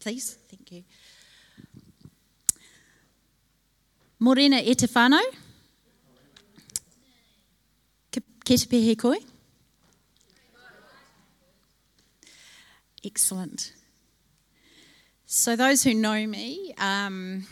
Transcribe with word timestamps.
Please, 0.00 0.38
thank 0.48 0.72
you. 0.72 0.84
Morena 4.18 4.60
e 4.62 4.74
te 4.74 4.86
whānau. 4.86 5.22
Ke 8.12 8.22
te 8.44 8.66
pehe 8.66 8.96
koe? 8.96 9.16
Excellent. 13.04 13.72
So, 15.26 15.56
those 15.56 15.82
who 15.82 15.94
know 15.94 16.26
me 16.26 16.74
um, 16.78 17.46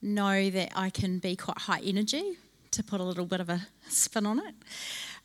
know 0.00 0.50
that 0.50 0.72
I 0.76 0.90
can 0.90 1.18
be 1.18 1.34
quite 1.34 1.58
high 1.58 1.80
energy, 1.80 2.36
to 2.70 2.82
put 2.82 3.00
a 3.00 3.02
little 3.02 3.26
bit 3.26 3.40
of 3.40 3.48
a 3.48 3.66
spin 3.88 4.26
on 4.26 4.38
it. 4.38 4.54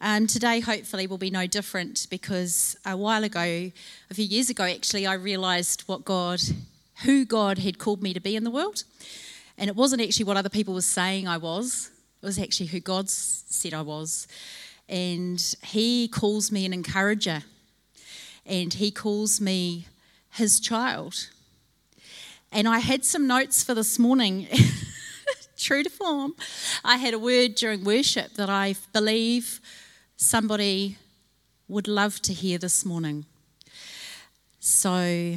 Um, 0.05 0.27
today, 0.27 0.59
hopefully, 0.59 1.07
will 1.07 1.17
be 1.17 1.29
no 1.29 1.47
different 1.47 2.07
because 2.09 2.75
a 2.85 2.97
while 2.97 3.23
ago, 3.23 3.39
a 3.39 4.13
few 4.13 4.25
years 4.25 4.49
ago, 4.49 4.65
actually, 4.65 5.07
I 5.07 5.13
realised 5.13 5.83
what 5.83 6.03
God, 6.03 6.41
who 7.05 7.23
God 7.23 7.59
had 7.59 7.79
called 7.79 8.03
me 8.03 8.13
to 8.13 8.19
be 8.19 8.35
in 8.35 8.43
the 8.43 8.51
world. 8.51 8.83
And 9.57 9.69
it 9.69 9.77
wasn't 9.77 10.01
actually 10.01 10.25
what 10.25 10.35
other 10.35 10.49
people 10.49 10.73
were 10.73 10.81
saying 10.81 11.29
I 11.29 11.37
was, 11.37 11.89
it 12.21 12.25
was 12.25 12.37
actually 12.37 12.65
who 12.65 12.81
God 12.81 13.09
said 13.09 13.73
I 13.73 13.81
was. 13.81 14.27
And 14.89 15.41
He 15.63 16.09
calls 16.09 16.51
me 16.51 16.65
an 16.65 16.73
encourager, 16.73 17.43
and 18.45 18.73
He 18.73 18.91
calls 18.91 19.39
me 19.39 19.87
His 20.31 20.59
child. 20.59 21.29
And 22.51 22.67
I 22.67 22.79
had 22.79 23.05
some 23.05 23.25
notes 23.25 23.63
for 23.63 23.73
this 23.73 23.97
morning. 23.97 24.49
True 25.57 25.81
to 25.81 25.89
form. 25.89 26.33
I 26.83 26.97
had 26.97 27.13
a 27.13 27.19
word 27.19 27.55
during 27.55 27.85
worship 27.85 28.33
that 28.33 28.49
I 28.49 28.75
believe 28.91 29.61
somebody 30.23 30.97
would 31.67 31.87
love 31.87 32.21
to 32.21 32.33
hear 32.33 32.57
this 32.57 32.85
morning. 32.85 33.25
So, 34.59 35.35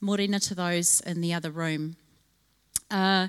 morena 0.00 0.38
to 0.40 0.54
those 0.54 1.00
in 1.00 1.20
the 1.20 1.32
other 1.32 1.50
room. 1.50 1.96
Uh, 2.90 3.28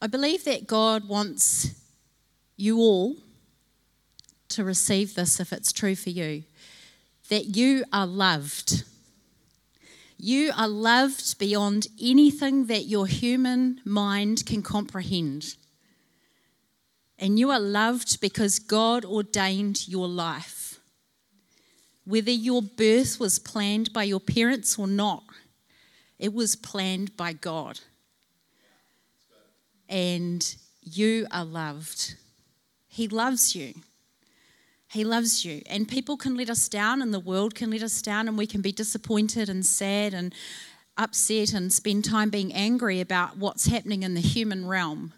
I 0.00 0.06
believe 0.06 0.44
that 0.44 0.66
God 0.66 1.06
wants 1.06 1.70
you 2.56 2.78
all 2.78 3.16
to 4.48 4.64
receive 4.64 5.14
this 5.14 5.40
if 5.40 5.52
it's 5.52 5.72
true 5.72 5.94
for 5.94 6.10
you 6.10 6.44
that 7.28 7.56
you 7.56 7.84
are 7.92 8.06
loved. 8.06 8.84
You 10.18 10.52
are 10.56 10.68
loved 10.68 11.38
beyond 11.38 11.88
anything 12.00 12.66
that 12.66 12.84
your 12.84 13.06
human 13.06 13.80
mind 13.84 14.44
can 14.46 14.62
comprehend. 14.62 15.56
And 17.18 17.38
you 17.38 17.50
are 17.50 17.60
loved 17.60 18.20
because 18.20 18.58
God 18.58 19.04
ordained 19.04 19.86
your 19.88 20.08
life. 20.08 20.80
Whether 22.04 22.32
your 22.32 22.60
birth 22.60 23.18
was 23.18 23.38
planned 23.38 23.92
by 23.92 24.02
your 24.02 24.20
parents 24.20 24.78
or 24.78 24.86
not, 24.86 25.22
it 26.18 26.34
was 26.34 26.56
planned 26.56 27.16
by 27.16 27.32
God. 27.32 27.80
And 29.88 30.54
you 30.82 31.26
are 31.30 31.44
loved. 31.44 32.16
He 32.88 33.08
loves 33.08 33.54
you. 33.54 33.74
He 34.88 35.02
loves 35.02 35.44
you. 35.44 35.62
And 35.68 35.88
people 35.88 36.16
can 36.16 36.36
let 36.36 36.50
us 36.50 36.68
down, 36.68 37.02
and 37.02 37.12
the 37.12 37.20
world 37.20 37.54
can 37.54 37.70
let 37.70 37.82
us 37.82 38.02
down, 38.02 38.28
and 38.28 38.38
we 38.38 38.46
can 38.46 38.60
be 38.60 38.70
disappointed 38.70 39.48
and 39.48 39.64
sad 39.64 40.14
and 40.14 40.34
upset 40.96 41.52
and 41.52 41.72
spend 41.72 42.04
time 42.04 42.30
being 42.30 42.52
angry 42.52 43.00
about 43.00 43.36
what's 43.36 43.66
happening 43.66 44.02
in 44.02 44.14
the 44.14 44.20
human 44.20 44.66
realm. 44.66 45.12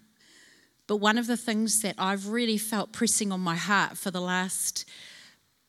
But 0.86 0.96
one 0.96 1.18
of 1.18 1.26
the 1.26 1.36
things 1.36 1.82
that 1.82 1.96
I've 1.98 2.28
really 2.28 2.58
felt 2.58 2.92
pressing 2.92 3.32
on 3.32 3.40
my 3.40 3.56
heart 3.56 3.96
for 3.96 4.10
the 4.10 4.20
last, 4.20 4.88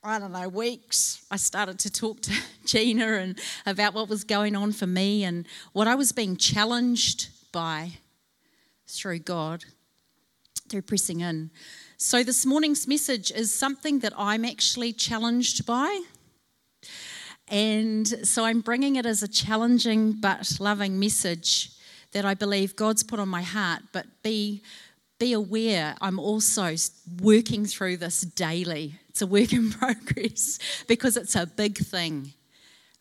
I 0.04 0.20
don't 0.20 0.32
know, 0.32 0.48
weeks, 0.48 1.26
I 1.32 1.38
started 1.38 1.80
to 1.80 1.92
talk 1.92 2.22
to 2.22 2.34
Gina 2.66 3.14
and 3.14 3.40
about 3.66 3.94
what 3.94 4.10
was 4.10 4.24
going 4.24 4.56
on 4.56 4.72
for 4.72 4.86
me 4.86 5.24
and 5.24 5.48
what 5.74 5.88
I 5.88 5.96
was 5.96 6.12
being 6.12 6.38
challenged 6.38 7.30
by 7.52 7.94
through 8.88 9.20
God, 9.20 9.66
through 10.70 10.84
pressing 10.84 11.22
in. 11.22 11.50
So, 11.98 12.22
this 12.24 12.46
morning's 12.46 12.88
message 12.88 13.32
is 13.32 13.54
something 13.54 14.00
that 14.00 14.14
I'm 14.16 14.46
actually 14.46 14.94
challenged 14.94 15.66
by. 15.66 16.02
And 17.48 18.08
so, 18.08 18.46
I'm 18.46 18.62
bringing 18.62 18.98
it 18.98 19.06
as 19.08 19.24
a 19.24 19.28
challenging 19.28 20.12
but 20.12 20.58
loving 20.60 21.00
message 21.00 21.72
that 22.12 22.24
I 22.24 22.36
believe 22.36 22.76
God's 22.76 23.02
put 23.02 23.20
on 23.20 23.30
my 23.30 23.42
heart. 23.42 23.82
But 23.92 24.06
be, 24.22 24.62
be 25.20 25.34
aware, 25.34 25.96
I'm 26.02 26.20
also 26.20 26.76
working 27.22 27.66
through 27.66 27.98
this 27.98 28.22
daily. 28.22 28.96
It's 29.10 29.22
a 29.22 29.28
work 29.28 29.54
in 29.54 29.72
progress 29.72 30.60
because 30.88 31.18
it's 31.18 31.36
a 31.36 31.46
big 31.46 31.78
thing, 31.78 32.34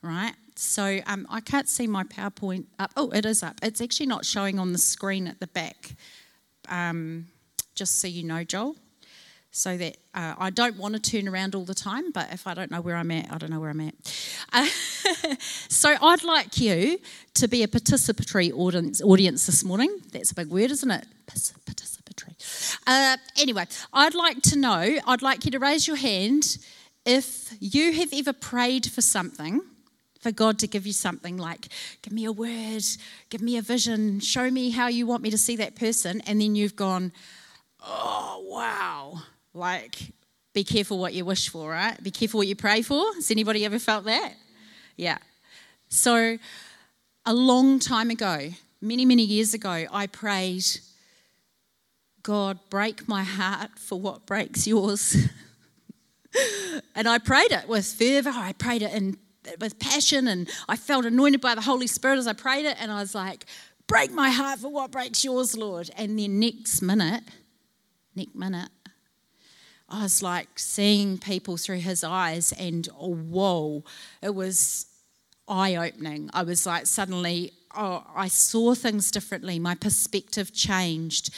right? 0.03 0.35
So 0.55 1.01
um, 1.07 1.27
I 1.29 1.41
can't 1.41 1.69
see 1.69 1.87
my 1.87 2.05
PowerPoint 2.05 2.65
up. 2.79 2.93
Oh, 2.97 3.11
it 3.11 3.27
is 3.27 3.43
up. 3.43 3.57
It's 3.63 3.81
actually 3.81 4.07
not 4.07 4.25
showing 4.25 4.59
on 4.59 4.73
the 4.73 4.79
screen 4.79 5.27
at 5.27 5.41
the 5.41 5.47
back. 5.49 5.95
Um, 6.69 7.27
just 7.75 8.01
so 8.01 8.09
you 8.09 8.25
know, 8.25 8.43
Joel 8.43 8.77
so 9.57 9.75
that 9.75 9.97
uh, 10.15 10.35
I 10.39 10.51
don't 10.51 10.77
want 10.77 10.95
to 10.95 11.01
turn 11.01 11.27
around 11.27 11.55
all 11.55 11.65
the 11.65 11.75
time, 11.75 12.13
but 12.13 12.31
if 12.31 12.47
I 12.47 12.53
don't 12.53 12.71
know 12.71 12.83
where 12.83 12.95
I'm 12.95 13.11
at, 13.11 13.33
I 13.33 13.39
don't 13.39 13.49
know 13.51 13.59
where 13.59 13.71
I'm 13.71 13.81
at. 13.81 13.95
Uh, 14.53 14.67
so 15.69 15.95
I'd 15.99 16.23
like 16.25 16.59
you 16.61 16.99
to 17.35 17.49
be 17.49 17.63
a 17.63 17.69
participatory 17.69 18.53
audience, 18.53 19.01
audience 19.01 19.47
this 19.47 19.65
morning. 19.65 20.03
That's 20.13 20.31
a 20.31 20.35
big 20.35 20.49
word, 20.49 20.71
isn't 20.71 20.91
it? 20.91 21.07
Participatory. 21.27 22.06
Uh, 22.87 23.17
anyway, 23.39 23.67
I'd 23.93 24.15
like 24.15 24.43
to 24.43 24.59
know, 24.59 24.99
I'd 25.07 25.23
like 25.23 25.45
you 25.45 25.51
to 25.53 25.59
raise 25.59 25.87
your 25.87 25.97
hand 25.97 26.59
if 27.05 27.55
you 27.61 27.93
have 27.93 28.13
ever 28.13 28.33
prayed 28.33 28.87
for 28.87 29.01
something 29.01 29.63
for 30.21 30.33
God 30.33 30.59
to 30.59 30.67
give 30.67 30.87
you 30.87 30.93
something 30.93 31.37
like, 31.37 31.69
give 32.03 32.13
me 32.13 32.25
a 32.25 32.33
word, 32.33 32.83
give 33.31 33.41
me 33.41 33.57
a 33.57 33.63
vision, 33.63 34.19
show 34.19 34.51
me 34.51 34.71
how 34.71 34.89
you 34.89 35.07
want 35.07 35.23
me 35.23 35.31
to 35.31 35.39
see 35.39 35.55
that 35.57 35.77
person, 35.77 36.21
and 36.27 36.41
then 36.41 36.57
you've 36.57 36.75
gone, 36.75 37.13
oh, 37.87 38.45
wow, 38.49 39.23
like, 39.55 40.13
be 40.53 40.65
careful 40.65 40.99
what 40.99 41.15
you 41.15 41.25
wish 41.25 41.49
for, 41.49 41.71
right? 41.71 42.03
Be 42.03 42.11
careful 42.11 42.39
what 42.39 42.49
you 42.49 42.57
pray 42.57 42.83
for. 42.83 43.15
Has 43.15 43.31
anybody 43.31 43.65
ever 43.65 43.79
felt 43.79 44.05
that? 44.07 44.33
Yeah. 44.97 45.19
So, 45.89 46.39
a 47.25 47.35
long 47.35 47.79
time 47.79 48.11
ago, 48.11 48.49
many, 48.81 49.05
many 49.05 49.23
years 49.23 49.55
ago, 49.55 49.85
I 49.93 50.07
prayed, 50.09 50.65
God, 52.27 52.59
break 52.71 53.07
my 53.07 53.23
heart 53.23 53.79
for 53.79 54.01
what 54.01 54.27
breaks 54.27 54.67
yours. 54.67 55.29
and 56.97 57.07
I 57.07 57.19
prayed 57.19 57.53
it 57.53 57.69
with 57.69 57.87
fervor. 57.87 58.33
I 58.35 58.53
prayed 58.53 58.83
it 58.83 58.93
in, 58.93 59.17
with 59.61 59.79
passion, 59.79 60.27
and 60.27 60.51
I 60.69 60.75
felt 60.75 61.05
anointed 61.05 61.41
by 61.41 61.55
the 61.55 61.61
Holy 61.61 61.87
Spirit 61.87 62.19
as 62.19 62.27
I 62.27 62.33
prayed 62.33 62.65
it. 62.67 62.79
And 62.81 62.91
I 62.91 62.99
was 62.99 63.15
like, 63.15 63.47
break 63.87 64.11
my 64.11 64.31
heart 64.31 64.59
for 64.59 64.69
what 64.73 64.91
breaks 64.91 65.25
yours, 65.25 65.57
Lord. 65.57 65.89
And 65.97 66.19
then 66.19 66.41
next 66.41 66.83
minute, 66.83 67.23
next 68.17 68.35
minute, 68.35 68.71
I 69.89 70.03
was 70.03 70.21
like 70.21 70.49
seeing 70.59 71.19
people 71.19 71.57
through 71.57 71.79
his 71.79 72.03
eyes, 72.03 72.51
and 72.59 72.89
oh, 72.99 73.15
whoa, 73.15 73.85
it 74.21 74.35
was 74.35 74.87
eye 75.47 75.77
opening. 75.77 76.31
I 76.33 76.43
was 76.43 76.67
like, 76.67 76.87
suddenly, 76.87 77.53
oh, 77.77 78.05
I 78.17 78.27
saw 78.27 78.75
things 78.75 79.13
differently. 79.13 79.61
My 79.61 79.77
perspective 79.77 80.53
changed, 80.53 81.33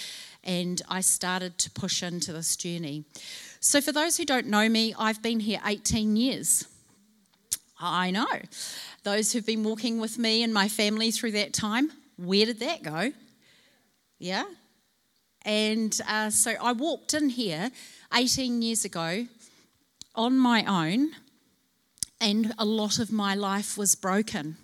and 0.49 0.81
I 0.89 1.03
started 1.03 1.59
to 1.59 1.71
push 1.71 2.03
into 2.03 2.33
this 2.33 2.57
journey. 2.57 3.05
So, 3.61 3.83
for 3.83 3.93
those 3.93 4.17
who 4.17 4.25
don't 4.25 4.47
know 4.47 4.67
me, 4.67 4.95
I've 4.99 5.23
been 5.23 5.41
here 5.41 5.61
18 5.65 6.17
years. 6.17 6.67
I 7.79 8.11
know. 8.11 8.27
Those 9.05 9.33
who've 9.33 9.45
been 9.45 9.63
walking 9.63 10.01
with 10.01 10.17
me 10.17 10.43
and 10.43 10.53
my 10.55 10.69
family 10.69 11.11
through 11.11 11.33
that 11.33 11.53
time, 11.53 11.93
where 12.17 12.47
did 12.47 12.61
that 12.61 12.83
go? 12.83 13.13
Yeah? 14.19 14.45
And 15.45 15.97
uh, 16.09 16.31
so 16.31 16.55
I 16.61 16.73
walked 16.73 17.13
in 17.13 17.29
here 17.29 17.71
18 18.15 18.63
years 18.63 18.87
ago 18.87 19.27
on 20.15 20.39
my 20.39 20.65
own, 20.65 21.11
and 22.23 22.55
a 22.59 22.65
lot 22.65 22.99
of 22.99 23.13
my 23.13 23.35
life 23.35 23.77
was 23.77 23.95
broken. 23.95 24.57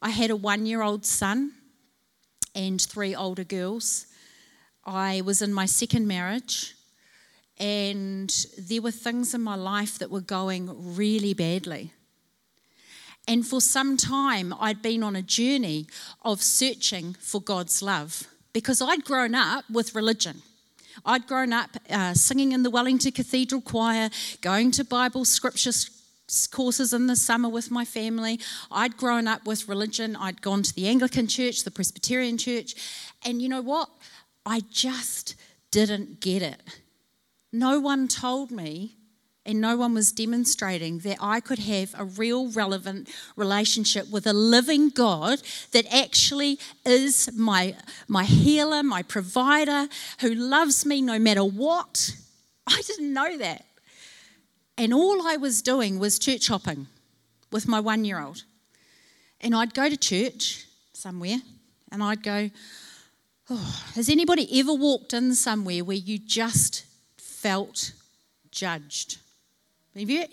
I 0.00 0.10
had 0.10 0.30
a 0.30 0.36
one 0.36 0.64
year 0.64 0.80
old 0.80 1.04
son 1.04 1.54
and 2.54 2.80
three 2.80 3.16
older 3.16 3.44
girls. 3.44 4.06
I 4.86 5.22
was 5.22 5.42
in 5.42 5.52
my 5.52 5.66
second 5.66 6.06
marriage, 6.06 6.74
and 7.58 8.34
there 8.58 8.82
were 8.82 8.90
things 8.90 9.34
in 9.34 9.42
my 9.42 9.54
life 9.54 9.98
that 9.98 10.10
were 10.10 10.20
going 10.20 10.96
really 10.96 11.34
badly. 11.34 11.92
And 13.26 13.46
for 13.46 13.60
some 13.60 13.96
time, 13.96 14.54
I'd 14.60 14.82
been 14.82 15.02
on 15.02 15.16
a 15.16 15.22
journey 15.22 15.86
of 16.22 16.42
searching 16.42 17.14
for 17.20 17.40
God's 17.40 17.80
love 17.80 18.24
because 18.52 18.82
I'd 18.82 19.04
grown 19.04 19.34
up 19.34 19.64
with 19.70 19.94
religion. 19.94 20.42
I'd 21.06 21.26
grown 21.26 21.52
up 21.52 21.70
uh, 21.90 22.14
singing 22.14 22.52
in 22.52 22.62
the 22.62 22.70
Wellington 22.70 23.12
Cathedral 23.12 23.62
Choir, 23.62 24.10
going 24.42 24.70
to 24.72 24.84
Bible 24.84 25.24
scripture 25.24 25.72
courses 26.50 26.92
in 26.92 27.06
the 27.06 27.16
summer 27.16 27.48
with 27.48 27.70
my 27.70 27.84
family. 27.84 28.40
I'd 28.70 28.96
grown 28.96 29.26
up 29.26 29.46
with 29.46 29.68
religion. 29.68 30.16
I'd 30.16 30.42
gone 30.42 30.62
to 30.62 30.74
the 30.74 30.88
Anglican 30.88 31.26
church, 31.26 31.64
the 31.64 31.70
Presbyterian 31.70 32.38
church. 32.38 32.74
And 33.24 33.42
you 33.42 33.48
know 33.48 33.62
what? 33.62 33.88
I 34.46 34.60
just 34.70 35.34
didn't 35.70 36.20
get 36.20 36.42
it. 36.42 36.60
No 37.52 37.80
one 37.80 38.08
told 38.08 38.50
me 38.50 38.96
and 39.46 39.60
no 39.60 39.76
one 39.76 39.92
was 39.92 40.12
demonstrating 40.12 41.00
that 41.00 41.18
I 41.20 41.40
could 41.40 41.58
have 41.58 41.94
a 41.98 42.04
real, 42.04 42.50
relevant 42.50 43.10
relationship 43.36 44.10
with 44.10 44.26
a 44.26 44.32
living 44.32 44.88
God 44.88 45.42
that 45.72 45.84
actually 45.92 46.58
is 46.86 47.30
my, 47.36 47.76
my 48.08 48.24
healer, 48.24 48.82
my 48.82 49.02
provider, 49.02 49.88
who 50.20 50.34
loves 50.34 50.86
me 50.86 51.02
no 51.02 51.18
matter 51.18 51.44
what. 51.44 52.16
I 52.66 52.80
didn't 52.86 53.12
know 53.12 53.36
that. 53.36 53.66
And 54.78 54.94
all 54.94 55.26
I 55.26 55.36
was 55.36 55.62
doing 55.62 55.98
was 55.98 56.18
church 56.18 56.48
hopping 56.48 56.86
with 57.52 57.68
my 57.68 57.80
one 57.80 58.04
year 58.04 58.20
old. 58.20 58.44
And 59.40 59.54
I'd 59.54 59.74
go 59.74 59.88
to 59.88 59.96
church 59.96 60.64
somewhere 60.94 61.38
and 61.92 62.02
I'd 62.02 62.22
go, 62.22 62.50
oh, 63.50 63.82
Has 63.94 64.08
anybody 64.08 64.60
ever 64.60 64.72
walked 64.72 65.12
in 65.12 65.34
somewhere 65.34 65.84
where 65.84 65.96
you 65.96 66.18
just 66.18 66.84
felt 67.16 67.92
judged? 68.50 69.18
Have 69.96 70.10
you? 70.10 70.24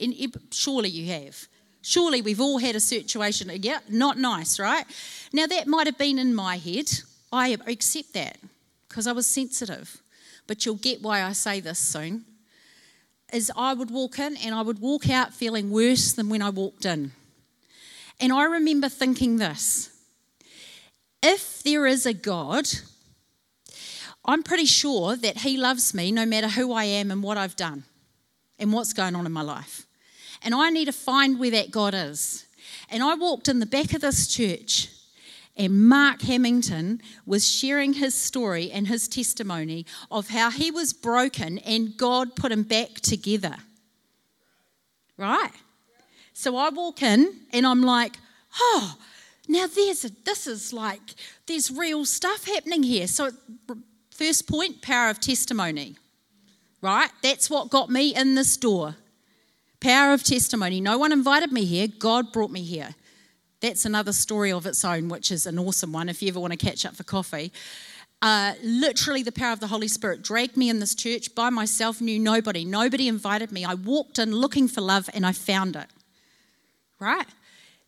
Surely 0.52 0.90
you 0.90 1.12
have. 1.12 1.48
Surely 1.82 2.22
we've 2.22 2.42
all 2.42 2.60
had 2.60 2.76
a 2.76 2.80
situation, 2.80 3.50
uh, 3.50 3.54
yeah, 3.54 3.80
not 3.90 4.18
nice, 4.18 4.60
right? 4.60 4.86
Now 5.34 5.48
that 5.48 5.68
might 5.68 5.88
have 5.88 5.98
been 5.98 6.20
in 6.20 6.36
my 6.36 6.58
head. 6.58 6.90
I 7.32 7.58
accept 7.66 8.14
that 8.14 8.38
because 8.88 9.08
I 9.08 9.14
was 9.14 9.26
sensitive. 9.26 10.02
But 10.48 10.66
you'll 10.66 10.76
get 10.76 11.02
why 11.02 11.24
I 11.24 11.32
say 11.32 11.60
this 11.60 11.80
soon. 11.80 12.26
Is 13.34 13.52
I 13.56 13.74
would 13.74 13.90
walk 13.90 14.20
in 14.20 14.36
and 14.38 14.54
I 14.54 14.62
would 14.62 14.80
walk 14.80 15.10
out 15.10 15.34
feeling 15.34 15.72
worse 15.72 16.12
than 16.14 16.28
when 16.30 16.42
I 16.42 16.50
walked 16.50 16.86
in. 16.86 17.14
And 18.20 18.34
I 18.34 18.44
remember 18.44 18.90
thinking 18.90 19.38
this 19.38 19.90
if 21.24 21.64
there 21.64 21.86
is 21.86 22.06
a 22.06 22.14
God, 22.14 22.68
I'm 24.24 24.44
pretty 24.44 24.66
sure 24.66 25.16
that 25.16 25.40
He 25.40 25.58
loves 25.58 25.94
me 25.94 26.12
no 26.12 26.26
matter 26.26 26.48
who 26.48 26.74
I 26.74 26.84
am 26.84 27.12
and 27.12 27.24
what 27.24 27.38
I've 27.38 27.56
done 27.56 27.84
and 28.60 28.72
what's 28.72 28.94
going 28.94 29.16
on 29.16 29.26
in 29.26 29.32
my 29.32 29.42
life. 29.42 29.88
And 30.44 30.54
I 30.56 30.70
need 30.70 30.86
to 30.86 30.92
find 30.92 31.40
where 31.40 31.52
that 31.52 31.72
God 31.72 31.94
is. 31.94 32.46
And 32.90 33.04
I 33.04 33.16
walked 33.16 33.48
in 33.48 33.60
the 33.60 33.66
back 33.66 33.94
of 33.94 34.02
this 34.02 34.28
church, 34.28 34.90
and 35.58 35.88
Mark 35.88 36.22
Hamilton 36.22 37.02
was 37.26 37.50
sharing 37.50 37.94
his 37.94 38.16
story 38.16 38.72
and 38.72 38.88
his 38.88 39.08
testimony 39.08 39.86
of 40.10 40.30
how 40.30 40.50
he 40.50 40.72
was 40.72 40.94
broken 40.94 41.58
and 41.60 41.98
God 41.98 42.36
put 42.36 42.52
him 42.52 42.64
back 42.64 42.96
together. 42.96 43.56
Right? 45.18 45.52
So 46.34 46.56
I 46.56 46.70
walk 46.70 47.04
in 47.04 47.42
and 47.52 47.68
I'm 47.68 47.82
like, 47.82 48.18
oh, 48.60 48.96
now 49.48 49.68
there's 49.68 50.06
a, 50.06 50.12
this 50.24 50.48
is 50.48 50.72
like, 50.72 51.02
there's 51.48 51.70
real 51.70 52.06
stuff 52.06 52.46
happening 52.46 52.84
here. 52.84 53.08
So, 53.08 53.32
first 54.22 54.48
point 54.48 54.82
power 54.82 55.10
of 55.10 55.20
testimony 55.20 55.96
right? 56.82 57.12
That's 57.22 57.50
what 57.50 57.70
got 57.70 57.90
me 57.90 58.14
in 58.16 58.36
this 58.36 58.58
door. 58.58 58.96
Power 59.80 60.14
of 60.14 60.24
testimony. 60.24 60.82
No 60.82 60.98
one 60.98 61.12
invited 61.12 61.52
me 61.52 61.66
here, 61.66 61.88
God 61.88 62.32
brought 62.32 62.52
me 62.52 62.62
here. 62.64 62.96
That's 63.62 63.86
another 63.86 64.12
story 64.12 64.52
of 64.52 64.66
its 64.66 64.84
own, 64.84 65.08
which 65.08 65.32
is 65.32 65.46
an 65.46 65.60
awesome 65.60 65.92
one 65.92 66.10
if 66.10 66.22
you 66.22 66.30
ever 66.30 66.40
want 66.40 66.52
to 66.52 66.58
catch 66.58 66.86
up 66.86 66.96
for 66.96 67.04
coffee. 67.04 67.52
Uh, 68.24 68.54
literally, 68.64 69.24
the 69.24 69.32
power 69.32 69.54
of 69.54 69.60
the 69.60 69.68
Holy 69.68 69.88
Spirit 69.88 70.24
dragged 70.24 70.58
me 70.58 70.70
in 70.70 70.80
this 70.80 70.96
church 70.96 71.34
by 71.34 71.50
myself, 71.50 72.02
knew 72.02 72.20
nobody. 72.20 72.66
Nobody 72.66 73.08
invited 73.08 73.52
me. 73.52 73.64
I 73.66 73.76
walked 73.76 74.20
in 74.20 74.32
looking 74.36 74.68
for 74.68 74.82
love 74.82 75.10
and 75.14 75.26
I 75.26 75.32
found 75.32 75.76
it. 75.76 75.88
Right? 77.00 77.28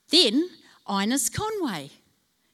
Then, 0.09 0.49
Ines 0.89 1.29
Conway 1.29 1.91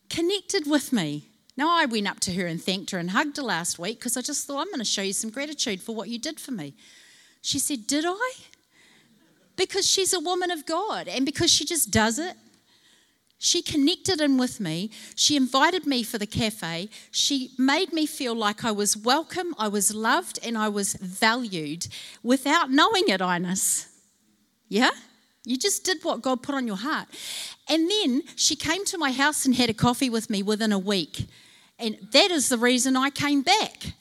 connected 0.10 0.70
with 0.70 0.92
me. 0.92 1.29
Now, 1.60 1.78
I 1.78 1.84
went 1.88 2.08
up 2.08 2.22
to 2.22 2.34
her 2.36 2.48
and 2.48 2.64
thanked 2.64 2.92
her 2.92 3.00
and 3.00 3.12
hugged 3.12 3.36
her 3.36 3.44
last 3.44 3.78
week 3.78 4.00
because 4.00 4.16
I 4.16 4.22
just 4.22 4.48
thought, 4.48 4.62
I'm 4.62 4.68
going 4.68 4.80
to 4.80 4.86
show 4.86 5.02
you 5.02 5.12
some 5.12 5.30
gratitude 5.30 5.82
for 5.82 5.94
what 5.94 6.08
you 6.08 6.18
did 6.18 6.40
for 6.40 6.52
me. 6.52 6.74
She 7.42 7.60
said, 7.60 7.86
Did 7.86 8.06
I? 8.08 8.32
Because 9.58 9.86
she's 9.86 10.14
a 10.14 10.22
woman 10.22 10.52
of 10.52 10.66
God 10.66 11.10
and 11.10 11.26
because 11.26 11.52
she 11.52 11.66
just 11.66 11.92
does 11.92 12.18
it. 12.18 12.38
She 13.40 13.62
connected 13.62 14.22
in 14.22 14.38
with 14.38 14.62
me. 14.62 14.90
She 15.16 15.36
invited 15.36 15.86
me 15.86 16.02
for 16.02 16.18
the 16.18 16.26
cafe. 16.26 16.88
She 17.12 17.52
made 17.58 17.92
me 17.92 18.06
feel 18.06 18.36
like 18.36 18.64
I 18.64 18.72
was 18.72 18.96
welcome, 18.96 19.54
I 19.58 19.68
was 19.68 19.94
loved, 19.94 20.40
and 20.42 20.58
I 20.58 20.70
was 20.70 20.94
valued 20.94 21.90
without 22.24 22.72
knowing 22.72 23.10
it, 23.10 23.20
Ines. 23.20 23.90
Yeah? 24.70 24.92
You 25.44 25.58
just 25.58 25.84
did 25.84 26.06
what 26.06 26.22
God 26.22 26.42
put 26.42 26.56
on 26.56 26.68
your 26.68 26.78
heart. 26.78 27.10
And 27.68 27.92
then 27.92 28.24
she 28.38 28.56
came 28.56 28.86
to 28.86 28.98
my 28.98 29.12
house 29.12 29.46
and 29.46 29.56
had 29.56 29.70
a 29.70 29.74
coffee 29.74 30.10
with 30.10 30.30
me 30.30 30.42
within 30.42 30.72
a 30.72 30.80
week. 30.80 31.28
And 31.80 31.98
that 32.12 32.31
is 32.31 32.50
the 32.50 32.58
reason 32.58 32.96
I 32.98 33.10
came 33.10 33.42
back. 33.42 33.94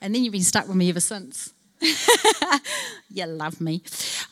And 0.00 0.14
then 0.14 0.24
you've 0.24 0.32
been 0.32 0.42
stuck 0.42 0.66
with 0.66 0.76
me 0.76 0.88
ever 0.88 1.00
since. 1.00 1.52
you 3.10 3.26
love 3.26 3.60
me. 3.60 3.82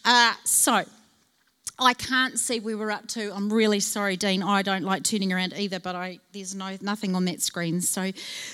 Uh, 0.05 0.35
so, 0.45 0.85
I 1.83 1.95
can't 1.95 2.39
see 2.39 2.61
where 2.61 2.77
we're 2.77 2.91
up 2.91 3.09
to. 3.09 3.35
I'm 3.35 3.51
really 3.51 3.81
sorry, 3.81 4.17
Dean. 4.17 4.43
I 4.43 4.61
don't 4.61 4.85
like 4.85 5.03
turning 5.03 5.33
around 5.33 5.55
either, 5.57 5.81
but 5.81 5.97
I, 5.97 6.19
there's 6.33 6.55
no 6.55 6.77
nothing 6.83 7.15
on 7.15 7.25
that 7.25 7.41
screen. 7.41 7.81
So, 7.81 8.13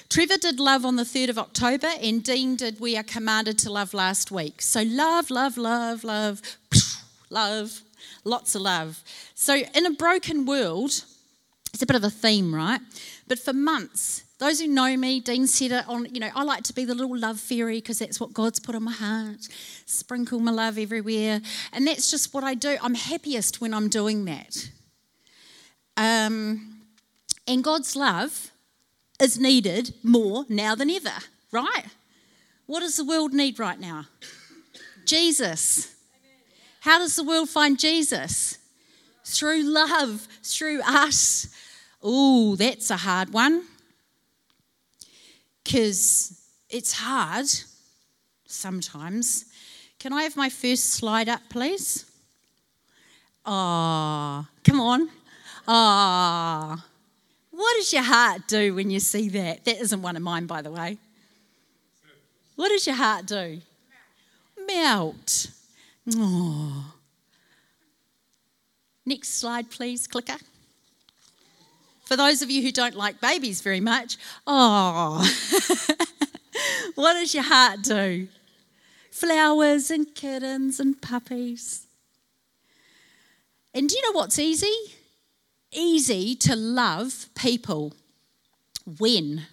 Trevor 0.09 0.37
did 0.37 0.61
love 0.61 0.85
on 0.85 0.95
the 0.95 1.03
3rd 1.03 1.31
of 1.31 1.39
October, 1.39 1.89
and 2.01 2.23
Dean 2.23 2.55
did 2.55 2.79
We 2.79 2.97
Are 2.97 3.03
Commanded 3.03 3.59
to 3.61 3.73
Love 3.73 3.95
last 3.95 4.31
week. 4.31 4.63
So, 4.63 4.83
love, 4.83 5.31
love, 5.31 5.57
love, 5.57 6.05
love, 6.05 6.41
love, 7.29 7.81
lots 8.23 8.55
of 8.55 8.63
love. 8.63 9.03
So, 9.35 9.57
in 9.75 9.87
a 9.87 9.91
broken 9.91 10.47
world, 10.47 11.05
it's 11.77 11.83
a 11.83 11.87
bit 11.87 11.97
of 11.97 12.05
a 12.05 12.11
theme, 12.11 12.55
right? 12.55 12.81
But 13.29 13.39
for 13.39 13.53
months, 13.53 14.25
those 14.39 14.61
who 14.61 14.67
know 14.67 14.97
me, 14.97 15.21
Dean 15.21 15.47
said 15.47 15.73
it 15.73 15.87
on, 15.87 16.07
you 16.07 16.21
know, 16.21 16.31
I 16.35 16.43
like 16.43 16.63
to 16.65 16.73
be 16.73 16.87
the 16.87 16.95
little 16.95 17.15
love 17.15 17.39
fairy 17.39 17.81
because 17.81 17.99
that's 17.99 18.19
what 18.19 18.33
God's 18.33 18.59
put 18.59 18.75
on 18.75 18.85
my 18.85 18.93
heart. 18.93 19.47
Sprinkle 19.85 20.41
my 20.41 20.53
love 20.53 20.79
everywhere. 20.79 21.43
And 21.75 21.87
that's 21.87 22.11
just 22.11 22.33
what 22.33 22.45
I 22.45 22.55
do. 22.55 22.79
I'm 22.83 22.95
happiest 22.95 23.61
when 23.61 23.75
I'm 23.75 23.91
doing 23.91 24.25
that. 24.25 24.71
Um, 25.99 26.79
and 27.47 27.63
God's 27.63 27.95
love 27.95 28.51
is 29.21 29.39
needed 29.39 29.93
more 30.03 30.47
now 30.49 30.75
than 30.75 30.89
ever, 30.89 31.13
right? 31.53 31.85
What 32.65 32.81
does 32.81 32.97
the 32.97 33.05
world 33.05 33.35
need 33.35 33.59
right 33.59 33.79
now? 33.79 34.07
Jesus. 35.05 35.95
How 36.81 36.99
does 36.99 37.17
the 37.17 37.25
world 37.25 37.51
find 37.51 37.79
Jesus? 37.79 38.57
Through 39.27 39.65
love, 39.65 40.27
through 40.43 40.81
us. 40.87 41.49
Oh, 42.09 42.55
that's 42.55 42.89
a 42.91 42.97
hard 42.97 43.33
one. 43.33 43.65
Because 45.65 46.41
it's 46.71 46.93
hard 46.93 47.47
sometimes. 48.47 49.47
Can 49.99 50.13
I 50.13 50.23
have 50.23 50.37
my 50.37 50.49
first 50.49 50.91
slide 50.91 51.29
up, 51.29 51.41
please? 51.49 52.05
Ah, 53.45 54.49
come 54.63 54.81
on. 54.81 55.11
Ah. 55.67 56.87
What 57.51 57.75
does 57.75 57.93
your 57.93 58.05
heart 58.05 58.43
do 58.47 58.73
when 58.77 58.89
you 58.89 59.01
see 59.01 59.29
that? 59.31 59.65
That 59.65 59.81
isn't 59.81 60.01
one 60.01 60.15
of 60.15 60.23
mine, 60.23 60.47
by 60.47 60.63
the 60.63 60.71
way. 60.71 60.99
What 62.55 62.69
does 62.69 62.87
your 62.87 62.95
heart 62.95 63.27
do? 63.27 63.61
Melt. 64.65 65.49
Oh. 66.15 66.95
Next 69.05 69.41
slide, 69.41 69.73
please, 69.73 70.07
clicker. 70.07 70.39
For 72.07 72.17
those 72.17 72.41
of 72.41 72.51
you 72.51 72.63
who 72.63 72.71
don't 72.71 72.95
like 72.95 73.21
babies 73.21 73.61
very 73.61 73.81
much, 73.81 74.17
oh, 74.47 75.19
what 76.95 77.15
does 77.15 77.35
your 77.35 77.43
heart 77.43 77.83
do? 77.83 78.29
Flowers 79.11 79.91
and 79.91 80.15
kittens 80.15 80.79
and 80.79 81.03
puppies. 81.03 81.89
And 83.75 83.89
do 83.89 83.97
you 83.97 84.03
know 84.03 84.17
what's 84.17 84.39
easy? 84.39 84.73
Easy 85.73 86.37
to 86.37 86.55
love 86.55 87.29
people 87.35 87.93
when 88.99 89.47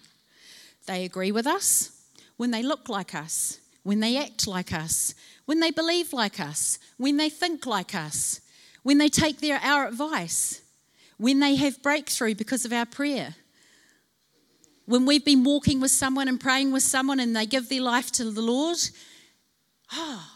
they 0.86 1.04
agree 1.04 1.32
with 1.32 1.48
us, 1.48 2.04
when 2.36 2.52
they 2.52 2.62
look 2.62 2.88
like 2.88 3.16
us, 3.16 3.58
when 3.82 3.98
they 3.98 4.16
act 4.16 4.46
like 4.46 4.72
us, 4.72 5.12
when 5.44 5.58
they 5.58 5.72
believe 5.72 6.12
like 6.12 6.38
us, 6.38 6.78
when 6.98 7.16
they 7.16 7.28
think 7.28 7.66
like 7.66 7.96
us, 7.96 8.40
when 8.84 8.98
they 8.98 9.08
take 9.08 9.40
their, 9.40 9.58
our 9.60 9.88
advice 9.88 10.60
when 11.18 11.40
they 11.40 11.56
have 11.56 11.82
breakthrough 11.82 12.34
because 12.34 12.64
of 12.64 12.72
our 12.72 12.86
prayer. 12.86 13.34
When 14.86 15.06
we've 15.06 15.24
been 15.24 15.44
walking 15.44 15.80
with 15.80 15.90
someone 15.90 16.28
and 16.28 16.38
praying 16.38 16.72
with 16.72 16.82
someone 16.82 17.20
and 17.20 17.34
they 17.34 17.46
give 17.46 17.68
their 17.68 17.80
life 17.80 18.12
to 18.12 18.30
the 18.30 18.42
Lord, 18.42 18.78
oh, 19.92 20.30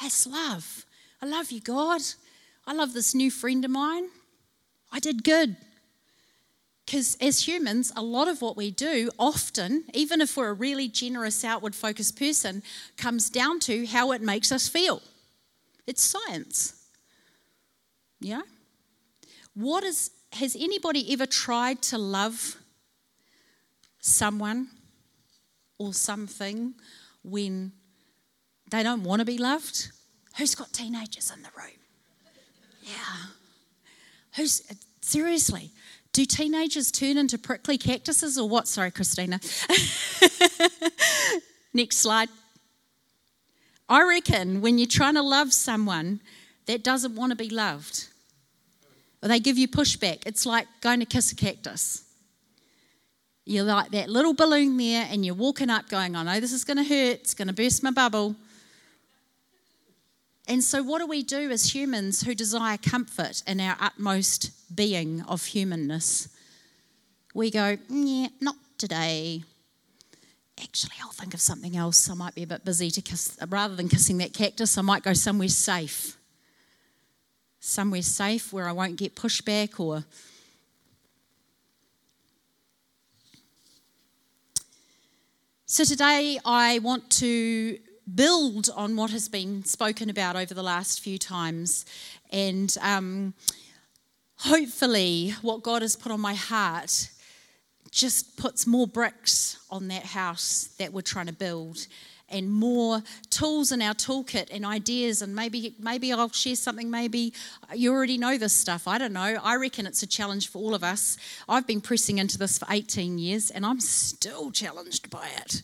that's 0.00 0.26
love. 0.26 0.84
I 1.20 1.26
love 1.26 1.50
you, 1.50 1.60
God. 1.60 2.00
I 2.66 2.72
love 2.72 2.92
this 2.92 3.14
new 3.14 3.30
friend 3.30 3.64
of 3.64 3.70
mine. 3.70 4.08
I 4.92 5.00
did 5.00 5.24
good. 5.24 5.56
Because 6.86 7.16
as 7.20 7.46
humans, 7.46 7.92
a 7.94 8.02
lot 8.02 8.26
of 8.26 8.42
what 8.42 8.56
we 8.56 8.70
do 8.70 9.10
often, 9.18 9.84
even 9.94 10.20
if 10.20 10.36
we're 10.36 10.48
a 10.48 10.54
really 10.54 10.88
generous, 10.88 11.44
outward 11.44 11.74
focused 11.74 12.18
person, 12.18 12.62
comes 12.96 13.30
down 13.30 13.60
to 13.60 13.86
how 13.86 14.12
it 14.12 14.22
makes 14.22 14.50
us 14.50 14.68
feel. 14.68 15.02
It's 15.86 16.02
science. 16.02 16.74
Yeah? 18.20 18.42
What 19.54 19.84
is, 19.84 20.10
has 20.32 20.56
anybody 20.56 21.12
ever 21.12 21.26
tried 21.26 21.82
to 21.82 21.98
love 21.98 22.56
someone 24.00 24.68
or 25.78 25.94
something 25.94 26.74
when 27.22 27.72
They 28.70 28.82
don't 28.84 29.02
want 29.02 29.18
to 29.20 29.24
be 29.24 29.36
loved. 29.36 29.90
Who's 30.38 30.54
got 30.54 30.72
teenagers 30.72 31.32
in 31.34 31.42
the 31.42 31.48
room? 31.56 31.80
Yeah. 32.84 33.30
Who's 34.36 34.62
seriously? 35.00 35.72
Do 36.12 36.24
teenagers 36.24 36.92
turn 36.92 37.18
into 37.18 37.36
prickly 37.36 37.78
cactuses 37.78 38.38
or 38.38 38.48
what? 38.48 38.68
Sorry, 38.68 38.90
Christina. 38.92 39.40
Next 41.74 41.96
slide. 41.96 42.28
I 43.88 44.02
reckon 44.06 44.60
when 44.60 44.78
you're 44.78 44.86
trying 44.86 45.14
to 45.14 45.22
love 45.22 45.52
someone 45.52 46.20
that 46.66 46.84
doesn't 46.84 47.16
want 47.16 47.30
to 47.30 47.36
be 47.36 47.48
loved, 47.48 48.06
or 49.22 49.28
they 49.28 49.40
give 49.40 49.58
you 49.58 49.68
pushback, 49.68 50.26
it's 50.26 50.46
like 50.46 50.66
going 50.80 51.00
to 51.00 51.06
kiss 51.06 51.32
a 51.32 51.36
cactus. 51.36 52.04
You're 53.44 53.64
like 53.64 53.90
that 53.90 54.08
little 54.08 54.34
balloon 54.34 54.76
there, 54.76 55.06
and 55.10 55.24
you're 55.24 55.34
walking 55.34 55.70
up 55.70 55.88
going, 55.88 56.14
I 56.14 56.22
know 56.22 56.40
this 56.40 56.52
is 56.52 56.64
going 56.64 56.76
to 56.76 56.84
hurt, 56.84 57.20
it's 57.20 57.34
going 57.34 57.48
to 57.48 57.54
burst 57.54 57.82
my 57.82 57.90
bubble. 57.90 58.36
And 60.46 60.64
so, 60.64 60.82
what 60.82 60.98
do 60.98 61.06
we 61.06 61.22
do 61.22 61.50
as 61.50 61.74
humans 61.74 62.22
who 62.22 62.34
desire 62.34 62.76
comfort 62.76 63.42
in 63.46 63.60
our 63.60 63.76
utmost 63.80 64.50
being 64.74 65.22
of 65.22 65.44
humanness? 65.44 66.28
We 67.34 67.50
go, 67.50 67.78
yeah, 67.88 68.28
not 68.40 68.56
today. 68.76 69.44
Actually, 70.60 70.96
I'll 71.02 71.12
think 71.12 71.34
of 71.34 71.40
something 71.40 71.76
else. 71.76 72.10
I 72.10 72.14
might 72.14 72.34
be 72.34 72.42
a 72.42 72.46
bit 72.46 72.64
busy 72.64 72.90
to 72.90 73.00
kiss. 73.00 73.36
Rather 73.48 73.76
than 73.76 73.88
kissing 73.88 74.18
that 74.18 74.32
cactus, 74.34 74.76
I 74.76 74.82
might 74.82 75.02
go 75.02 75.12
somewhere 75.12 75.48
safe. 75.48 76.16
Somewhere 77.60 78.02
safe 78.02 78.52
where 78.52 78.68
I 78.68 78.72
won't 78.72 78.96
get 78.96 79.14
pushback 79.14 79.78
or. 79.78 80.04
So, 85.66 85.84
today 85.84 86.38
I 86.44 86.80
want 86.80 87.10
to 87.10 87.78
build 88.14 88.70
on 88.74 88.96
what 88.96 89.10
has 89.10 89.28
been 89.28 89.64
spoken 89.64 90.10
about 90.10 90.36
over 90.36 90.54
the 90.54 90.62
last 90.62 91.00
few 91.00 91.18
times. 91.18 91.84
And 92.32 92.74
um, 92.80 93.34
hopefully, 94.38 95.34
what 95.42 95.62
God 95.62 95.82
has 95.82 95.96
put 95.96 96.10
on 96.10 96.20
my 96.20 96.34
heart 96.34 97.10
just 97.90 98.36
puts 98.36 98.66
more 98.66 98.86
bricks 98.86 99.58
on 99.70 99.88
that 99.88 100.04
house 100.04 100.70
that 100.78 100.92
we're 100.92 101.02
trying 101.02 101.26
to 101.26 101.32
build 101.32 101.86
and 102.30 102.50
more 102.50 103.02
tools 103.30 103.72
in 103.72 103.82
our 103.82 103.94
toolkit 103.94 104.48
and 104.52 104.64
ideas 104.64 105.22
and 105.22 105.34
maybe 105.34 105.74
maybe 105.78 106.12
I'll 106.12 106.30
share 106.30 106.56
something 106.56 106.90
maybe 106.90 107.32
you 107.74 107.92
already 107.92 108.18
know 108.18 108.38
this 108.38 108.52
stuff 108.52 108.86
I 108.88 108.98
don't 108.98 109.12
know 109.12 109.38
I 109.42 109.56
reckon 109.56 109.86
it's 109.86 110.02
a 110.02 110.06
challenge 110.06 110.48
for 110.48 110.58
all 110.58 110.74
of 110.74 110.84
us 110.84 111.16
I've 111.48 111.66
been 111.66 111.80
pressing 111.80 112.18
into 112.18 112.38
this 112.38 112.58
for 112.58 112.66
18 112.70 113.18
years 113.18 113.50
and 113.50 113.66
I'm 113.66 113.80
still 113.80 114.50
challenged 114.50 115.10
by 115.10 115.28
it 115.38 115.62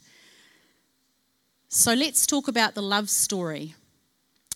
so 1.68 1.92
let's 1.92 2.26
talk 2.26 2.48
about 2.48 2.74
the 2.74 2.82
love 2.82 3.10
story. 3.10 3.74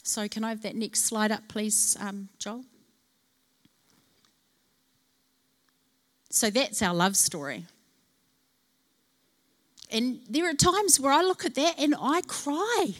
So, 0.02 0.26
can 0.28 0.44
I 0.44 0.48
have 0.48 0.62
that 0.62 0.74
next 0.74 1.04
slide 1.04 1.30
up, 1.30 1.48
please, 1.48 1.96
um, 2.00 2.28
Joel? 2.38 2.64
So, 6.30 6.48
that's 6.50 6.80
our 6.80 6.94
love 6.94 7.16
story. 7.16 7.66
And 9.92 10.20
there 10.28 10.48
are 10.48 10.54
times 10.54 11.00
where 11.00 11.12
I 11.12 11.22
look 11.22 11.44
at 11.44 11.54
that 11.56 11.78
and 11.78 11.94
I 12.00 12.22
cry. 12.22 12.94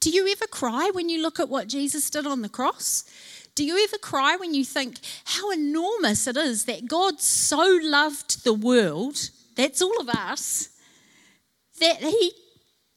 Do 0.00 0.10
you 0.10 0.28
ever 0.28 0.46
cry 0.46 0.90
when 0.92 1.08
you 1.08 1.22
look 1.22 1.40
at 1.40 1.48
what 1.48 1.68
Jesus 1.68 2.10
did 2.10 2.26
on 2.26 2.42
the 2.42 2.48
cross? 2.48 3.04
Do 3.54 3.64
you 3.64 3.82
ever 3.84 3.98
cry 3.98 4.36
when 4.36 4.52
you 4.52 4.64
think 4.64 4.98
how 5.24 5.50
enormous 5.52 6.26
it 6.26 6.36
is 6.36 6.64
that 6.64 6.88
God 6.88 7.20
so 7.20 7.78
loved 7.82 8.44
the 8.44 8.52
world, 8.52 9.30
that's 9.54 9.80
all 9.80 10.00
of 10.00 10.08
us, 10.08 10.70
that 11.80 11.98
He 11.98 12.32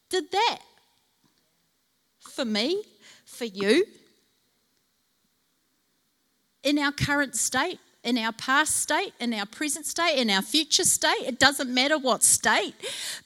did 0.10 0.32
that 0.32 0.60
for 2.20 2.44
me, 2.44 2.84
for 3.25 3.46
you, 3.46 3.86
in 6.63 6.79
our 6.79 6.91
current 6.91 7.36
state, 7.36 7.79
in 8.08 8.18
our 8.18 8.32
past 8.32 8.78
state, 8.78 9.12
in 9.20 9.34
our 9.34 9.46
present 9.46 9.86
state, 9.86 10.18
in 10.18 10.30
our 10.30 10.42
future 10.42 10.86
state. 10.86 11.28
It 11.28 11.40
doesn't 11.40 11.72
matter 11.72 11.98
what 11.98 12.24
state, 12.24 12.74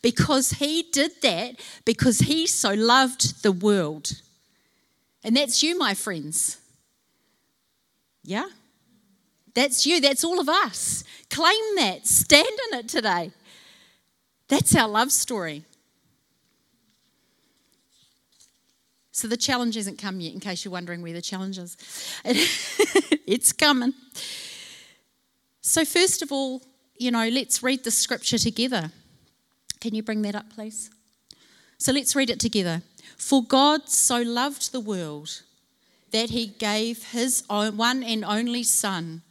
because 0.01 0.53
He 0.53 0.87
did 0.91 1.11
that 1.21 1.59
because 1.85 2.19
He 2.19 2.47
so 2.47 2.73
loved 2.73 3.43
the 3.43 3.51
world. 3.51 4.11
And 5.23 5.37
that's 5.37 5.61
you, 5.61 5.77
my 5.77 5.93
friends. 5.93 6.59
Yeah? 8.23 8.47
That's 9.53 9.85
you. 9.85 10.01
That's 10.01 10.23
all 10.23 10.39
of 10.39 10.49
us. 10.49 11.03
Claim 11.29 11.75
that. 11.75 12.07
Stand 12.07 12.47
in 12.71 12.79
it 12.79 12.87
today. 12.87 13.31
That's 14.47 14.75
our 14.75 14.87
love 14.87 15.11
story. 15.11 15.63
So 19.11 19.27
the 19.27 19.37
challenge 19.37 19.75
hasn't 19.75 19.99
come 19.99 20.19
yet, 20.19 20.33
in 20.33 20.39
case 20.39 20.65
you're 20.65 20.71
wondering 20.71 21.03
where 21.03 21.13
the 21.13 21.21
challenge 21.21 21.59
is. 21.59 21.77
it's 22.25 23.53
coming. 23.53 23.93
So, 25.61 25.85
first 25.85 26.23
of 26.23 26.31
all, 26.31 26.63
you 26.97 27.11
know, 27.11 27.27
let's 27.29 27.61
read 27.61 27.83
the 27.83 27.91
scripture 27.91 28.39
together. 28.39 28.91
Can 29.79 29.93
you 29.93 30.03
bring 30.03 30.23
that 30.23 30.35
up, 30.35 30.49
please? 30.53 30.89
So, 31.77 31.91
let's 31.91 32.15
read 32.15 32.31
it 32.31 32.39
together. 32.39 32.81
For 33.15 33.43
God 33.43 33.87
so 33.87 34.21
loved 34.21 34.71
the 34.71 34.79
world 34.79 35.43
that 36.11 36.31
he 36.31 36.47
gave 36.47 37.11
his 37.11 37.43
one 37.47 38.03
and 38.03 38.25
only 38.25 38.63
Son, 38.63 39.21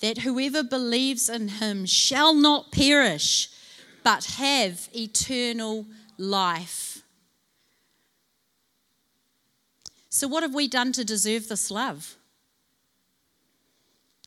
that 0.00 0.18
whoever 0.18 0.62
believes 0.62 1.28
in 1.28 1.48
him 1.48 1.86
shall 1.86 2.34
not 2.34 2.72
perish, 2.72 3.50
but 4.02 4.24
have 4.36 4.88
eternal 4.94 5.86
life. 6.18 7.02
So, 10.08 10.26
what 10.28 10.42
have 10.42 10.54
we 10.54 10.66
done 10.66 10.92
to 10.92 11.04
deserve 11.04 11.48
this 11.48 11.70
love? 11.70 12.16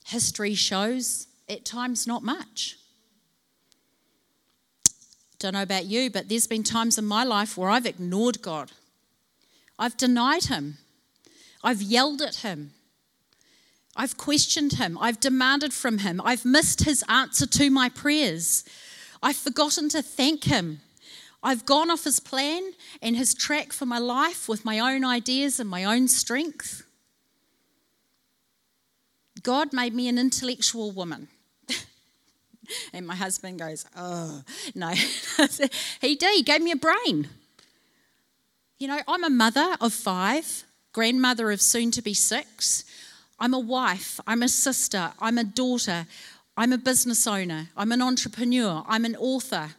History 0.05 0.53
shows 0.53 1.27
at 1.49 1.65
times 1.65 2.07
not 2.07 2.23
much. 2.23 2.77
Don't 5.39 5.53
know 5.53 5.61
about 5.61 5.85
you, 5.85 6.09
but 6.09 6.29
there's 6.29 6.47
been 6.47 6.63
times 6.63 6.97
in 6.97 7.05
my 7.05 7.23
life 7.23 7.57
where 7.57 7.69
I've 7.69 7.85
ignored 7.85 8.41
God. 8.41 8.71
I've 9.77 9.97
denied 9.97 10.45
Him. 10.45 10.77
I've 11.63 11.81
yelled 11.81 12.21
at 12.21 12.37
Him. 12.37 12.71
I've 13.95 14.17
questioned 14.17 14.73
Him. 14.73 14.97
I've 14.99 15.19
demanded 15.19 15.73
from 15.73 15.99
Him. 15.99 16.21
I've 16.23 16.45
missed 16.45 16.85
His 16.85 17.03
answer 17.07 17.45
to 17.45 17.69
my 17.69 17.89
prayers. 17.89 18.63
I've 19.21 19.35
forgotten 19.35 19.89
to 19.89 20.01
thank 20.01 20.45
Him. 20.45 20.81
I've 21.43 21.65
gone 21.65 21.91
off 21.91 22.03
his 22.03 22.19
plan 22.19 22.73
and 23.01 23.15
his 23.15 23.33
track 23.33 23.71
for 23.71 23.85
my 23.85 23.99
life 23.99 24.49
with 24.49 24.65
my 24.65 24.79
own 24.79 25.05
ideas 25.05 25.59
and 25.59 25.69
my 25.69 25.83
own 25.83 26.07
strength. 26.07 26.83
God 29.43 29.71
made 29.71 29.93
me 29.93 30.07
an 30.07 30.17
intellectual 30.17 30.91
woman. 30.91 31.27
and 32.93 33.05
my 33.05 33.15
husband 33.15 33.59
goes, 33.59 33.85
Oh, 33.95 34.43
no. 34.75 34.89
he 36.01 36.15
did. 36.15 36.35
He 36.35 36.43
gave 36.43 36.61
me 36.61 36.71
a 36.71 36.75
brain. 36.75 37.29
You 38.79 38.87
know, 38.87 38.99
I'm 39.07 39.23
a 39.23 39.29
mother 39.29 39.75
of 39.81 39.93
five, 39.93 40.63
grandmother 40.93 41.51
of 41.51 41.61
soon 41.61 41.91
to 41.91 42.01
be 42.01 42.13
six. 42.13 42.85
I'm 43.39 43.53
a 43.53 43.59
wife. 43.59 44.19
I'm 44.27 44.43
a 44.43 44.49
sister. 44.49 45.11
I'm 45.19 45.37
a 45.37 45.43
daughter. 45.43 46.05
I'm 46.55 46.73
a 46.73 46.77
business 46.77 47.27
owner. 47.27 47.69
I'm 47.75 47.91
an 47.91 48.01
entrepreneur. 48.01 48.83
I'm 48.87 49.05
an 49.05 49.15
author 49.15 49.71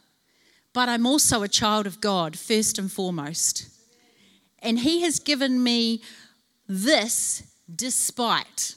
but 0.73 0.89
I'm 0.89 1.05
also 1.05 1.43
a 1.43 1.47
child 1.47 1.87
of 1.87 2.01
God, 2.01 2.37
first 2.37 2.77
and 2.77 2.91
foremost. 2.91 3.67
And 4.59 4.79
He 4.79 5.01
has 5.01 5.19
given 5.19 5.63
me 5.63 6.01
this 6.67 7.43
despite, 7.73 8.75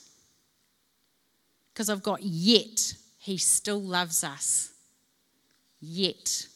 because 1.73 1.91
I've 1.91 2.03
got 2.03 2.23
yet, 2.23 2.95
He 3.23 3.39
still 3.39 3.81
loves 3.81 4.25
us. 4.25 4.73
Yet. 5.81 6.49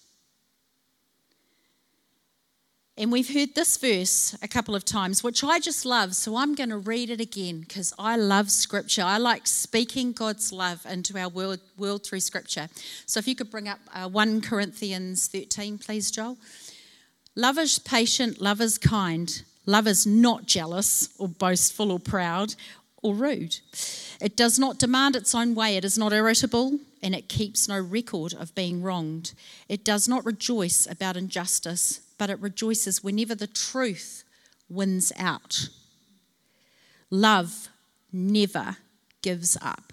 And 2.98 3.12
we've 3.12 3.32
heard 3.32 3.54
this 3.54 3.76
verse 3.76 4.36
a 4.42 4.48
couple 4.48 4.74
of 4.74 4.84
times, 4.84 5.22
which 5.22 5.44
I 5.44 5.60
just 5.60 5.86
love. 5.86 6.16
So 6.16 6.34
I'm 6.34 6.56
going 6.56 6.70
to 6.70 6.78
read 6.78 7.08
it 7.08 7.20
again 7.20 7.60
because 7.60 7.94
I 8.00 8.16
love 8.16 8.50
scripture. 8.50 9.02
I 9.02 9.18
like 9.18 9.46
speaking 9.46 10.10
God's 10.10 10.52
love 10.52 10.84
into 10.90 11.16
our 11.16 11.28
world, 11.28 11.60
world 11.76 12.04
through 12.04 12.18
scripture. 12.18 12.68
So 13.06 13.20
if 13.20 13.28
you 13.28 13.36
could 13.36 13.50
bring 13.50 13.68
up 13.68 13.78
uh, 13.94 14.08
1 14.08 14.40
Corinthians 14.40 15.28
13, 15.28 15.78
please, 15.78 16.10
Joel. 16.10 16.36
Love 17.36 17.58
is 17.58 17.78
patient, 17.78 18.40
love 18.40 18.60
is 18.60 18.76
kind, 18.76 19.44
love 19.66 19.86
is 19.86 20.04
not 20.04 20.46
jealous 20.46 21.10
or 21.16 21.28
boastful 21.28 21.92
or 21.92 22.00
proud 22.00 22.56
or 23.06 23.14
rude. 23.14 23.58
It 24.20 24.36
does 24.36 24.58
not 24.58 24.78
demand 24.78 25.16
its 25.16 25.34
own 25.34 25.54
way, 25.54 25.76
it 25.76 25.84
is 25.84 25.96
not 25.96 26.12
irritable, 26.12 26.78
and 27.02 27.14
it 27.14 27.28
keeps 27.28 27.68
no 27.68 27.78
record 27.78 28.34
of 28.34 28.54
being 28.54 28.82
wronged. 28.82 29.32
It 29.68 29.84
does 29.84 30.08
not 30.08 30.24
rejoice 30.24 30.86
about 30.90 31.16
injustice 31.16 32.00
but 32.18 32.30
it 32.30 32.40
rejoices 32.40 33.02
whenever 33.02 33.34
the 33.34 33.46
truth 33.46 34.24
wins 34.68 35.12
out. 35.18 35.68
Love 37.10 37.68
never 38.12 38.78
gives 39.22 39.56
up. 39.60 39.92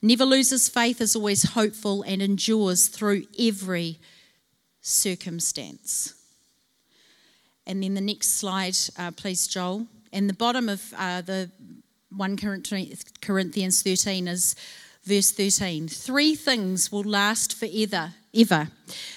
Never 0.00 0.24
loses 0.24 0.68
faith, 0.68 1.00
is 1.00 1.14
always 1.14 1.50
hopeful, 1.50 2.02
and 2.02 2.20
endures 2.20 2.88
through 2.88 3.24
every 3.38 4.00
circumstance. 4.80 6.14
And 7.66 7.82
then 7.82 7.94
the 7.94 8.00
next 8.00 8.36
slide, 8.38 8.76
uh, 8.98 9.12
please, 9.12 9.46
Joel. 9.46 9.86
And 10.12 10.28
the 10.28 10.34
bottom 10.34 10.68
of 10.68 10.92
uh, 10.96 11.22
the 11.22 11.50
1 12.14 12.36
Corinthians 13.20 13.82
13 13.82 14.28
is 14.28 14.56
verse 15.04 15.32
13. 15.32 15.88
Three 15.88 16.34
things 16.34 16.92
will 16.92 17.04
last 17.04 17.54
forever, 17.54 18.12
ever 18.34 18.68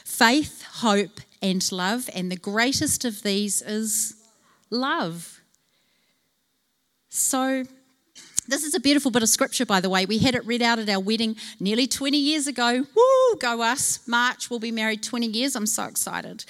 faith, 0.03 0.63
hope, 0.63 1.19
and 1.41 1.69
love. 1.71 2.09
And 2.15 2.31
the 2.31 2.37
greatest 2.37 3.03
of 3.03 3.21
these 3.21 3.61
is 3.61 4.15
love. 4.69 5.41
So, 7.09 7.63
this 8.47 8.63
is 8.63 8.75
a 8.75 8.79
beautiful 8.79 9.09
bit 9.09 9.23
of 9.23 9.29
scripture, 9.29 9.65
by 9.65 9.81
the 9.81 9.89
way. 9.89 10.05
We 10.05 10.19
had 10.19 10.35
it 10.35 10.45
read 10.45 10.61
out 10.61 10.77
at 10.77 10.87
our 10.87 10.99
wedding 10.99 11.35
nearly 11.59 11.87
20 11.87 12.17
years 12.17 12.45
ago. 12.45 12.85
Woo, 12.95 13.35
go 13.39 13.61
us. 13.61 14.07
March, 14.07 14.49
we'll 14.49 14.59
be 14.59 14.71
married 14.71 15.01
20 15.01 15.25
years. 15.27 15.55
I'm 15.55 15.65
so 15.65 15.85
excited. 15.85 16.45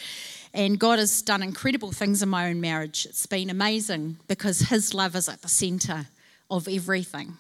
And 0.56 0.80
God 0.80 1.00
has 1.00 1.22
done 1.22 1.44
incredible 1.44 1.92
things 1.92 2.24
in 2.24 2.30
my 2.30 2.50
own 2.50 2.62
marriage. 2.62 3.06
It's 3.06 3.26
been 3.26 3.50
amazing 3.50 4.20
because 4.30 4.60
His 4.60 4.94
love 4.94 5.14
is 5.18 5.28
at 5.28 5.42
the 5.42 5.50
center 5.50 6.08
of 6.50 6.70
everything. 6.70 7.34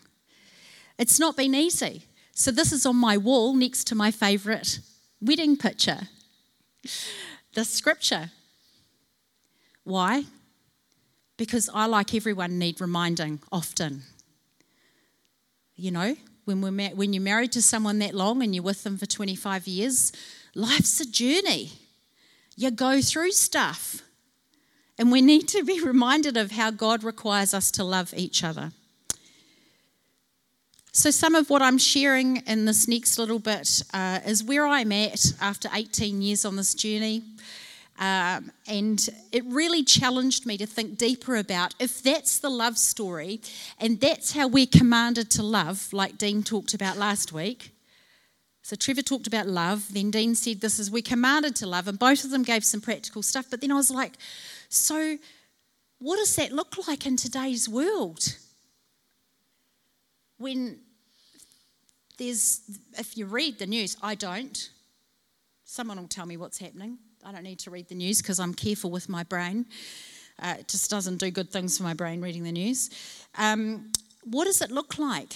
It's 0.99 1.17
not 1.17 1.37
been 1.37 1.55
easy. 1.55 2.03
So, 2.33 2.51
this 2.51 2.73
is 2.73 2.85
on 2.85 2.97
my 2.97 3.15
wall 3.15 3.55
next 3.55 3.85
to 3.87 3.95
my 3.95 4.11
favorite 4.11 4.79
wedding 5.21 5.55
picture. 5.55 6.09
The 7.53 7.63
scripture. 7.63 8.31
Why? 9.85 10.25
Because 11.37 11.69
I, 11.73 11.85
like 11.85 12.13
everyone, 12.13 12.59
need 12.59 12.81
reminding 12.81 13.39
often. 13.49 14.03
You 15.77 15.91
know, 15.91 16.17
when, 16.43 16.59
we're 16.59 16.71
ma- 16.71 16.95
when 16.95 17.13
you're 17.13 17.23
married 17.23 17.53
to 17.53 17.61
someone 17.61 17.99
that 17.99 18.13
long 18.13 18.43
and 18.43 18.53
you're 18.53 18.63
with 18.63 18.83
them 18.83 18.97
for 18.97 19.05
25 19.05 19.67
years, 19.67 20.11
life's 20.53 20.99
a 20.99 21.09
journey. 21.09 21.71
You 22.55 22.71
go 22.71 23.01
through 23.01 23.31
stuff. 23.31 24.01
And 24.97 25.11
we 25.11 25.21
need 25.21 25.47
to 25.49 25.63
be 25.63 25.81
reminded 25.83 26.37
of 26.37 26.51
how 26.51 26.71
God 26.71 27.03
requires 27.03 27.53
us 27.53 27.71
to 27.71 27.83
love 27.83 28.13
each 28.15 28.43
other. 28.43 28.71
So, 30.91 31.11
some 31.11 31.35
of 31.35 31.49
what 31.49 31.61
I'm 31.61 31.77
sharing 31.77 32.37
in 32.47 32.63
this 32.63 32.87
next 32.87 33.19
little 33.19 33.39
bit 33.39 33.83
uh, 33.93 34.21
is 34.25 34.45
where 34.45 34.65
I'm 34.65 34.93
at 34.93 35.33
after 35.41 35.67
18 35.73 36.21
years 36.21 36.45
on 36.45 36.55
this 36.55 36.73
journey. 36.73 37.21
Um, 37.99 38.51
and 38.67 39.09
it 39.31 39.43
really 39.45 39.83
challenged 39.83 40.45
me 40.45 40.57
to 40.57 40.65
think 40.65 40.97
deeper 40.97 41.35
about 41.35 41.75
if 41.79 42.01
that's 42.01 42.39
the 42.39 42.49
love 42.49 42.77
story 42.77 43.41
and 43.79 43.99
that's 44.01 44.33
how 44.33 44.47
we're 44.47 44.65
commanded 44.65 45.29
to 45.31 45.43
love, 45.43 45.91
like 45.91 46.17
Dean 46.17 46.43
talked 46.43 46.73
about 46.73 46.97
last 46.97 47.31
week. 47.31 47.74
So 48.65 48.75
Trevor 48.75 49.03
talked 49.03 49.27
about 49.27 49.45
love, 49.45 49.93
then 49.93 50.09
Dean 50.09 50.33
said 50.33 50.59
this 50.59 50.79
is 50.79 50.89
we're 50.89 51.03
commanded 51.03 51.55
to 51.57 51.67
love, 51.67 51.87
and 51.87 51.99
both 51.99 52.23
of 52.23 52.31
them 52.31 52.41
gave 52.41 52.65
some 52.65 52.81
practical 52.81 53.21
stuff. 53.21 53.45
But 53.47 53.61
then 53.61 53.71
I 53.71 53.75
was 53.75 53.91
like, 53.91 54.13
so 54.69 55.19
what 55.99 56.15
does 56.15 56.35
that 56.37 56.51
look 56.51 56.87
like 56.87 57.05
in 57.05 57.15
today's 57.15 57.69
world? 57.69 58.35
When 60.39 60.79
there's, 62.17 62.61
if 62.97 63.15
you 63.15 63.27
read 63.27 63.59
the 63.59 63.67
news, 63.67 63.97
I 64.01 64.15
don't, 64.15 64.71
someone 65.63 65.99
will 65.99 66.07
tell 66.07 66.25
me 66.25 66.35
what's 66.35 66.57
happening. 66.57 66.97
I 67.23 67.31
don't 67.33 67.43
need 67.43 67.59
to 67.59 67.69
read 67.69 67.87
the 67.87 67.93
news 67.93 68.19
because 68.19 68.39
I'm 68.39 68.55
careful 68.55 68.89
with 68.89 69.07
my 69.07 69.21
brain. 69.21 69.67
Uh, 70.39 70.55
it 70.61 70.69
just 70.69 70.89
doesn't 70.89 71.17
do 71.17 71.29
good 71.29 71.51
things 71.51 71.77
for 71.77 71.83
my 71.83 71.93
brain 71.93 72.19
reading 72.19 72.41
the 72.41 72.51
news. 72.51 72.89
Um, 73.37 73.91
what 74.23 74.45
does 74.45 74.59
it 74.63 74.71
look 74.71 74.97
like 74.97 75.35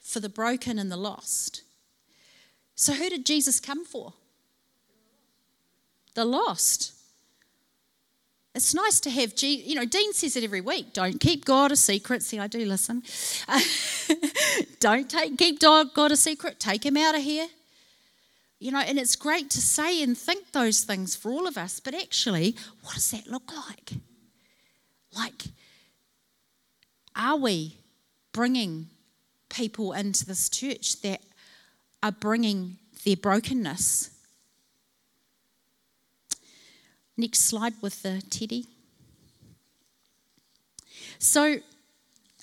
for 0.00 0.18
the 0.18 0.28
broken 0.28 0.80
and 0.80 0.90
the 0.90 0.96
lost? 0.96 1.62
So, 2.74 2.92
who 2.92 3.08
did 3.08 3.24
Jesus 3.24 3.60
come 3.60 3.84
for? 3.84 4.14
The 6.14 6.24
lost. 6.24 6.92
It's 8.54 8.72
nice 8.72 9.00
to 9.00 9.10
have, 9.10 9.32
you 9.42 9.74
know, 9.74 9.84
Dean 9.84 10.12
says 10.12 10.36
it 10.36 10.44
every 10.44 10.60
week. 10.60 10.92
Don't 10.92 11.18
keep 11.18 11.44
God 11.44 11.72
a 11.72 11.76
secret. 11.76 12.22
See, 12.22 12.38
I 12.38 12.46
do 12.46 12.64
listen. 12.64 13.02
don't 14.80 15.10
take, 15.10 15.36
keep 15.36 15.58
God 15.58 16.12
a 16.12 16.16
secret. 16.16 16.60
Take 16.60 16.86
him 16.86 16.96
out 16.96 17.16
of 17.16 17.22
here. 17.22 17.48
You 18.60 18.70
know, 18.70 18.78
and 18.78 18.96
it's 18.96 19.16
great 19.16 19.50
to 19.50 19.60
say 19.60 20.02
and 20.02 20.16
think 20.16 20.52
those 20.52 20.84
things 20.84 21.16
for 21.16 21.32
all 21.32 21.48
of 21.48 21.58
us, 21.58 21.80
but 21.80 21.94
actually, 21.94 22.54
what 22.82 22.94
does 22.94 23.10
that 23.10 23.26
look 23.26 23.52
like? 23.52 23.92
Like, 25.16 25.42
are 27.16 27.36
we 27.36 27.76
bringing 28.32 28.86
people 29.48 29.92
into 29.92 30.24
this 30.24 30.48
church 30.48 31.02
that 31.02 31.20
are 32.04 32.12
bringing 32.12 32.76
their 33.04 33.16
brokenness? 33.16 34.10
Next 37.16 37.40
slide 37.40 37.72
with 37.80 38.02
the 38.02 38.22
teddy. 38.28 38.66
So, 41.18 41.56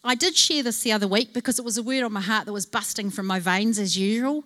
I 0.03 0.15
did 0.15 0.35
share 0.35 0.63
this 0.63 0.81
the 0.81 0.91
other 0.93 1.07
week 1.07 1.31
because 1.31 1.59
it 1.59 1.65
was 1.65 1.77
a 1.77 1.83
word 1.83 2.03
on 2.03 2.11
my 2.11 2.21
heart 2.21 2.47
that 2.47 2.53
was 2.53 2.65
busting 2.65 3.11
from 3.11 3.27
my 3.27 3.39
veins 3.39 3.77
as 3.77 3.95
usual. 3.95 4.43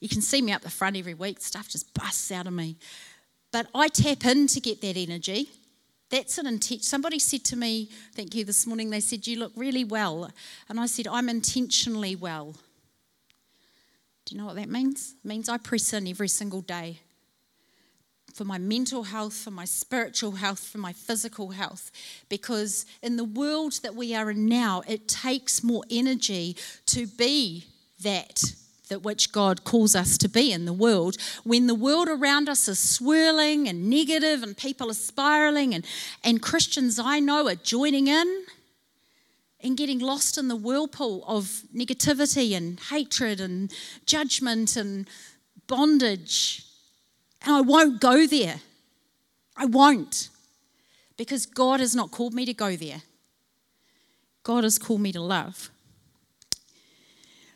You 0.00 0.08
can 0.08 0.20
see 0.20 0.42
me 0.42 0.50
up 0.50 0.62
the 0.62 0.70
front 0.70 0.96
every 0.96 1.14
week, 1.14 1.40
stuff 1.40 1.68
just 1.68 1.94
busts 1.94 2.32
out 2.32 2.48
of 2.48 2.52
me. 2.52 2.76
But 3.52 3.68
I 3.74 3.86
tap 3.88 4.24
in 4.24 4.48
to 4.48 4.60
get 4.60 4.80
that 4.80 4.96
energy. 4.96 5.50
That's 6.10 6.38
an 6.38 6.48
intention. 6.48 6.82
Somebody 6.82 7.20
said 7.20 7.44
to 7.44 7.56
me, 7.56 7.90
thank 8.14 8.34
you, 8.34 8.44
this 8.44 8.66
morning, 8.66 8.90
they 8.90 9.00
said, 9.00 9.26
You 9.26 9.38
look 9.38 9.52
really 9.54 9.84
well. 9.84 10.30
And 10.68 10.80
I 10.80 10.86
said, 10.86 11.06
I'm 11.06 11.28
intentionally 11.28 12.16
well. 12.16 12.56
Do 14.28 14.34
you 14.34 14.40
know 14.42 14.46
what 14.46 14.56
that 14.56 14.68
means? 14.68 15.14
It 15.24 15.26
means 15.26 15.48
I 15.48 15.56
press 15.56 15.94
in 15.94 16.06
every 16.06 16.28
single 16.28 16.60
day 16.60 17.00
for 18.34 18.44
my 18.44 18.58
mental 18.58 19.04
health, 19.04 19.32
for 19.32 19.50
my 19.50 19.64
spiritual 19.64 20.32
health, 20.32 20.60
for 20.60 20.76
my 20.76 20.92
physical 20.92 21.50
health. 21.50 21.90
Because 22.28 22.84
in 23.02 23.16
the 23.16 23.24
world 23.24 23.80
that 23.82 23.94
we 23.94 24.14
are 24.14 24.30
in 24.30 24.46
now, 24.46 24.82
it 24.86 25.08
takes 25.08 25.64
more 25.64 25.82
energy 25.90 26.56
to 26.86 27.06
be 27.06 27.64
that 28.02 28.42
that 28.88 29.02
which 29.02 29.32
God 29.32 29.64
calls 29.64 29.94
us 29.94 30.16
to 30.18 30.28
be 30.28 30.50
in 30.50 30.64
the 30.64 30.72
world, 30.72 31.16
when 31.44 31.66
the 31.66 31.74
world 31.74 32.08
around 32.08 32.48
us 32.48 32.68
is 32.68 32.78
swirling 32.78 33.68
and 33.68 33.90
negative 33.90 34.42
and 34.42 34.56
people 34.56 34.90
are 34.90 34.94
spiraling 34.94 35.74
and, 35.74 35.86
and 36.24 36.40
Christians 36.40 36.98
I 36.98 37.20
know 37.20 37.48
are 37.48 37.54
joining 37.54 38.08
in 38.08 38.44
and 39.60 39.76
getting 39.76 39.98
lost 39.98 40.38
in 40.38 40.48
the 40.48 40.56
whirlpool 40.56 41.24
of 41.26 41.62
negativity 41.74 42.56
and 42.56 42.78
hatred 42.78 43.40
and 43.40 43.72
judgment 44.06 44.76
and 44.76 45.08
bondage. 45.66 46.64
And 47.42 47.54
I 47.54 47.60
won't 47.60 48.00
go 48.00 48.26
there. 48.26 48.60
I 49.56 49.66
won't. 49.66 50.28
Because 51.16 51.46
God 51.46 51.80
has 51.80 51.94
not 51.94 52.12
called 52.12 52.34
me 52.34 52.44
to 52.44 52.54
go 52.54 52.76
there. 52.76 53.02
God 54.44 54.64
has 54.64 54.78
called 54.78 55.00
me 55.00 55.12
to 55.12 55.20
love. 55.20 55.70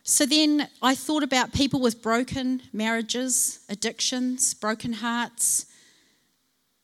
So 0.03 0.27
then 0.27 0.69
I 0.83 0.97
thought 0.97 1.23
about 1.23 1.53
people 1.53 1.81
with 1.81 2.03
broken 2.03 2.63
marriages, 2.73 3.61
addictions, 3.69 4.53
broken 4.53 4.95
hearts, 4.95 5.67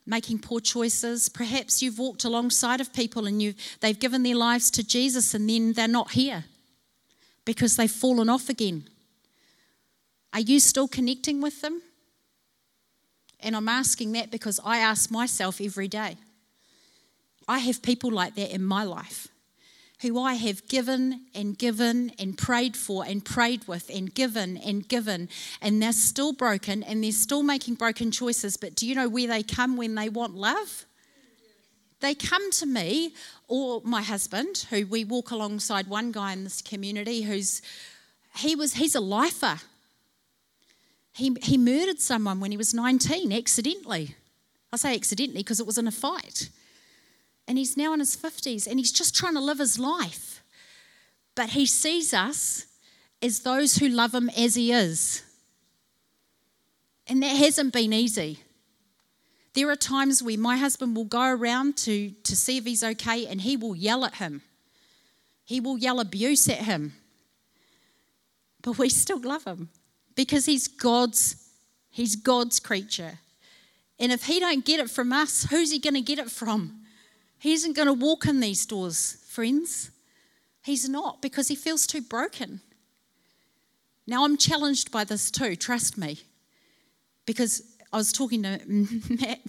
making 0.08 0.38
poor 0.38 0.58
choices. 0.58 1.28
Perhaps 1.28 1.82
you've 1.82 1.98
walked 1.98 2.24
alongside 2.24 2.80
of 2.80 2.92
people 2.92 3.26
and 3.26 3.42
you've, 3.42 3.56
they've 3.80 3.98
given 3.98 4.22
their 4.22 4.34
lives 4.34 4.70
to 4.72 4.82
Jesus 4.82 5.34
and 5.34 5.48
then 5.48 5.74
they're 5.74 5.86
not 5.86 6.12
here 6.12 6.44
because 7.44 7.76
they've 7.76 7.90
fallen 7.90 8.28
off 8.28 8.48
again. 8.48 8.84
Are 10.32 10.40
you 10.40 10.60
still 10.60 10.88
connecting 10.88 11.40
with 11.40 11.60
them? 11.60 11.82
And 13.40 13.54
I'm 13.54 13.68
asking 13.68 14.12
that 14.12 14.30
because 14.30 14.58
I 14.64 14.78
ask 14.78 15.10
myself 15.10 15.60
every 15.60 15.88
day. 15.88 16.16
I 17.46 17.58
have 17.58 17.82
people 17.82 18.10
like 18.10 18.34
that 18.34 18.52
in 18.52 18.64
my 18.64 18.84
life 18.84 19.28
who 20.00 20.20
I 20.20 20.34
have 20.34 20.66
given 20.68 21.26
and 21.34 21.58
given 21.58 22.12
and 22.18 22.38
prayed 22.38 22.76
for 22.76 23.04
and 23.04 23.24
prayed 23.24 23.66
with 23.66 23.90
and 23.92 24.14
given 24.14 24.56
and 24.56 24.87
given, 24.87 25.28
and 25.61 25.82
they're 25.82 25.92
still 25.92 26.32
broken 26.32 26.82
and 26.82 27.02
they're 27.02 27.12
still 27.12 27.42
making 27.42 27.74
broken 27.74 28.11
choices. 28.11 28.56
But 28.56 28.76
do 28.76 28.87
you 28.87 28.94
know 28.94 29.08
where 29.08 29.26
they 29.26 29.42
come 29.42 29.76
when 29.76 29.94
they 29.96 30.08
want 30.08 30.34
love? 30.34 30.84
They 32.00 32.14
come 32.14 32.52
to 32.52 32.66
me 32.66 33.14
or 33.48 33.82
my 33.84 34.02
husband, 34.02 34.66
who 34.70 34.87
we 34.87 35.04
walk 35.04 35.32
alongside 35.32 35.88
one 35.88 36.12
guy 36.12 36.32
in 36.32 36.44
this 36.44 36.62
community 36.62 37.22
who's 37.22 37.61
he 38.37 38.54
was 38.54 38.74
he's 38.74 38.94
a 38.94 39.00
lifer. 39.00 39.58
He, 41.12 41.37
he 41.42 41.58
murdered 41.58 41.98
someone 41.98 42.38
when 42.38 42.52
he 42.52 42.56
was 42.56 42.72
19 42.72 43.32
accidentally. 43.32 44.14
I 44.72 44.76
say 44.76 44.94
accidentally 44.94 45.40
because 45.40 45.58
it 45.58 45.66
was 45.66 45.76
in 45.76 45.88
a 45.88 45.90
fight 45.90 46.50
and 47.48 47.56
he's 47.56 47.78
now 47.78 47.94
in 47.94 48.00
his 48.00 48.14
50s 48.14 48.66
and 48.66 48.78
he's 48.78 48.92
just 48.92 49.16
trying 49.16 49.34
to 49.34 49.40
live 49.40 49.58
his 49.58 49.78
life. 49.78 50.44
But 51.34 51.50
he 51.50 51.64
sees 51.64 52.12
us 52.12 52.66
as 53.22 53.40
those 53.40 53.76
who 53.78 53.88
love 53.88 54.14
him 54.14 54.28
as 54.37 54.54
he 54.54 54.70
is. 54.70 55.22
And 57.06 57.22
that 57.22 57.34
hasn't 57.37 57.72
been 57.72 57.94
easy. 57.94 58.40
There 59.54 59.70
are 59.70 59.76
times 59.76 60.22
where 60.22 60.37
my 60.37 60.58
husband 60.58 60.94
will 60.94 61.06
go 61.06 61.22
around 61.22 61.78
to, 61.78 62.11
to 62.11 62.37
see 62.37 62.58
if 62.58 62.64
he's 62.64 62.84
okay 62.84 63.26
and 63.26 63.40
he 63.40 63.56
will 63.56 63.74
yell 63.74 64.04
at 64.04 64.16
him. 64.16 64.42
He 65.46 65.58
will 65.58 65.78
yell 65.78 66.00
abuse 66.00 66.48
at 66.50 66.58
him. 66.58 66.92
But 68.61 68.76
we 68.76 68.90
still 68.90 69.20
love 69.20 69.44
him 69.44 69.70
because 70.14 70.44
he's 70.44 70.68
God's 70.68 71.48
he's 71.90 72.14
God's 72.14 72.61
creature. 72.61 73.20
And 73.98 74.12
if 74.12 74.24
he 74.24 74.38
don't 74.38 74.64
get 74.64 74.80
it 74.80 74.90
from 74.90 75.12
us, 75.12 75.44
who's 75.44 75.72
he 75.72 75.78
going 75.78 75.94
to 75.94 76.02
get 76.02 76.18
it 76.18 76.30
from? 76.30 76.77
He 77.38 77.53
isn't 77.53 77.77
going 77.77 77.87
to 77.87 77.92
walk 77.92 78.27
in 78.27 78.40
these 78.40 78.66
doors, 78.66 79.18
friends. 79.29 79.90
He's 80.62 80.88
not 80.88 81.22
because 81.22 81.48
he 81.48 81.55
feels 81.55 81.87
too 81.87 82.03
broken. 82.03 82.61
Now 84.07 84.24
I'm 84.24 84.37
challenged 84.37 84.90
by 84.90 85.05
this 85.05 85.31
too, 85.31 85.55
trust 85.55 85.96
me. 85.96 86.18
Because 87.27 87.62
I 87.92 87.96
was 87.96 88.12
talking 88.12 88.42
to 88.42 88.59
Matt 88.68 89.40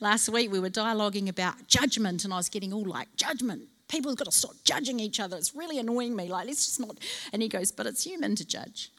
last 0.00 0.28
week, 0.28 0.50
we 0.50 0.60
were 0.60 0.70
dialoguing 0.70 1.28
about 1.28 1.68
judgment, 1.68 2.24
and 2.24 2.32
I 2.32 2.36
was 2.36 2.48
getting 2.48 2.72
all 2.72 2.84
like, 2.84 3.14
judgment. 3.16 3.62
People 3.88 4.10
have 4.10 4.18
got 4.18 4.24
to 4.26 4.32
stop 4.32 4.54
judging 4.64 5.00
each 5.00 5.20
other. 5.20 5.36
It's 5.36 5.54
really 5.54 5.78
annoying 5.78 6.14
me. 6.14 6.28
Like, 6.28 6.46
let's 6.46 6.66
just 6.66 6.80
not. 6.80 6.96
And 7.32 7.40
he 7.40 7.48
goes, 7.48 7.72
but 7.72 7.86
it's 7.86 8.04
human 8.04 8.34
to 8.36 8.46
judge. 8.46 8.90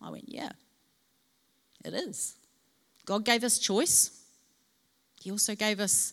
I 0.00 0.10
went, 0.10 0.28
yeah, 0.28 0.50
it 1.84 1.94
is. 1.94 2.34
God 3.04 3.24
gave 3.24 3.42
us 3.42 3.58
choice. 3.58 4.22
He 5.20 5.30
also 5.30 5.54
gave 5.54 5.80
us 5.80 6.12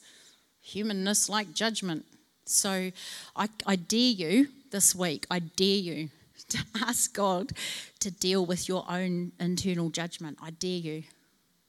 humanness 0.64 1.30
like 1.30 1.54
judgment. 1.54 2.06
So 2.46 2.92
I, 3.36 3.50
I 3.68 3.76
dare 3.76 4.00
you 4.00 4.48
this 4.72 4.96
week, 4.96 5.28
I 5.30 5.40
dare 5.40 5.68
you 5.68 6.10
to 6.50 6.60
ask 6.82 7.14
God 7.14 7.52
to 8.00 8.10
deal 8.10 8.46
with 8.46 8.68
your 8.68 8.86
own 8.90 9.34
internal 9.40 9.90
judgment. 9.90 10.40
I 10.42 10.50
dare 10.50 10.72
you. 10.72 11.04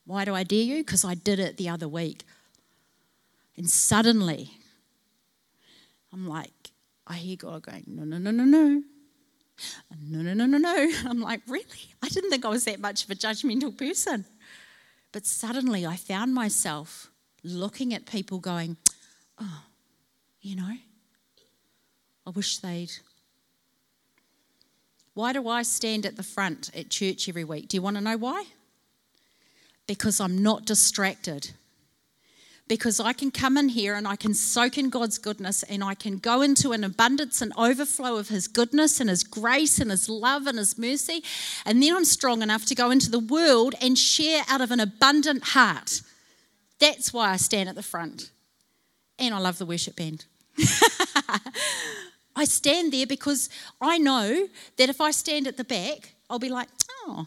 Why 0.06 0.24
do 0.24 0.34
I 0.34 0.44
dare 0.44 0.62
you? 0.62 0.78
Because 0.78 1.04
I 1.04 1.14
did 1.14 1.38
it 1.38 1.56
the 1.56 1.68
other 1.68 1.88
week. 1.88 2.22
And 3.56 3.68
suddenly, 3.68 4.50
I'm 6.12 6.26
like, 6.28 6.70
I 7.06 7.14
hear 7.14 7.36
God 7.36 7.62
going, 7.62 7.84
no, 7.86 8.04
no, 8.04 8.18
no, 8.18 8.30
no, 8.30 8.44
no. 8.44 8.82
No, 10.08 10.22
no, 10.22 10.34
no, 10.34 10.46
no, 10.46 10.58
no. 10.58 10.90
I'm 11.06 11.20
like, 11.20 11.40
really? 11.46 11.64
I 12.02 12.08
didn't 12.08 12.30
think 12.30 12.44
I 12.44 12.48
was 12.48 12.64
that 12.64 12.80
much 12.80 13.04
of 13.04 13.10
a 13.10 13.14
judgmental 13.14 13.76
person. 13.76 14.24
But 15.12 15.26
suddenly 15.26 15.86
I 15.86 15.96
found 15.96 16.34
myself 16.34 17.10
looking 17.44 17.94
at 17.94 18.06
people 18.06 18.38
going, 18.38 18.76
oh, 19.38 19.62
you 20.40 20.56
know, 20.56 20.76
I 22.26 22.30
wish 22.30 22.58
they'd. 22.58 22.90
Why 25.12 25.32
do 25.32 25.46
I 25.48 25.62
stand 25.62 26.04
at 26.06 26.16
the 26.16 26.22
front 26.22 26.70
at 26.74 26.90
church 26.90 27.28
every 27.28 27.44
week? 27.44 27.68
Do 27.68 27.76
you 27.76 27.82
want 27.82 27.96
to 27.96 28.02
know 28.02 28.16
why? 28.16 28.44
Because 29.86 30.20
I'm 30.20 30.42
not 30.42 30.64
distracted 30.64 31.52
because 32.66 32.98
I 32.98 33.12
can 33.12 33.30
come 33.30 33.58
in 33.58 33.68
here 33.68 33.94
and 33.94 34.08
I 34.08 34.16
can 34.16 34.32
soak 34.32 34.78
in 34.78 34.88
God's 34.88 35.18
goodness 35.18 35.62
and 35.64 35.84
I 35.84 35.94
can 35.94 36.16
go 36.16 36.40
into 36.40 36.72
an 36.72 36.82
abundance 36.82 37.42
and 37.42 37.52
overflow 37.58 38.16
of 38.16 38.28
His 38.28 38.48
goodness 38.48 39.00
and 39.00 39.10
His 39.10 39.22
grace 39.22 39.78
and 39.78 39.90
His 39.90 40.08
love 40.08 40.46
and 40.46 40.58
His 40.58 40.78
mercy. 40.78 41.22
And 41.66 41.82
then 41.82 41.94
I'm 41.94 42.04
strong 42.04 42.42
enough 42.42 42.64
to 42.66 42.74
go 42.74 42.90
into 42.90 43.10
the 43.10 43.18
world 43.18 43.74
and 43.80 43.98
share 43.98 44.44
out 44.48 44.62
of 44.62 44.70
an 44.70 44.80
abundant 44.80 45.48
heart. 45.48 46.00
That's 46.84 47.12
why 47.12 47.30
I 47.30 47.36
stand 47.36 47.68
at 47.68 47.74
the 47.74 47.82
front. 47.82 48.30
And 49.18 49.34
I 49.34 49.38
love 49.38 49.58
the 49.58 49.66
worship 49.66 49.96
band. 49.96 50.26
I 52.36 52.44
stand 52.44 52.92
there 52.92 53.06
because 53.06 53.48
I 53.80 53.98
know 53.98 54.48
that 54.76 54.88
if 54.88 55.00
I 55.00 55.10
stand 55.12 55.46
at 55.46 55.56
the 55.56 55.64
back, 55.64 56.14
I'll 56.28 56.38
be 56.38 56.48
like, 56.48 56.68
oh, 57.06 57.26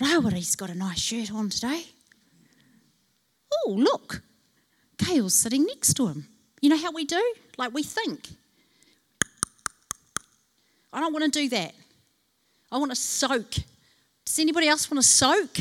Rawiri's 0.00 0.56
got 0.56 0.70
a 0.70 0.74
nice 0.74 0.98
shirt 0.98 1.32
on 1.32 1.48
today 1.48 1.84
oh, 3.66 3.72
look, 3.72 4.22
Kale's 4.98 5.34
sitting 5.34 5.66
next 5.66 5.94
to 5.94 6.08
him. 6.08 6.26
You 6.60 6.70
know 6.70 6.76
how 6.76 6.92
we 6.92 7.04
do? 7.04 7.34
Like 7.58 7.74
we 7.74 7.82
think. 7.82 8.28
I 10.92 11.00
don't 11.00 11.12
want 11.12 11.32
to 11.32 11.40
do 11.40 11.48
that. 11.50 11.74
I 12.70 12.78
want 12.78 12.90
to 12.90 12.96
soak. 12.96 13.50
Does 14.24 14.38
anybody 14.38 14.68
else 14.68 14.90
want 14.90 15.02
to 15.02 15.08
soak? 15.08 15.56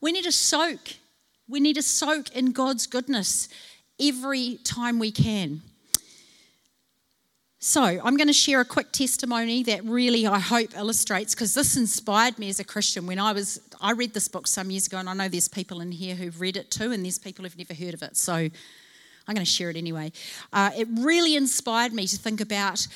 We 0.00 0.12
need 0.12 0.24
to 0.24 0.32
soak. 0.32 0.80
We 1.48 1.60
need 1.60 1.74
to 1.74 1.82
soak 1.82 2.34
in 2.34 2.52
God's 2.52 2.86
goodness 2.86 3.48
every 4.00 4.58
time 4.64 4.98
we 4.98 5.10
can. 5.12 5.62
So, 7.58 7.82
I'm 7.82 8.16
going 8.16 8.28
to 8.28 8.32
share 8.32 8.60
a 8.60 8.64
quick 8.64 8.92
testimony 8.92 9.62
that 9.64 9.84
really 9.84 10.26
I 10.26 10.38
hope 10.38 10.76
illustrates 10.76 11.34
because 11.34 11.54
this 11.54 11.76
inspired 11.76 12.38
me 12.38 12.48
as 12.48 12.60
a 12.60 12.64
Christian 12.64 13.06
when 13.06 13.18
I 13.18 13.32
was 13.32 13.60
I 13.80 13.92
read 13.92 14.14
this 14.14 14.28
book 14.28 14.46
some 14.46 14.70
years 14.70 14.86
ago 14.86 14.98
and 14.98 15.08
I 15.08 15.14
know 15.14 15.28
there's 15.28 15.48
people 15.48 15.80
in 15.80 15.90
here 15.90 16.14
who've 16.14 16.40
read 16.40 16.56
it 16.56 16.70
too 16.70 16.92
and 16.92 17.04
there's 17.04 17.18
people 17.18 17.44
who've 17.44 17.58
never 17.58 17.74
heard 17.74 17.94
of 17.94 18.02
it. 18.02 18.16
So, 18.16 18.34
I'm 18.34 19.34
going 19.34 19.44
to 19.44 19.50
share 19.50 19.70
it 19.70 19.76
anyway. 19.76 20.12
Uh, 20.52 20.70
it 20.76 20.86
really 20.98 21.34
inspired 21.34 21.92
me 21.92 22.06
to 22.06 22.16
think 22.16 22.40
about 22.40 22.86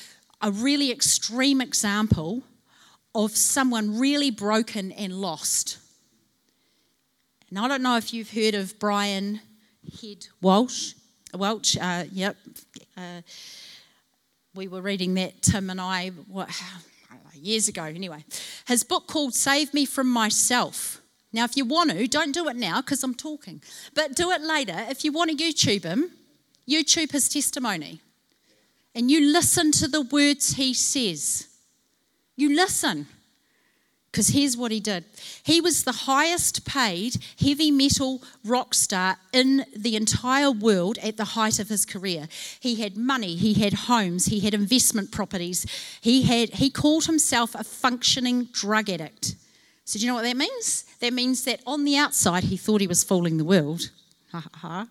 a 0.41 0.51
really 0.51 0.91
extreme 0.91 1.59
example 1.59 2.43
of 3.13 3.35
someone 3.35 3.99
really 3.99 4.31
broken 4.31 4.91
and 4.93 5.13
lost. 5.13 5.79
And 7.51 7.59
I 7.59 7.67
don't 7.67 7.83
know 7.83 7.97
if 7.97 8.13
you've 8.13 8.31
heard 8.31 8.55
of 8.55 8.79
Brian 8.79 9.41
Head 10.01 10.25
Walsh. 10.41 10.93
Welch, 11.35 11.77
uh, 11.77 12.05
yep. 12.11 12.37
Uh, 12.97 13.21
we 14.55 14.67
were 14.67 14.81
reading 14.81 15.13
that, 15.15 15.41
Tim 15.41 15.69
and 15.69 15.79
I, 15.79 16.09
what, 16.27 16.49
years 17.35 17.67
ago 17.67 17.83
anyway. 17.83 18.23
His 18.67 18.83
book 18.83 19.05
called 19.07 19.35
Save 19.35 19.73
Me 19.73 19.85
From 19.85 20.09
Myself. 20.09 21.01
Now, 21.33 21.43
if 21.43 21.55
you 21.57 21.65
want 21.65 21.91
to, 21.91 22.07
don't 22.07 22.33
do 22.33 22.47
it 22.47 22.55
now 22.55 22.81
because 22.81 23.03
I'm 23.03 23.15
talking, 23.15 23.61
but 23.93 24.15
do 24.15 24.31
it 24.31 24.41
later. 24.41 24.85
If 24.89 25.03
you 25.03 25.11
want 25.11 25.31
to 25.31 25.35
YouTube 25.35 25.83
him, 25.83 26.11
YouTube 26.67 27.11
his 27.11 27.29
testimony 27.29 27.99
and 28.95 29.11
you 29.11 29.31
listen 29.31 29.71
to 29.73 29.87
the 29.87 30.01
words 30.01 30.53
he 30.53 30.73
says. 30.73 31.47
You 32.35 32.55
listen. 32.55 33.07
Because 34.11 34.29
here's 34.29 34.57
what 34.57 34.71
he 34.71 34.79
did 34.81 35.05
he 35.43 35.61
was 35.61 35.83
the 35.83 35.91
highest 35.91 36.65
paid 36.65 37.17
heavy 37.39 37.71
metal 37.71 38.21
rock 38.43 38.73
star 38.73 39.17
in 39.31 39.65
the 39.75 39.95
entire 39.95 40.51
world 40.51 40.97
at 40.99 41.17
the 41.17 41.23
height 41.23 41.59
of 41.59 41.69
his 41.69 41.85
career. 41.85 42.27
He 42.59 42.75
had 42.75 42.97
money, 42.97 43.35
he 43.35 43.53
had 43.53 43.73
homes, 43.73 44.25
he 44.25 44.41
had 44.41 44.53
investment 44.53 45.11
properties. 45.11 45.65
He, 46.01 46.23
had, 46.23 46.49
he 46.55 46.69
called 46.69 47.05
himself 47.05 47.55
a 47.55 47.63
functioning 47.63 48.49
drug 48.51 48.89
addict. 48.89 49.35
So, 49.85 49.97
do 49.97 50.05
you 50.05 50.11
know 50.11 50.15
what 50.15 50.23
that 50.23 50.37
means? 50.37 50.83
That 50.99 51.13
means 51.13 51.45
that 51.45 51.61
on 51.65 51.85
the 51.85 51.97
outside, 51.97 52.45
he 52.45 52.57
thought 52.57 52.81
he 52.81 52.87
was 52.87 53.03
fooling 53.03 53.37
the 53.37 53.45
world. 53.45 53.89
Ha 54.31 54.39
ha 54.39 54.49
ha. 54.55 54.87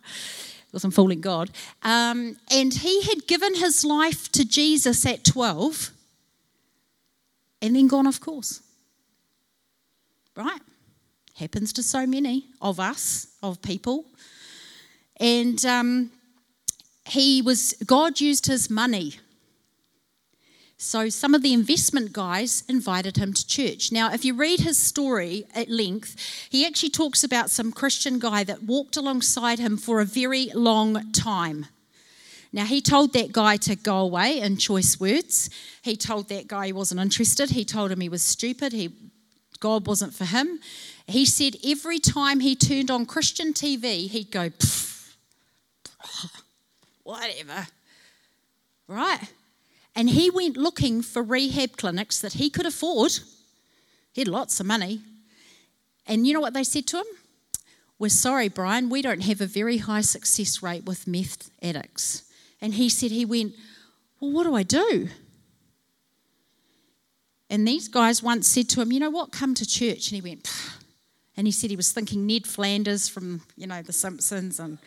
Wasn't 0.73 0.95
fooling 0.95 1.21
God. 1.21 1.51
Um, 1.83 2.37
and 2.51 2.73
he 2.73 3.03
had 3.03 3.27
given 3.27 3.57
his 3.57 3.85
life 3.85 4.31
to 4.33 4.47
Jesus 4.47 5.05
at 5.05 5.25
12 5.25 5.91
and 7.61 7.77
then 7.77 7.89
gone 7.89 8.07
off 8.07 8.21
course 8.21 8.63
right? 10.37 10.61
Happens 11.37 11.73
to 11.75 11.83
so 11.83 12.07
many 12.07 12.47
of 12.61 12.79
us, 12.79 13.29
of 13.43 13.63
people. 13.63 14.05
And 15.19 15.65
um, 15.65 16.11
he 17.07 17.43
was, 17.43 17.75
God 17.87 18.21
used 18.21 18.47
his 18.47 18.71
money. 18.71 19.15
So 20.77 21.11
some 21.11 21.35
of 21.35 21.43
the 21.43 21.53
investment 21.53 22.15
guys 22.15 22.65
invited 22.67 23.19
him 23.19 23.35
to 23.35 23.47
church. 23.47 23.93
Now, 23.93 24.13
if 24.15 24.25
you 24.25 24.33
read 24.33 24.61
his 24.61 24.79
story 24.79 25.45
at 25.55 25.69
length, 25.69 26.17
he 26.49 26.67
actually 26.67 26.89
talks 26.89 27.23
about 27.23 27.51
some 27.51 27.71
Christian 27.71 28.19
guy 28.19 28.45
that 28.45 28.63
walked 28.63 28.97
alongside 28.97 29.59
him 29.59 29.77
for 29.77 30.01
a 30.01 30.07
very 30.07 30.51
long 30.55 31.13
time. 31.13 31.67
Now, 32.51 32.65
he 32.65 32.81
told 32.81 33.13
that 33.13 33.31
guy 33.31 33.59
to 33.59 33.77
go 33.77 33.99
away 33.99 34.41
in 34.41 34.57
choice 34.57 34.99
words. 34.99 35.51
He 35.83 35.97
told 35.97 36.31
that 36.31 36.49
guy 36.49 36.67
he 36.67 36.73
wasn't 36.73 37.01
interested. 37.03 37.51
He 37.51 37.65
told 37.65 37.93
him 37.93 38.01
he 38.01 38.09
was 38.09 38.23
stupid. 38.23 38.73
He 38.73 38.91
God 39.61 39.87
wasn't 39.87 40.15
for 40.15 40.25
him. 40.25 40.59
He 41.07 41.25
said 41.25 41.57
every 41.65 41.99
time 41.99 42.41
he 42.41 42.57
turned 42.57 42.91
on 42.91 43.07
Christian 43.07 43.53
TV, 43.53 44.09
he'd 44.09 44.31
go, 44.31 44.51
whatever. 47.05 47.67
Right? 48.89 49.21
And 49.95 50.11
he 50.11 50.31
went 50.31 50.57
looking 50.57 51.03
for 51.03 51.23
rehab 51.23 51.77
clinics 51.77 52.21
that 52.21 52.35
he 52.35 52.49
could 52.49 52.67
afford. 52.67 53.13
He 54.13 54.23
had 54.23 54.29
lots 54.29 54.61
of 54.61 54.67
money. 54.67 55.01
And 56.07 56.27
you 56.27 56.33
know 56.33 56.41
what 56.41 56.55
they 56.55 56.65
said 56.65 56.87
to 56.89 56.99
him? 56.99 57.07
We're 57.99 58.09
sorry, 58.09 58.49
Brian, 58.49 58.89
we 58.89 59.03
don't 59.03 59.21
have 59.21 59.43
a 59.43 59.47
very 59.47 59.77
high 59.79 60.01
success 60.01 60.63
rate 60.63 60.85
with 60.85 61.07
meth 61.07 61.51
addicts. 61.63 62.23
And 62.61 62.75
he 62.75 62.89
said, 62.89 63.11
he 63.11 63.25
went, 63.27 63.55
Well, 64.21 64.33
what 64.33 64.45
do 64.45 64.55
I 64.55 64.63
do? 64.63 65.09
And 67.51 67.67
these 67.67 67.89
guys 67.89 68.23
once 68.23 68.47
said 68.47 68.69
to 68.71 68.81
him, 68.81 68.93
You 68.93 69.01
know 69.01 69.11
what? 69.11 69.33
Come 69.33 69.55
to 69.55 69.67
church. 69.67 70.11
And 70.11 70.23
he 70.23 70.29
went, 70.31 70.45
Pah. 70.45 70.75
and 71.37 71.47
he 71.49 71.51
said 71.53 71.69
he 71.69 71.77
was 71.77 71.91
thinking 71.91 72.27
Ned 72.27 72.47
Flanders 72.47 73.09
from, 73.09 73.43
you 73.57 73.67
know, 73.67 73.83
The 73.83 73.93
Simpsons. 73.93 74.61
And 74.61 74.79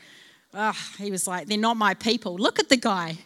oh, 0.54 0.78
he 0.98 1.12
was 1.12 1.28
like, 1.28 1.48
They're 1.48 1.58
not 1.58 1.76
my 1.76 1.94
people. 1.94 2.36
Look 2.38 2.60
at 2.60 2.70
the 2.70 2.78
guy. 2.78 3.18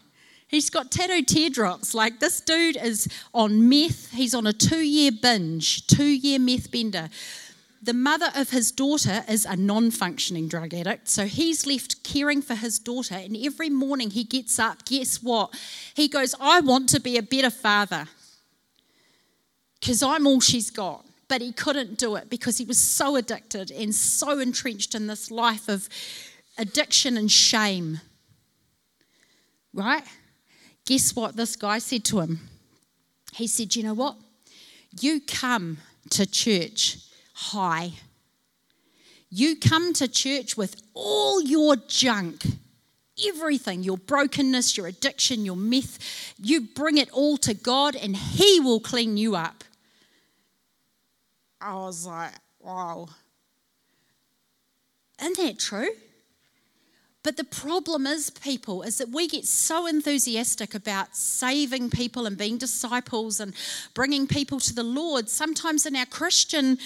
He's 0.48 0.70
got 0.70 0.92
tattooed 0.92 1.28
teardrops. 1.28 1.94
Like 1.94 2.20
this 2.20 2.42
dude 2.42 2.78
is 2.78 3.08
on 3.34 3.70
meth. 3.70 4.12
He's 4.12 4.34
on 4.34 4.48
a 4.48 4.54
two 4.54 4.80
year 4.80 5.12
binge, 5.12 5.86
two 5.86 6.06
year 6.06 6.40
meth 6.40 6.72
bender. 6.72 7.10
The 7.80 7.94
mother 7.94 8.32
of 8.36 8.50
his 8.50 8.72
daughter 8.72 9.24
is 9.30 9.46
a 9.46 9.56
non 9.56 9.92
functioning 9.92 10.48
drug 10.48 10.74
addict. 10.74 11.10
So 11.10 11.26
he's 11.26 11.68
left 11.68 12.04
caring 12.04 12.42
for 12.42 12.56
his 12.56 12.80
daughter. 12.80 13.16
And 13.16 13.38
every 13.38 13.70
morning 13.70 14.10
he 14.10 14.24
gets 14.24 14.58
up, 14.58 14.84
guess 14.86 15.22
what? 15.22 15.54
He 15.94 16.08
goes, 16.08 16.34
I 16.40 16.60
want 16.62 16.90
to 16.90 17.00
be 17.00 17.18
a 17.18 17.22
better 17.22 17.52
father 17.52 18.08
because 19.80 20.02
I'm 20.04 20.26
all 20.28 20.40
she's 20.40 20.72
got. 20.72 21.06
but 21.28 21.42
he 21.42 21.52
couldn't 21.52 21.98
do 21.98 22.16
it 22.16 22.30
because 22.30 22.58
he 22.58 22.66
was 22.66 22.78
so 22.78 23.16
addicted 23.16 23.70
and 23.72 23.94
so 23.94 24.40
entrenched 24.40 24.96
in 24.96 25.08
this 25.08 25.30
life 25.30 25.68
of 25.68 25.90
addiction 26.58 27.18
and 27.18 27.30
shame. 27.32 28.00
Right? 29.74 30.04
Guess 30.86 31.16
what 31.16 31.36
this 31.36 31.56
guy 31.56 31.80
said 31.80 32.06
to 32.06 32.22
him? 32.22 32.40
He 33.34 33.48
said, 33.48 33.76
You 33.76 33.84
know 33.84 33.94
what? 33.94 34.16
You 35.00 35.20
come 35.20 35.78
to 36.12 36.26
church 36.26 36.98
high. 37.34 37.92
You 39.30 39.58
come 39.58 39.92
to 39.94 40.08
church 40.08 40.56
with 40.56 40.82
all 40.94 41.42
your 41.42 41.76
junk, 41.76 42.46
everything, 43.28 43.84
your 43.84 43.98
brokenness, 43.98 44.78
your 44.78 44.88
addiction, 44.88 45.44
your 45.44 45.58
meth. 45.58 46.34
You 46.42 46.62
bring 46.62 46.98
it 46.98 47.12
all 47.12 47.36
to 47.38 47.54
God 47.54 47.96
and 47.96 48.16
He 48.16 48.62
will 48.62 48.80
clean 48.80 49.18
you 49.18 49.36
up. 49.36 49.66
I 51.60 51.74
was 51.76 52.06
like, 52.06 52.32
wow. 52.60 53.10
Isn't 55.20 55.38
that 55.38 55.60
true? 55.60 55.90
But 57.24 57.36
the 57.36 57.44
problem 57.44 58.08
is, 58.08 58.30
people, 58.30 58.84
is 58.84 59.00
that 59.00 59.10
we 59.10 59.28
get 59.28 59.46
so 59.46 59.86
enthusiastic 59.86 60.74
about 60.74 61.16
saving 61.16 61.90
people 61.90 62.26
and 62.26 62.38
being 62.38 62.58
disciples 62.58 63.40
and 63.40 63.54
bringing 63.94 64.28
people 64.28 64.60
to 64.62 64.74
the 64.74 64.84
Lord. 64.84 65.28
Sometimes 65.28 65.86
in 65.86 65.96
our 65.96 66.06
Christian 66.06 66.78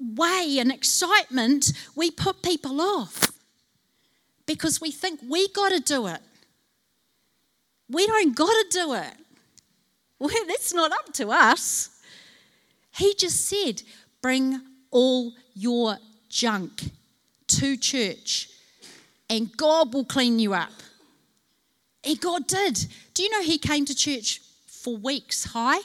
way 0.00 0.56
and 0.58 0.72
excitement, 0.72 1.72
we 1.94 2.10
put 2.10 2.42
people 2.42 2.80
off 2.80 3.32
because 4.46 4.80
we 4.80 4.90
think 4.90 5.20
we 5.28 5.48
got 5.48 5.72
to 5.72 5.80
do 5.80 6.06
it. 6.06 6.20
We 7.90 8.06
don't 8.06 8.34
got 8.34 8.46
to 8.46 8.66
do 8.70 8.94
it. 8.94 9.12
Well, 10.18 10.30
that's 10.48 10.72
not 10.72 10.92
up 10.92 11.12
to 11.12 11.28
us. 11.28 11.90
He 12.96 13.14
just 13.14 13.46
said, 13.46 13.82
bring 14.22 14.60
all 14.90 15.34
your 15.54 15.98
junk 16.28 16.90
to 17.48 17.76
church 17.76 18.48
and 19.28 19.54
God 19.56 19.92
will 19.92 20.04
clean 20.04 20.38
you 20.38 20.54
up. 20.54 20.70
And 22.04 22.20
God 22.20 22.46
did. 22.46 22.86
Do 23.14 23.22
you 23.22 23.30
know 23.30 23.42
He 23.42 23.58
came 23.58 23.84
to 23.84 23.94
church 23.94 24.40
for 24.66 24.96
weeks 24.96 25.44
high 25.44 25.80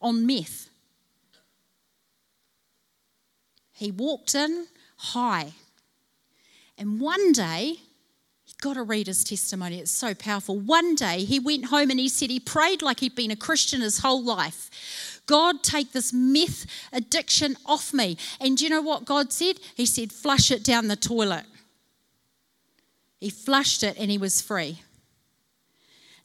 on 0.00 0.26
meth? 0.26 0.68
He 3.72 3.90
walked 3.90 4.34
in 4.34 4.66
high. 4.96 5.52
And 6.76 7.00
one 7.00 7.32
day, 7.32 7.76
you've 8.46 8.58
got 8.60 8.74
to 8.74 8.82
read 8.82 9.08
his 9.08 9.24
testimony, 9.24 9.78
it's 9.78 9.90
so 9.90 10.14
powerful. 10.14 10.58
One 10.58 10.94
day, 10.94 11.24
he 11.24 11.40
went 11.40 11.66
home 11.66 11.90
and 11.90 11.98
he 11.98 12.08
said 12.08 12.30
he 12.30 12.40
prayed 12.40 12.82
like 12.82 13.00
he'd 13.00 13.16
been 13.16 13.30
a 13.32 13.36
Christian 13.36 13.80
his 13.80 13.98
whole 13.98 14.22
life. 14.22 15.17
God, 15.28 15.62
take 15.62 15.92
this 15.92 16.12
meth 16.12 16.66
addiction 16.92 17.56
off 17.64 17.94
me. 17.94 18.16
And 18.40 18.56
do 18.56 18.64
you 18.64 18.70
know 18.70 18.82
what 18.82 19.04
God 19.04 19.32
said? 19.32 19.60
He 19.76 19.86
said, 19.86 20.10
flush 20.10 20.50
it 20.50 20.64
down 20.64 20.88
the 20.88 20.96
toilet. 20.96 21.44
He 23.20 23.30
flushed 23.30 23.84
it 23.84 23.96
and 23.98 24.10
he 24.10 24.18
was 24.18 24.40
free. 24.40 24.80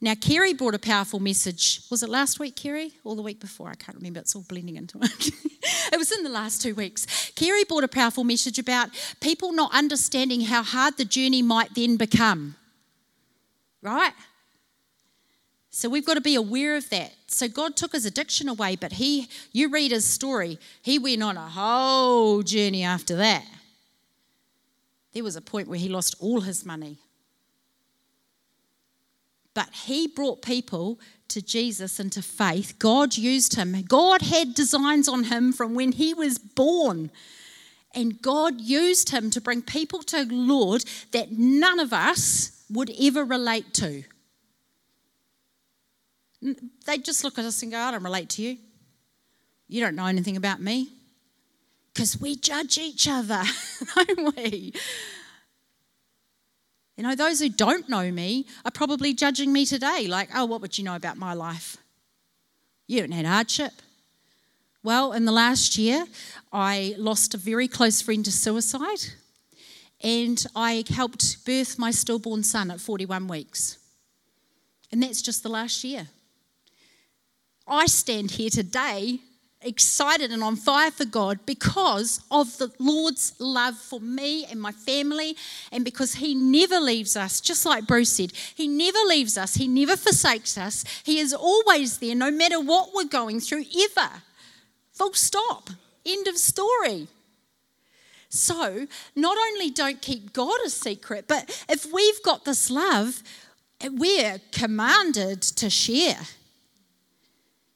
Now, 0.01 0.15
Kerry 0.15 0.53
brought 0.53 0.75
a 0.75 0.79
powerful 0.79 1.19
message. 1.19 1.81
Was 1.89 2.03
it 2.03 2.09
last 2.09 2.39
week, 2.39 2.55
Kerry? 2.55 2.91
Or 3.03 3.15
the 3.15 3.21
week 3.21 3.39
before? 3.39 3.69
I 3.69 3.75
can't 3.75 3.95
remember. 3.95 4.19
It's 4.19 4.35
all 4.35 4.45
blending 4.47 4.75
into 4.75 4.97
it. 5.01 5.29
it 5.93 5.97
was 5.97 6.11
in 6.11 6.23
the 6.23 6.29
last 6.29 6.61
two 6.61 6.75
weeks. 6.75 7.31
Kerry 7.35 7.63
brought 7.63 7.85
a 7.85 7.87
powerful 7.87 8.23
message 8.23 8.59
about 8.59 8.89
people 9.21 9.53
not 9.53 9.73
understanding 9.73 10.41
how 10.41 10.61
hard 10.61 10.97
the 10.97 11.05
journey 11.05 11.41
might 11.41 11.73
then 11.73 11.95
become. 11.95 12.55
Right? 13.81 14.13
So 15.75 15.89
we've 15.89 16.05
got 16.05 16.13
to 16.13 16.21
be 16.21 16.36
aware 16.36 16.75
of 16.75 16.88
that. 16.91 17.13
So 17.25 17.47
God 17.47 17.75
took 17.75 17.93
his 17.93 18.05
addiction 18.05 18.47
away, 18.47 18.75
but 18.75 18.91
he, 18.93 19.27
you 19.53 19.69
read 19.69 19.91
his 19.91 20.05
story, 20.05 20.59
he 20.83 20.99
went 20.99 21.23
on 21.23 21.36
a 21.36 21.49
whole 21.49 22.43
journey 22.43 22.83
after 22.83 23.15
that. 23.15 23.43
There 25.13 25.23
was 25.23 25.36
a 25.36 25.41
point 25.41 25.67
where 25.67 25.79
he 25.79 25.89
lost 25.89 26.13
all 26.19 26.41
his 26.41 26.63
money. 26.63 26.99
But 29.55 29.69
he 29.86 30.07
brought 30.07 30.43
people 30.43 30.99
to 31.29 31.41
Jesus 31.41 31.99
and 31.99 32.12
to 32.12 32.21
faith. 32.21 32.75
God 32.77 33.17
used 33.17 33.55
him. 33.55 33.75
God 33.88 34.21
had 34.21 34.53
designs 34.53 35.09
on 35.09 35.23
him 35.23 35.51
from 35.51 35.73
when 35.73 35.93
he 35.93 36.13
was 36.13 36.38
born. 36.38 37.09
And 37.95 38.21
God 38.21 38.62
used 38.62 39.09
him 39.09 39.31
to 39.31 39.41
bring 39.41 39.63
people 39.63 40.03
to 40.03 40.23
the 40.23 40.36
Lord 40.36 40.86
that 41.13 41.31
none 41.31 41.79
of 41.79 41.93
us 41.93 42.63
would 42.69 42.91
ever 43.01 43.25
relate 43.25 43.73
to. 43.75 44.03
They'd 46.86 47.06
just 47.06 47.23
look 47.23 47.39
at 47.39 47.45
us 47.45 47.62
and 47.63 47.71
go, 47.71 47.77
I 47.77 47.91
don't 47.91 48.03
relate 48.03 48.29
to 48.29 48.41
you. 48.41 48.58
You 49.67 49.82
don't 49.82 49.95
know 49.95 50.06
anything 50.06 50.38
about 50.38 50.62
me 50.62 50.89
because 51.93 52.19
we 52.19 52.36
judge 52.36 52.77
each 52.77 53.08
other, 53.08 53.43
don't 53.95 54.36
we? 54.36 54.73
You 56.97 57.03
know, 57.03 57.15
those 57.15 57.39
who 57.39 57.49
don't 57.49 57.89
know 57.89 58.12
me 58.12 58.45
are 58.65 58.71
probably 58.71 59.13
judging 59.13 59.51
me 59.51 59.65
today, 59.65 60.08
like, 60.08 60.29
oh, 60.36 60.45
what 60.45 60.62
would 60.62 60.77
you 60.77 60.84
know 60.84 60.95
about 60.95 61.17
my 61.17 61.34
life? 61.34 61.77
You 62.88 62.97
haven't 62.97 63.13
had 63.13 63.25
hardship. 63.25 63.71
Well, 64.84 65.13
in 65.13 65.25
the 65.25 65.32
last 65.32 65.77
year, 65.77 66.06
I 66.51 66.93
lost 66.97 67.34
a 67.34 67.38
very 67.38 67.67
close 67.67 68.01
friend 68.01 68.23
to 68.25 68.32
suicide, 68.32 69.13
and 70.01 70.45
I 70.56 70.84
helped 70.89 71.45
birth 71.45 71.79
my 71.79 71.91
stillborn 71.91 72.43
son 72.43 72.69
at 72.69 72.82
41 72.82 73.27
weeks. 73.27 73.77
And 74.91 75.01
that's 75.01 75.21
just 75.21 75.41
the 75.41 75.49
last 75.49 75.84
year. 75.84 76.08
I 77.67 77.86
stand 77.86 78.32
here 78.32 78.49
today 78.49 79.19
excited 79.65 80.32
and 80.32 80.43
on 80.43 80.56
fire 80.56 80.91
for 80.91 81.06
God 81.06 81.39
because 81.45 82.21
of 82.30 82.58
the 82.58 82.71
Lord's 82.80 83.34
love 83.39 83.78
for 83.78 83.99
me 83.99 84.45
and 84.45 84.62
my 84.62 84.71
family, 84.71 85.36
and 85.71 85.86
because 85.86 86.15
He 86.15 86.36
never 86.36 86.80
leaves 86.80 87.15
us, 87.15 87.41
just 87.41 87.65
like 87.65 87.88
Bruce 87.88 88.12
said. 88.12 88.34
He 88.56 88.67
never 88.67 88.99
leaves 89.08 89.38
us, 89.38 89.56
He 89.56 89.67
never 89.67 89.95
forsakes 89.95 90.58
us. 90.58 90.84
He 91.04 91.19
is 91.19 91.34
always 91.34 91.97
there, 91.99 92.15
no 92.15 92.32
matter 92.32 92.60
what 92.60 92.89
we're 92.93 93.06
going 93.06 93.39
through, 93.39 93.65
ever. 93.82 94.10
Full 94.93 95.13
stop. 95.13 95.69
End 96.06 96.28
of 96.28 96.38
story. 96.38 97.08
So, 98.30 98.88
not 99.15 99.38
only 99.38 99.69
don't 99.69 100.02
keep 100.02 100.34
God 100.34 100.60
a 100.65 100.69
secret, 100.69 101.26
but 101.28 101.65
if 101.69 101.86
we've 101.91 102.21
got 102.23 102.45
this 102.45 102.69
love, 102.69 103.21
we're 103.91 104.41
commanded 104.52 105.41
to 105.43 105.69
share. 105.69 106.17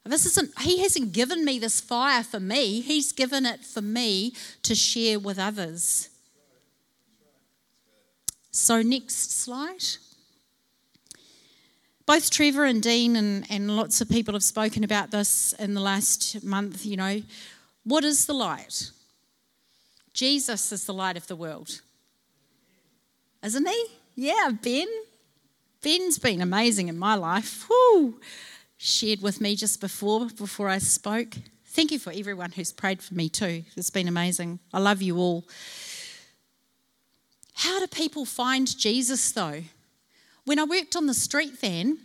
This 0.07 0.25
isn't, 0.25 0.57
he 0.59 0.81
hasn't 0.81 1.11
given 1.11 1.43
me 1.43 1.59
this 1.59 1.81
fire 1.81 2.23
for 2.23 2.39
me, 2.39 2.81
he's 2.81 3.11
given 3.11 3.45
it 3.45 3.63
for 3.63 3.81
me 3.81 4.33
to 4.63 4.75
share 4.75 5.19
with 5.19 5.39
others. 5.39 6.09
So, 8.51 8.81
next 8.81 9.39
slide. 9.39 9.83
Both 12.05 12.31
Trevor 12.31 12.65
and 12.65 12.81
Dean 12.81 13.15
and, 13.15 13.45
and 13.49 13.75
lots 13.75 13.99
of 13.99 14.09
people 14.09 14.33
have 14.33 14.43
spoken 14.43 14.83
about 14.83 15.11
this 15.11 15.53
in 15.53 15.73
the 15.73 15.81
last 15.81 16.43
month. 16.43 16.85
You 16.85 16.97
know, 16.97 17.21
what 17.83 18.03
is 18.03 18.25
the 18.25 18.33
light? 18.33 18.91
Jesus 20.13 20.71
is 20.71 20.85
the 20.85 20.93
light 20.93 21.17
of 21.17 21.27
the 21.27 21.35
world. 21.35 21.81
Isn't 23.43 23.67
he? 23.67 23.85
Yeah, 24.15 24.51
Ben. 24.61 24.87
Ben's 25.83 26.17
been 26.17 26.41
amazing 26.41 26.87
in 26.87 26.97
my 26.97 27.15
life. 27.15 27.69
Woo 27.69 28.19
shared 28.77 29.21
with 29.21 29.41
me 29.41 29.55
just 29.55 29.81
before 29.81 30.27
before 30.37 30.69
I 30.69 30.77
spoke. 30.77 31.35
Thank 31.65 31.91
you 31.91 31.99
for 31.99 32.11
everyone 32.11 32.51
who's 32.51 32.71
prayed 32.71 33.01
for 33.01 33.13
me 33.13 33.29
too. 33.29 33.63
It's 33.75 33.89
been 33.89 34.07
amazing. 34.07 34.59
I 34.73 34.79
love 34.79 35.01
you 35.01 35.17
all. 35.17 35.45
How 37.55 37.79
do 37.79 37.87
people 37.87 38.25
find 38.25 38.67
Jesus 38.77 39.31
though? 39.31 39.63
When 40.45 40.59
I 40.59 40.63
worked 40.63 40.95
on 40.95 41.07
the 41.07 41.13
street 41.13 41.59
van, 41.59 41.97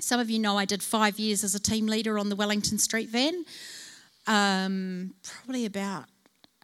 some 0.00 0.18
of 0.18 0.30
you 0.30 0.38
know 0.38 0.56
I 0.56 0.64
did 0.64 0.82
five 0.82 1.18
years 1.18 1.44
as 1.44 1.54
a 1.54 1.60
team 1.60 1.86
leader 1.86 2.18
on 2.18 2.28
the 2.28 2.36
Wellington 2.36 2.78
street 2.78 3.08
van. 3.08 3.44
Um, 4.26 5.14
probably 5.22 5.66
about 5.66 6.04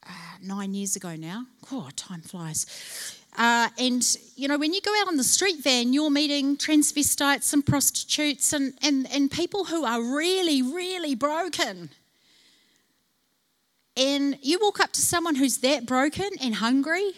uh, 0.07 0.13
nine 0.43 0.75
years 0.75 0.97
ago 0.97 1.17
now. 1.17 1.47
God, 1.69 1.97
time 1.97 2.21
flies. 2.21 3.18
Uh, 3.39 3.69
and, 3.79 4.19
you 4.35 4.49
know, 4.49 4.59
when 4.59 4.75
you 4.75 4.81
go 4.81 4.93
out 5.01 5.07
on 5.07 5.17
the 5.17 5.23
street 5.23 5.63
van, 5.63 5.93
you're 5.93 6.11
meeting 6.11 6.57
transvestites 6.57 7.53
and 7.53 7.65
prostitutes 7.65 8.53
and, 8.53 8.75
and, 8.83 9.09
and 9.13 9.31
people 9.31 9.67
who 9.67 9.85
are 9.85 10.03
really, 10.03 10.61
really 10.61 11.15
broken. 11.15 11.91
And 13.97 14.37
you 14.43 14.59
walk 14.61 14.81
up 14.81 14.93
to 14.93 15.01
someone 15.01 15.37
who's 15.37 15.59
that 15.59 15.87
broken 15.87 16.31
and 16.43 16.57
hungry, 16.57 17.13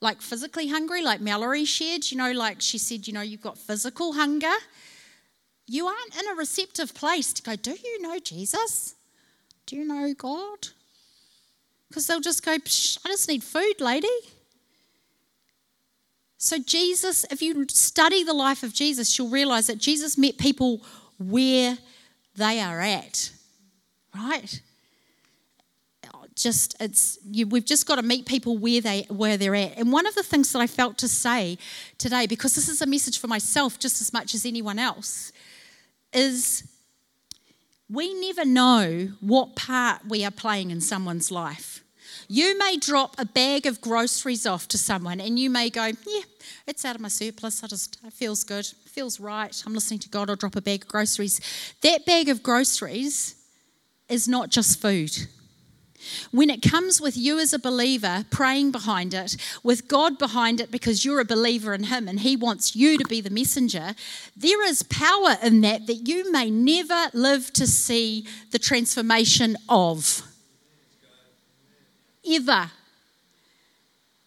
like 0.00 0.22
physically 0.22 0.68
hungry, 0.68 1.02
like 1.02 1.20
Mallory 1.20 1.66
shared, 1.66 2.10
you 2.10 2.16
know, 2.16 2.32
like 2.32 2.62
she 2.62 2.78
said, 2.78 3.06
you 3.06 3.12
know, 3.12 3.20
you've 3.20 3.42
got 3.42 3.58
physical 3.58 4.14
hunger. 4.14 4.54
You 5.66 5.86
aren't 5.86 6.18
in 6.18 6.28
a 6.32 6.34
receptive 6.34 6.94
place 6.94 7.34
to 7.34 7.42
go, 7.42 7.56
Do 7.56 7.72
you 7.72 8.00
know 8.00 8.18
Jesus? 8.18 8.94
Do 9.66 9.76
you 9.76 9.84
know 9.84 10.14
God? 10.14 10.68
Because 11.88 12.06
they'll 12.06 12.20
just 12.20 12.42
go, 12.42 12.52
I 12.52 12.58
just 13.08 13.28
need 13.28 13.44
food, 13.44 13.80
lady. 13.80 14.08
So, 16.42 16.58
Jesus, 16.58 17.26
if 17.30 17.42
you 17.42 17.66
study 17.68 18.24
the 18.24 18.32
life 18.32 18.62
of 18.62 18.72
Jesus, 18.72 19.18
you'll 19.18 19.28
realize 19.28 19.66
that 19.66 19.76
Jesus 19.76 20.16
met 20.16 20.38
people 20.38 20.80
where 21.18 21.76
they 22.34 22.60
are 22.60 22.80
at, 22.80 23.30
right? 24.14 24.60
just 26.40 26.74
it's 26.80 27.18
you, 27.30 27.46
we've 27.46 27.64
just 27.64 27.86
got 27.86 27.96
to 27.96 28.02
meet 28.02 28.26
people 28.26 28.56
where 28.56 28.80
they 28.80 29.02
where 29.08 29.36
they're 29.36 29.54
at. 29.54 29.76
And 29.76 29.92
one 29.92 30.06
of 30.06 30.14
the 30.14 30.22
things 30.22 30.52
that 30.52 30.60
I 30.60 30.66
felt 30.66 30.96
to 30.98 31.08
say 31.08 31.58
today, 31.98 32.26
because 32.26 32.54
this 32.54 32.68
is 32.68 32.80
a 32.80 32.86
message 32.86 33.18
for 33.18 33.26
myself 33.26 33.78
just 33.78 34.00
as 34.00 34.12
much 34.12 34.34
as 34.34 34.46
anyone 34.46 34.78
else, 34.78 35.32
is 36.12 36.64
we 37.88 38.14
never 38.14 38.44
know 38.44 39.10
what 39.20 39.56
part 39.56 40.06
we 40.08 40.24
are 40.24 40.30
playing 40.30 40.70
in 40.70 40.80
someone's 40.80 41.30
life. 41.30 41.79
You 42.32 42.56
may 42.56 42.76
drop 42.76 43.16
a 43.18 43.24
bag 43.24 43.66
of 43.66 43.80
groceries 43.80 44.46
off 44.46 44.68
to 44.68 44.78
someone 44.78 45.20
and 45.20 45.36
you 45.36 45.50
may 45.50 45.68
go, 45.68 45.86
Yeah, 45.86 46.20
it's 46.64 46.84
out 46.84 46.94
of 46.94 47.00
my 47.00 47.08
surplus. 47.08 47.64
I 47.64 47.66
just, 47.66 47.98
it 48.06 48.12
feels 48.12 48.44
good, 48.44 48.66
it 48.66 48.88
feels 48.88 49.18
right. 49.18 49.60
I'm 49.66 49.74
listening 49.74 49.98
to 49.98 50.08
God, 50.08 50.30
I'll 50.30 50.36
drop 50.36 50.54
a 50.54 50.60
bag 50.60 50.82
of 50.82 50.88
groceries. 50.88 51.40
That 51.82 52.06
bag 52.06 52.28
of 52.28 52.40
groceries 52.40 53.34
is 54.08 54.28
not 54.28 54.50
just 54.50 54.80
food. 54.80 55.10
When 56.30 56.50
it 56.50 56.62
comes 56.62 57.00
with 57.00 57.16
you 57.16 57.40
as 57.40 57.52
a 57.52 57.58
believer 57.58 58.24
praying 58.30 58.70
behind 58.70 59.12
it, 59.12 59.36
with 59.64 59.88
God 59.88 60.16
behind 60.16 60.60
it 60.60 60.70
because 60.70 61.04
you're 61.04 61.18
a 61.18 61.24
believer 61.24 61.74
in 61.74 61.82
Him 61.82 62.06
and 62.06 62.20
He 62.20 62.36
wants 62.36 62.76
you 62.76 62.96
to 62.96 63.04
be 63.08 63.20
the 63.20 63.30
messenger, 63.30 63.96
there 64.36 64.64
is 64.64 64.84
power 64.84 65.36
in 65.42 65.62
that 65.62 65.88
that 65.88 66.06
you 66.06 66.30
may 66.30 66.48
never 66.48 67.10
live 67.12 67.52
to 67.54 67.66
see 67.66 68.24
the 68.52 68.60
transformation 68.60 69.56
of. 69.68 70.29
Ever. 72.30 72.70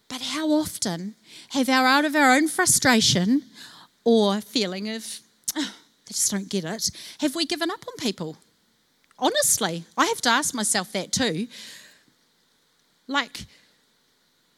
But 0.08 0.20
how 0.20 0.50
often 0.50 1.14
have 1.50 1.68
our 1.68 1.86
out 1.86 2.04
of 2.04 2.14
our 2.14 2.34
own 2.34 2.48
frustration 2.48 3.44
or 4.04 4.40
feeling 4.42 4.88
of, 4.90 5.20
oh, 5.56 5.74
they 6.04 6.12
just 6.12 6.30
don't 6.30 6.50
get 6.50 6.64
it, 6.64 6.90
have 7.20 7.34
we 7.34 7.46
given 7.46 7.70
up 7.70 7.84
on 7.88 7.96
people? 7.96 8.36
Honestly, 9.18 9.84
I 9.96 10.06
have 10.06 10.20
to 10.22 10.28
ask 10.28 10.54
myself 10.54 10.92
that 10.92 11.12
too. 11.12 11.48
Like, 13.08 13.46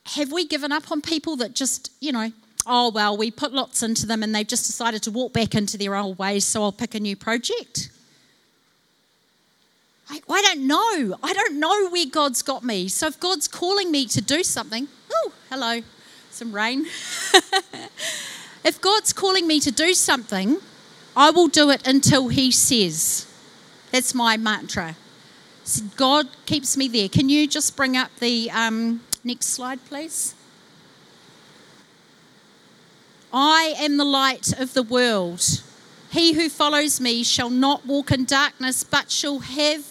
have 0.06 0.32
we 0.32 0.46
given 0.46 0.72
up 0.72 0.90
on 0.90 1.00
people 1.00 1.36
that 1.36 1.54
just, 1.54 1.92
you 2.00 2.10
know, 2.10 2.32
oh, 2.66 2.90
well, 2.90 3.16
we 3.16 3.30
put 3.30 3.52
lots 3.52 3.82
into 3.82 4.06
them 4.06 4.22
and 4.22 4.34
they've 4.34 4.46
just 4.46 4.66
decided 4.66 5.02
to 5.04 5.10
walk 5.12 5.32
back 5.32 5.54
into 5.54 5.78
their 5.78 5.94
old 5.94 6.18
ways, 6.18 6.44
so 6.44 6.64
I'll 6.64 6.72
pick 6.72 6.94
a 6.94 7.00
new 7.00 7.16
project? 7.16 7.90
I, 10.08 10.20
I 10.28 10.42
don't 10.42 10.66
know. 10.66 11.18
I 11.22 11.32
don't 11.32 11.58
know 11.58 11.88
where 11.88 12.06
God's 12.06 12.42
got 12.42 12.62
me. 12.62 12.88
So 12.88 13.08
if 13.08 13.18
God's 13.18 13.48
calling 13.48 13.90
me 13.90 14.06
to 14.06 14.20
do 14.20 14.42
something, 14.42 14.88
oh, 15.12 15.32
hello, 15.50 15.82
some 16.30 16.52
rain. 16.52 16.86
if 18.64 18.80
God's 18.80 19.12
calling 19.12 19.46
me 19.46 19.60
to 19.60 19.72
do 19.72 19.94
something, 19.94 20.58
I 21.16 21.30
will 21.30 21.48
do 21.48 21.70
it 21.70 21.86
until 21.86 22.28
He 22.28 22.50
says. 22.50 23.26
That's 23.90 24.14
my 24.14 24.36
mantra. 24.36 24.96
So 25.64 25.84
God 25.96 26.28
keeps 26.44 26.76
me 26.76 26.86
there. 26.86 27.08
Can 27.08 27.28
you 27.28 27.48
just 27.48 27.76
bring 27.76 27.96
up 27.96 28.10
the 28.20 28.50
um, 28.52 29.00
next 29.24 29.46
slide, 29.46 29.84
please? 29.86 30.34
I 33.32 33.74
am 33.78 33.96
the 33.96 34.04
light 34.04 34.58
of 34.60 34.74
the 34.74 34.82
world. 34.82 35.42
He 36.16 36.32
who 36.32 36.48
follows 36.48 36.98
me 36.98 37.22
shall 37.22 37.50
not 37.50 37.84
walk 37.84 38.10
in 38.10 38.24
darkness, 38.24 38.82
but 38.82 39.10
shall 39.10 39.40
have 39.40 39.84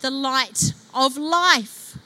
the 0.00 0.10
light 0.10 0.72
of 0.92 1.16
life. 1.16 1.96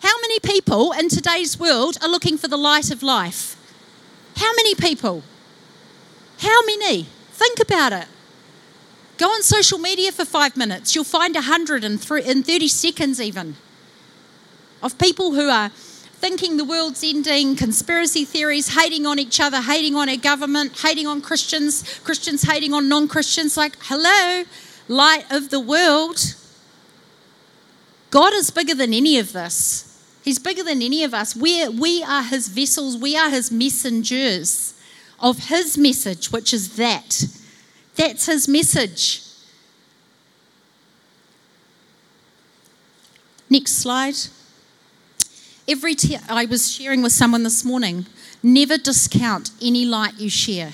How 0.00 0.14
many 0.20 0.38
people 0.38 0.92
in 0.92 1.08
today's 1.08 1.58
world 1.58 1.98
are 2.02 2.08
looking 2.08 2.38
for 2.38 2.46
the 2.46 2.56
light 2.56 2.92
of 2.92 3.02
life? 3.02 3.56
How 4.36 4.52
many 4.54 4.76
people? 4.76 5.24
How 6.38 6.64
many? 6.64 7.08
Think 7.32 7.58
about 7.58 7.92
it. 7.92 8.06
Go 9.18 9.26
on 9.26 9.42
social 9.42 9.78
media 9.78 10.12
for 10.12 10.24
five 10.24 10.56
minutes. 10.56 10.94
You'll 10.94 11.02
find 11.02 11.34
100 11.34 11.82
in, 11.82 11.94
in 12.24 12.42
30 12.44 12.68
seconds, 12.68 13.20
even, 13.20 13.56
of 14.84 14.96
people 14.98 15.32
who 15.32 15.48
are 15.48 15.72
thinking 16.20 16.58
the 16.58 16.64
world's 16.66 17.02
ending, 17.02 17.56
conspiracy 17.56 18.26
theories, 18.26 18.76
hating 18.78 19.06
on 19.06 19.18
each 19.18 19.40
other, 19.40 19.62
hating 19.62 19.96
on 19.96 20.08
our 20.10 20.18
government, 20.18 20.78
hating 20.78 21.06
on 21.06 21.22
Christians, 21.22 21.98
Christians 22.00 22.42
hating 22.42 22.74
on 22.74 22.90
non 22.90 23.08
Christians. 23.08 23.56
Like, 23.56 23.76
hello, 23.80 24.44
light 24.86 25.24
of 25.30 25.48
the 25.48 25.60
world. 25.60 26.34
God 28.10 28.34
is 28.34 28.50
bigger 28.50 28.74
than 28.74 28.92
any 28.92 29.18
of 29.18 29.32
this. 29.32 29.86
He's 30.22 30.38
bigger 30.38 30.62
than 30.62 30.82
any 30.82 31.04
of 31.04 31.14
us. 31.14 31.34
We're, 31.34 31.70
we 31.70 32.02
are 32.02 32.22
his 32.22 32.48
vessels, 32.48 32.98
we 32.98 33.16
are 33.16 33.30
his 33.30 33.50
messengers 33.50 34.74
of 35.18 35.48
his 35.48 35.78
message, 35.78 36.30
which 36.30 36.52
is 36.52 36.76
that 36.76 37.24
that's 37.96 38.26
his 38.26 38.46
message. 38.46 39.22
Next 43.48 43.72
slide. 43.72 44.16
Every 45.70 45.94
t- 45.94 46.16
I 46.28 46.46
was 46.46 46.72
sharing 46.72 47.00
with 47.00 47.12
someone 47.12 47.44
this 47.44 47.64
morning, 47.64 48.06
never 48.42 48.76
discount 48.76 49.52
any 49.62 49.84
light 49.84 50.18
you 50.18 50.28
share. 50.28 50.72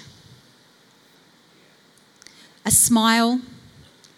A 2.65 2.71
smile, 2.71 3.43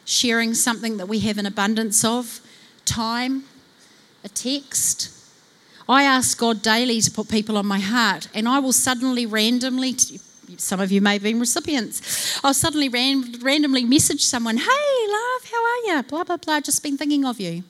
sharing 0.05 0.55
something 0.55 0.97
that 0.99 1.09
we 1.09 1.19
have 1.19 1.37
an 1.37 1.47
abundance 1.47 2.05
of, 2.05 2.41
time, 2.85 3.43
a 4.23 4.29
text. 4.29 5.11
I 5.88 6.05
ask 6.05 6.38
God 6.38 6.62
daily 6.62 7.01
to 7.01 7.11
put 7.11 7.29
people 7.29 7.59
on 7.59 7.67
my 7.67 7.81
heart, 7.81 8.29
and 8.33 8.49
I 8.49 8.61
will 8.61 8.73
suddenly 8.73 9.27
randomly, 9.27 9.97
some 10.59 10.79
of 10.79 10.93
you 10.93 11.01
may 11.01 11.14
have 11.14 11.25
been 11.25 11.41
recipients. 11.41 12.38
I'll 12.45 12.55
suddenly 12.55 12.88
ran, 12.88 13.35
randomly 13.43 13.85
message 13.85 14.25
someone, 14.25 14.59
hey, 14.59 15.07
love, 15.09 15.51
how 15.51 15.64
are 15.64 15.97
you? 15.97 16.03
Blah, 16.05 16.23
blah, 16.23 16.37
blah, 16.37 16.61
just 16.61 16.85
been 16.85 16.97
thinking 16.97 17.25
of 17.25 17.41
you. 17.41 17.64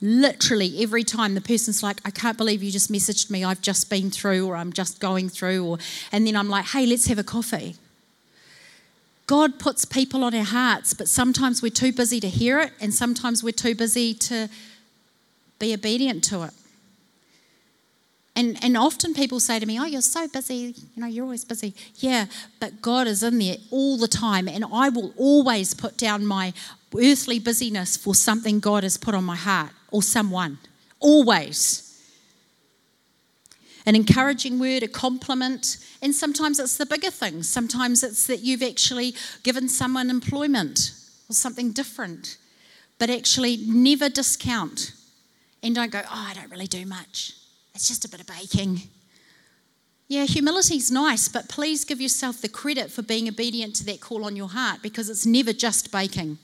Literally 0.00 0.82
every 0.82 1.04
time 1.04 1.34
the 1.34 1.40
person's 1.40 1.82
like, 1.82 2.00
I 2.04 2.10
can't 2.10 2.36
believe 2.36 2.62
you 2.62 2.70
just 2.70 2.92
messaged 2.92 3.30
me, 3.30 3.44
I've 3.44 3.62
just 3.62 3.88
been 3.88 4.10
through, 4.10 4.46
or 4.46 4.56
I'm 4.56 4.72
just 4.72 5.00
going 5.00 5.28
through, 5.28 5.64
or, 5.64 5.78
and 6.12 6.26
then 6.26 6.36
I'm 6.36 6.48
like, 6.48 6.66
hey, 6.66 6.86
let's 6.86 7.06
have 7.06 7.18
a 7.18 7.24
coffee. 7.24 7.76
God 9.26 9.58
puts 9.58 9.84
people 9.84 10.22
on 10.22 10.34
our 10.34 10.44
hearts, 10.44 10.94
but 10.94 11.08
sometimes 11.08 11.62
we're 11.62 11.70
too 11.70 11.92
busy 11.92 12.20
to 12.20 12.28
hear 12.28 12.60
it, 12.60 12.72
and 12.80 12.92
sometimes 12.92 13.42
we're 13.42 13.52
too 13.52 13.74
busy 13.74 14.14
to 14.14 14.48
be 15.58 15.72
obedient 15.72 16.22
to 16.24 16.42
it. 16.42 16.52
And, 18.36 18.62
and 18.62 18.76
often 18.76 19.14
people 19.14 19.40
say 19.40 19.58
to 19.58 19.64
me, 19.64 19.80
Oh, 19.80 19.86
you're 19.86 20.02
so 20.02 20.28
busy. 20.28 20.74
You 20.94 21.00
know, 21.02 21.06
you're 21.06 21.24
always 21.24 21.44
busy. 21.44 21.74
Yeah, 21.96 22.26
but 22.60 22.82
God 22.82 23.06
is 23.06 23.22
in 23.22 23.38
there 23.38 23.56
all 23.70 23.96
the 23.96 24.06
time. 24.06 24.46
And 24.46 24.62
I 24.70 24.90
will 24.90 25.14
always 25.16 25.72
put 25.72 25.96
down 25.96 26.26
my 26.26 26.52
earthly 26.94 27.38
busyness 27.38 27.96
for 27.96 28.14
something 28.14 28.60
God 28.60 28.82
has 28.82 28.98
put 28.98 29.14
on 29.14 29.24
my 29.24 29.36
heart 29.36 29.70
or 29.96 30.02
someone. 30.02 30.58
Always. 31.00 31.82
An 33.86 33.96
encouraging 33.96 34.58
word, 34.58 34.82
a 34.82 34.88
compliment. 34.88 35.78
And 36.02 36.14
sometimes 36.14 36.58
it's 36.58 36.76
the 36.76 36.84
bigger 36.84 37.10
things. 37.10 37.48
Sometimes 37.48 38.02
it's 38.02 38.26
that 38.26 38.40
you've 38.40 38.62
actually 38.62 39.14
given 39.42 39.70
someone 39.70 40.10
employment 40.10 40.92
or 41.30 41.32
something 41.34 41.72
different. 41.72 42.36
But 42.98 43.08
actually, 43.08 43.56
never 43.66 44.10
discount. 44.10 44.92
And 45.62 45.74
don't 45.74 45.90
go, 45.90 46.02
Oh, 46.04 46.26
I 46.30 46.34
don't 46.34 46.50
really 46.50 46.66
do 46.66 46.84
much. 46.84 47.32
It's 47.74 47.88
just 47.88 48.04
a 48.04 48.10
bit 48.10 48.20
of 48.20 48.26
baking. 48.26 48.82
Yeah, 50.08 50.24
humility's 50.24 50.90
nice, 50.90 51.26
but 51.26 51.48
please 51.48 51.86
give 51.86 52.02
yourself 52.02 52.42
the 52.42 52.50
credit 52.50 52.90
for 52.92 53.02
being 53.02 53.28
obedient 53.28 53.74
to 53.76 53.84
that 53.86 54.02
call 54.02 54.26
on 54.26 54.36
your 54.36 54.48
heart 54.48 54.82
because 54.82 55.08
it's 55.08 55.24
never 55.24 55.54
just 55.54 55.90
baking. 55.90 56.36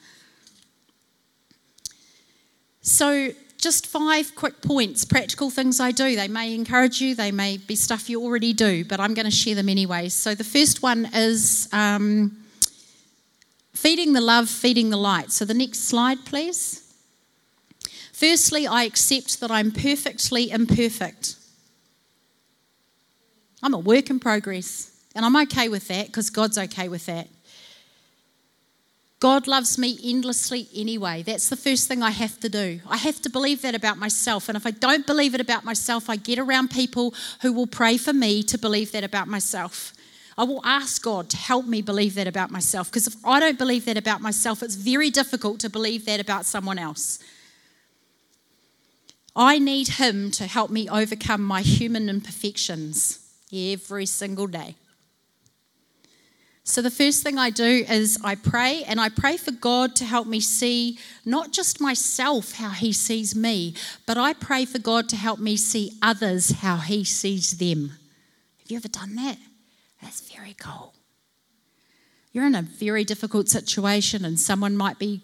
So, 2.82 3.30
just 3.58 3.86
five 3.86 4.34
quick 4.34 4.60
points, 4.60 5.04
practical 5.04 5.48
things 5.48 5.78
I 5.78 5.92
do. 5.92 6.16
They 6.16 6.26
may 6.26 6.52
encourage 6.52 7.00
you, 7.00 7.14
they 7.14 7.30
may 7.30 7.56
be 7.56 7.76
stuff 7.76 8.10
you 8.10 8.20
already 8.20 8.52
do, 8.52 8.84
but 8.84 8.98
I'm 8.98 9.14
going 9.14 9.24
to 9.24 9.30
share 9.30 9.54
them 9.54 9.68
anyway. 9.68 10.08
So, 10.08 10.34
the 10.34 10.44
first 10.44 10.82
one 10.82 11.08
is 11.14 11.68
um, 11.72 12.36
feeding 13.72 14.14
the 14.14 14.20
love, 14.20 14.50
feeding 14.50 14.90
the 14.90 14.96
light. 14.96 15.30
So, 15.30 15.44
the 15.44 15.54
next 15.54 15.84
slide, 15.84 16.24
please. 16.26 16.92
Firstly, 18.12 18.66
I 18.66 18.82
accept 18.82 19.38
that 19.40 19.50
I'm 19.52 19.70
perfectly 19.70 20.50
imperfect. 20.50 21.36
I'm 23.62 23.74
a 23.74 23.78
work 23.78 24.10
in 24.10 24.18
progress, 24.18 24.90
and 25.14 25.24
I'm 25.24 25.36
okay 25.36 25.68
with 25.68 25.86
that 25.86 26.06
because 26.06 26.30
God's 26.30 26.58
okay 26.58 26.88
with 26.88 27.06
that. 27.06 27.28
God 29.22 29.46
loves 29.46 29.78
me 29.78 29.96
endlessly 30.02 30.66
anyway. 30.74 31.22
That's 31.22 31.48
the 31.48 31.54
first 31.54 31.86
thing 31.86 32.02
I 32.02 32.10
have 32.10 32.40
to 32.40 32.48
do. 32.48 32.80
I 32.90 32.96
have 32.96 33.22
to 33.22 33.30
believe 33.30 33.62
that 33.62 33.72
about 33.72 33.96
myself. 33.96 34.48
And 34.48 34.56
if 34.56 34.66
I 34.66 34.72
don't 34.72 35.06
believe 35.06 35.32
it 35.32 35.40
about 35.40 35.64
myself, 35.64 36.10
I 36.10 36.16
get 36.16 36.40
around 36.40 36.72
people 36.72 37.14
who 37.40 37.52
will 37.52 37.68
pray 37.68 37.98
for 37.98 38.12
me 38.12 38.42
to 38.42 38.58
believe 38.58 38.90
that 38.90 39.04
about 39.04 39.28
myself. 39.28 39.92
I 40.36 40.42
will 40.42 40.60
ask 40.64 41.00
God 41.04 41.30
to 41.30 41.36
help 41.36 41.66
me 41.66 41.82
believe 41.82 42.16
that 42.16 42.26
about 42.26 42.50
myself 42.50 42.90
because 42.90 43.06
if 43.06 43.14
I 43.24 43.38
don't 43.38 43.58
believe 43.58 43.84
that 43.84 43.96
about 43.96 44.20
myself, 44.20 44.60
it's 44.60 44.74
very 44.74 45.08
difficult 45.08 45.60
to 45.60 45.70
believe 45.70 46.04
that 46.06 46.18
about 46.18 46.44
someone 46.44 46.80
else. 46.80 47.20
I 49.36 49.60
need 49.60 49.86
Him 49.86 50.32
to 50.32 50.48
help 50.48 50.68
me 50.68 50.88
overcome 50.88 51.44
my 51.44 51.62
human 51.62 52.08
imperfections 52.08 53.20
every 53.52 54.06
single 54.06 54.48
day. 54.48 54.74
So, 56.64 56.80
the 56.80 56.92
first 56.92 57.24
thing 57.24 57.38
I 57.38 57.50
do 57.50 57.84
is 57.88 58.18
I 58.22 58.36
pray, 58.36 58.84
and 58.84 59.00
I 59.00 59.08
pray 59.08 59.36
for 59.36 59.50
God 59.50 59.96
to 59.96 60.04
help 60.04 60.28
me 60.28 60.38
see 60.38 60.96
not 61.24 61.50
just 61.50 61.80
myself 61.80 62.52
how 62.52 62.70
He 62.70 62.92
sees 62.92 63.34
me, 63.34 63.74
but 64.06 64.16
I 64.16 64.32
pray 64.32 64.64
for 64.64 64.78
God 64.78 65.08
to 65.08 65.16
help 65.16 65.40
me 65.40 65.56
see 65.56 65.92
others 66.00 66.50
how 66.60 66.76
He 66.76 67.02
sees 67.02 67.58
them. 67.58 67.88
Have 68.60 68.70
you 68.70 68.76
ever 68.76 68.86
done 68.86 69.16
that? 69.16 69.38
That's 70.00 70.20
very 70.32 70.54
cool. 70.54 70.94
You're 72.30 72.46
in 72.46 72.54
a 72.54 72.62
very 72.62 73.02
difficult 73.02 73.48
situation, 73.48 74.24
and 74.24 74.38
someone 74.38 74.76
might 74.76 75.00
be 75.00 75.20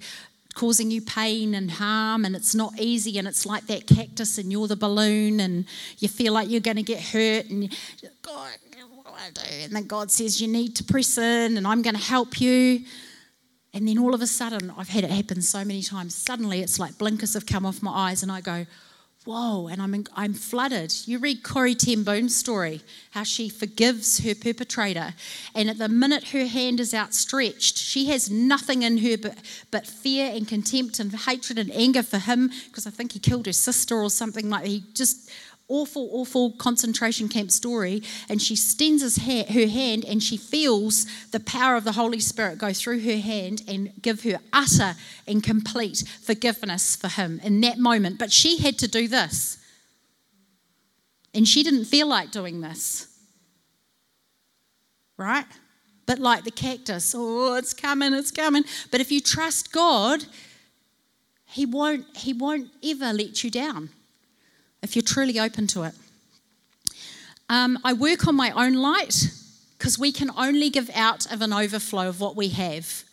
causing 0.55 0.91
you 0.91 1.01
pain 1.01 1.55
and 1.55 1.71
harm, 1.71 2.25
and 2.25 2.35
it's 2.35 2.55
not 2.57 2.81
easy, 2.81 3.17
and 3.17 3.29
it's 3.29 3.47
like 3.47 3.69
that 3.69 3.87
cactus, 3.87 4.39
and 4.39 4.51
you're 4.51 4.67
the 4.67 4.75
balloon, 4.75 5.39
and 5.39 5.67
you 5.99 6.09
feel 6.09 6.33
like 6.33 6.51
you're 6.51 6.61
going 6.61 6.79
to 6.79 6.83
get 6.83 7.01
hurt, 7.01 7.47
and 7.47 7.73
God, 8.23 8.51
Do? 9.35 9.43
And 9.63 9.73
then 9.73 9.87
God 9.87 10.11
says, 10.11 10.41
You 10.41 10.49
need 10.49 10.77
to 10.77 10.85
press 10.85 11.19
in 11.19 11.57
and 11.57 11.67
I'm 11.67 11.83
going 11.83 11.97
to 11.97 12.03
help 12.03 12.41
you. 12.41 12.85
And 13.75 13.87
then 13.87 13.99
all 13.99 14.15
of 14.15 14.23
a 14.23 14.27
sudden, 14.27 14.73
I've 14.77 14.89
had 14.89 15.05
it 15.05 15.11
happen 15.11 15.43
so 15.43 15.59
many 15.59 15.83
times. 15.83 16.15
Suddenly, 16.15 16.61
it's 16.61 16.79
like 16.79 16.97
blinkers 16.99 17.35
have 17.35 17.47
come 17.47 17.67
off 17.67 17.83
my 17.83 17.93
eyes, 17.93 18.23
and 18.23 18.33
I 18.33 18.41
go, 18.41 18.67
Whoa, 19.25 19.67
and 19.67 19.83
I'm, 19.83 20.05
I'm 20.15 20.33
flooded. 20.33 21.07
You 21.07 21.19
read 21.19 21.43
Corrie 21.43 21.75
ten 21.75 22.03
Boom's 22.03 22.35
story, 22.35 22.81
how 23.11 23.25
she 23.25 23.51
forgives 23.51 24.21
her 24.25 24.35
perpetrator. 24.35 25.13
And 25.55 25.69
at 25.69 25.77
the 25.77 25.89
minute 25.89 26.29
her 26.29 26.47
hand 26.47 26.81
is 26.81 26.95
outstretched, 26.95 27.77
she 27.77 28.07
has 28.07 28.31
nothing 28.31 28.83
in 28.83 28.97
her 28.99 29.19
but, 29.19 29.37
but 29.71 29.87
fear 29.87 30.33
and 30.35 30.49
contempt 30.49 30.99
and 30.99 31.13
hatred 31.13 31.59
and 31.59 31.71
anger 31.73 32.03
for 32.03 32.19
him, 32.19 32.51
because 32.69 32.87
I 32.87 32.91
think 32.91 33.13
he 33.13 33.19
killed 33.19 33.45
her 33.45 33.53
sister 33.53 33.97
or 34.01 34.09
something 34.09 34.49
like 34.49 34.63
that. 34.63 34.71
He 34.71 34.85
just 34.95 35.31
awful, 35.69 36.09
awful 36.13 36.53
concentration 36.53 37.29
camp 37.29 37.51
story, 37.51 38.03
and 38.29 38.41
she 38.41 38.55
extends 38.55 39.03
his 39.03 39.19
ha- 39.19 39.53
her 39.53 39.67
hand 39.67 40.05
and 40.05 40.23
she 40.23 40.37
feels 40.37 41.07
the 41.31 41.41
power 41.41 41.77
of 41.77 41.85
the 41.85 41.93
Holy 41.93 42.21
Spirit 42.21 42.59
go 42.59 42.73
through 42.73 43.01
her 43.01 43.19
hand 43.19 43.63
and 43.69 43.93
give 44.01 44.23
her 44.23 44.39
utter 44.53 44.95
and 45.27 45.43
complete 45.43 46.05
forgiveness 46.23 46.97
for 46.97 47.09
him 47.09 47.41
in 47.45 47.61
that 47.61 47.79
moment. 47.79 48.19
But 48.19 48.33
she 48.33 48.59
had 48.59 48.79
to 48.79 48.89
do 48.89 49.07
this, 49.09 49.59
and 51.35 51.47
she 51.47 51.63
didn't 51.63 51.85
feel 51.85 52.07
like 52.07 52.31
doing 52.31 52.61
this, 52.61 53.07
right? 55.17 55.47
But 56.07 56.19
like 56.19 56.45
the 56.45 56.51
cactus, 56.51 57.15
oh, 57.15 57.55
it's 57.57 57.75
coming, 57.75 58.15
it's 58.15 58.31
coming. 58.31 58.65
But 58.91 59.03
if 59.03 59.13
you 59.13 59.21
trust 59.21 59.73
God, 59.73 60.25
He 61.45 61.67
won't, 61.67 62.07
He 62.17 62.33
won't 62.33 62.71
ever 62.83 63.13
let 63.13 63.45
you 63.45 63.51
down 63.51 63.91
if 64.83 64.97
you're 64.97 65.03
truly 65.03 65.39
open 65.39 65.67
to 65.69 65.85
it. 65.85 65.95
Um, 67.49 67.79
I 67.85 67.93
work 67.93 68.27
on 68.27 68.35
my 68.35 68.51
own 68.51 68.75
light 68.75 69.31
because 69.79 69.99
we 69.99 70.13
can 70.13 70.31
only 70.37 70.71
give 70.71 70.91
out 70.95 71.31
of 71.33 71.41
an 71.41 71.53
overflow 71.53 72.09
of 72.09 72.21
what 72.21 72.37
we 72.37 72.49
have. 72.49 73.05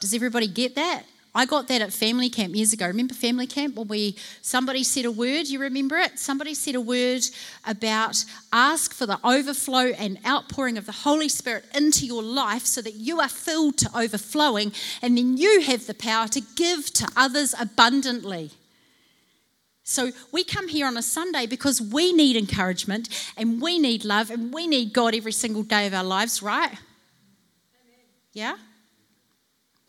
Does 0.00 0.14
everybody 0.14 0.48
get 0.48 0.74
that? 0.74 1.04
I 1.32 1.46
got 1.46 1.68
that 1.68 1.80
at 1.80 1.92
family 1.92 2.28
camp 2.28 2.56
years 2.56 2.72
ago. 2.72 2.86
Remember 2.86 3.14
family 3.14 3.46
camp 3.46 3.76
when 3.76 3.86
we 3.86 4.16
somebody 4.42 4.82
said 4.82 5.04
a 5.04 5.12
word, 5.12 5.46
you 5.46 5.60
remember 5.60 5.96
it? 5.96 6.18
Somebody 6.18 6.54
said 6.54 6.74
a 6.74 6.80
word 6.80 7.22
about 7.64 8.24
ask 8.52 8.92
for 8.92 9.06
the 9.06 9.20
overflow 9.22 9.92
and 9.96 10.18
outpouring 10.26 10.76
of 10.76 10.86
the 10.86 10.92
Holy 10.92 11.28
Spirit 11.28 11.66
into 11.72 12.04
your 12.04 12.22
life 12.22 12.66
so 12.66 12.82
that 12.82 12.94
you 12.94 13.20
are 13.20 13.28
filled 13.28 13.76
to 13.78 13.90
overflowing 13.96 14.72
and 15.02 15.16
then 15.16 15.36
you 15.36 15.60
have 15.60 15.86
the 15.86 15.94
power 15.94 16.26
to 16.28 16.40
give 16.56 16.92
to 16.94 17.08
others 17.16 17.54
abundantly. 17.60 18.50
So 19.82 20.10
we 20.30 20.44
come 20.44 20.68
here 20.68 20.86
on 20.86 20.96
a 20.96 21.02
Sunday 21.02 21.46
because 21.46 21.80
we 21.80 22.12
need 22.12 22.36
encouragement 22.36 23.08
and 23.36 23.60
we 23.60 23.78
need 23.78 24.04
love 24.04 24.30
and 24.30 24.52
we 24.52 24.66
need 24.66 24.92
God 24.92 25.14
every 25.14 25.32
single 25.32 25.62
day 25.62 25.86
of 25.86 25.94
our 25.94 26.04
lives, 26.04 26.42
right? 26.42 26.72
Yeah? 28.32 28.56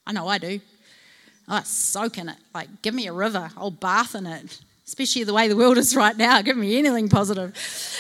I 0.08 0.14
know 0.14 0.28
I 0.28 0.38
do. 0.38 0.60
I 1.48 1.64
soak 1.64 2.18
in 2.18 2.30
it. 2.30 2.38
Like, 2.56 2.82
give 2.82 2.94
me 2.94 3.08
a 3.08 3.14
river, 3.14 3.52
I'll 3.58 3.72
bath 3.72 4.16
in 4.16 4.26
it. 4.26 4.60
Especially 4.92 5.24
the 5.24 5.34
way 5.34 5.48
the 5.48 5.56
world 5.56 5.78
is 5.78 5.96
right 5.96 6.18
now. 6.18 6.42
Give 6.42 6.58
me 6.58 6.78
anything 6.78 7.08
positive. 7.08 7.56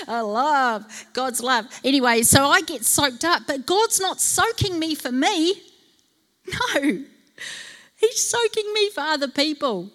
I 0.09 0.19
love 0.19 0.85
God's 1.13 1.41
love. 1.41 1.65
Anyway, 1.85 2.21
so 2.23 2.43
I 2.45 2.59
get 2.63 2.83
soaked 2.83 3.23
up, 3.23 3.43
but 3.47 3.65
God's 3.65 4.01
not 4.01 4.19
soaking 4.19 4.77
me 4.77 4.95
for 4.95 5.11
me. 5.11 5.53
No, 6.75 6.81
He's 7.95 8.19
soaking 8.19 8.73
me 8.73 8.89
for 8.89 9.01
other 9.01 9.27
people. 9.29 9.91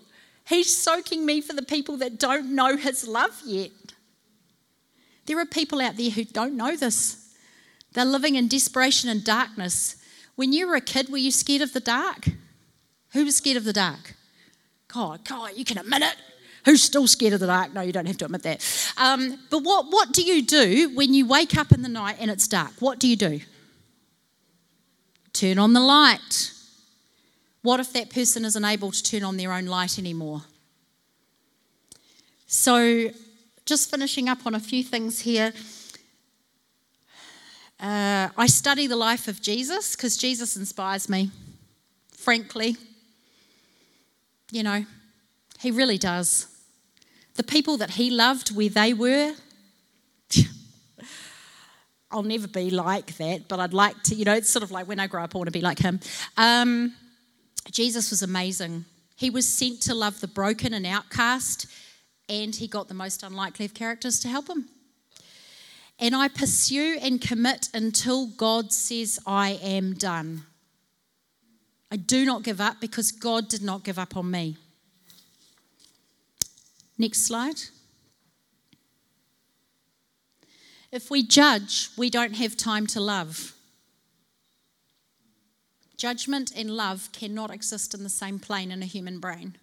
He's 0.48 0.76
soaking 0.76 1.26
me 1.26 1.40
for 1.40 1.54
the 1.54 1.62
people 1.62 1.96
that 1.98 2.18
don't 2.18 2.54
know 2.54 2.76
His 2.76 3.06
love 3.06 3.40
yet. 3.44 3.70
There 5.26 5.38
are 5.40 5.46
people 5.46 5.80
out 5.80 5.96
there 5.96 6.10
who 6.10 6.24
don't 6.24 6.56
know 6.56 6.76
this. 6.76 7.34
They're 7.92 8.04
living 8.04 8.36
in 8.36 8.46
desperation 8.48 9.10
and 9.10 9.24
darkness. 9.24 9.96
When 10.36 10.52
you 10.52 10.68
were 10.68 10.76
a 10.76 10.80
kid, 10.80 11.08
were 11.08 11.18
you 11.18 11.30
scared 11.30 11.62
of 11.62 11.72
the 11.72 11.80
dark? 11.80 12.28
Who 13.12 13.24
was 13.24 13.36
scared 13.36 13.56
of 13.56 13.64
the 13.64 13.72
dark? 13.72 14.14
God, 14.88 15.24
God, 15.24 15.52
you 15.56 15.64
can 15.64 15.78
admit 15.78 16.02
it. 16.02 16.14
Who's 16.64 16.82
still 16.82 17.06
scared 17.06 17.32
of 17.32 17.40
the 17.40 17.46
dark? 17.46 17.72
No, 17.72 17.80
you 17.80 17.92
don't 17.92 18.06
have 18.06 18.18
to 18.18 18.26
admit 18.26 18.42
that. 18.42 18.92
Um, 18.96 19.38
but 19.50 19.62
what, 19.62 19.86
what 19.86 20.12
do 20.12 20.22
you 20.22 20.42
do 20.42 20.92
when 20.94 21.14
you 21.14 21.26
wake 21.26 21.56
up 21.56 21.72
in 21.72 21.82
the 21.82 21.88
night 21.88 22.16
and 22.20 22.30
it's 22.30 22.46
dark? 22.46 22.72
What 22.80 22.98
do 22.98 23.08
you 23.08 23.16
do? 23.16 23.40
Turn 25.32 25.58
on 25.58 25.72
the 25.72 25.80
light. 25.80 26.52
What 27.66 27.80
if 27.80 27.92
that 27.94 28.10
person 28.10 28.44
isn't 28.44 28.64
able 28.64 28.92
to 28.92 29.02
turn 29.02 29.24
on 29.24 29.36
their 29.36 29.52
own 29.52 29.66
light 29.66 29.98
anymore? 29.98 30.42
So, 32.46 33.10
just 33.64 33.90
finishing 33.90 34.28
up 34.28 34.46
on 34.46 34.54
a 34.54 34.60
few 34.60 34.84
things 34.84 35.22
here. 35.22 35.52
Uh, 37.80 38.28
I 38.36 38.46
study 38.46 38.86
the 38.86 38.94
life 38.94 39.26
of 39.26 39.42
Jesus 39.42 39.96
because 39.96 40.16
Jesus 40.16 40.56
inspires 40.56 41.08
me, 41.08 41.32
frankly. 42.12 42.76
You 44.52 44.62
know, 44.62 44.86
he 45.58 45.72
really 45.72 45.98
does. 45.98 46.46
The 47.34 47.42
people 47.42 47.78
that 47.78 47.90
he 47.90 48.12
loved 48.12 48.54
where 48.54 48.68
they 48.68 48.94
were, 48.94 49.34
I'll 52.12 52.22
never 52.22 52.46
be 52.46 52.70
like 52.70 53.16
that, 53.16 53.48
but 53.48 53.58
I'd 53.58 53.74
like 53.74 54.04
to, 54.04 54.14
you 54.14 54.24
know, 54.24 54.34
it's 54.34 54.50
sort 54.50 54.62
of 54.62 54.70
like 54.70 54.86
when 54.86 55.00
I 55.00 55.08
grow 55.08 55.24
up, 55.24 55.34
I 55.34 55.38
want 55.38 55.48
to 55.48 55.50
be 55.50 55.62
like 55.62 55.80
him. 55.80 55.98
Um, 56.36 56.94
Jesus 57.70 58.10
was 58.10 58.22
amazing. 58.22 58.84
He 59.16 59.30
was 59.30 59.48
sent 59.48 59.80
to 59.82 59.94
love 59.94 60.20
the 60.20 60.28
broken 60.28 60.74
and 60.74 60.86
outcast, 60.86 61.66
and 62.28 62.54
he 62.54 62.68
got 62.68 62.88
the 62.88 62.94
most 62.94 63.22
unlikely 63.22 63.64
of 63.64 63.74
characters 63.74 64.18
to 64.20 64.28
help 64.28 64.48
him. 64.48 64.68
And 65.98 66.14
I 66.14 66.28
pursue 66.28 66.98
and 67.00 67.20
commit 67.20 67.70
until 67.72 68.26
God 68.26 68.72
says, 68.72 69.18
I 69.26 69.58
am 69.62 69.94
done. 69.94 70.42
I 71.90 71.96
do 71.96 72.24
not 72.26 72.42
give 72.42 72.60
up 72.60 72.80
because 72.80 73.12
God 73.12 73.48
did 73.48 73.62
not 73.62 73.84
give 73.84 73.98
up 73.98 74.16
on 74.16 74.30
me. 74.30 74.56
Next 76.98 77.22
slide. 77.22 77.60
If 80.92 81.10
we 81.10 81.22
judge, 81.22 81.90
we 81.96 82.10
don't 82.10 82.34
have 82.36 82.56
time 82.56 82.86
to 82.88 83.00
love. 83.00 83.55
Judgment 85.96 86.52
and 86.54 86.70
love 86.70 87.10
cannot 87.12 87.50
exist 87.50 87.94
in 87.94 88.02
the 88.02 88.08
same 88.08 88.38
plane 88.38 88.70
in 88.70 88.82
a 88.82 88.86
human 88.86 89.18
brain. 89.18 89.56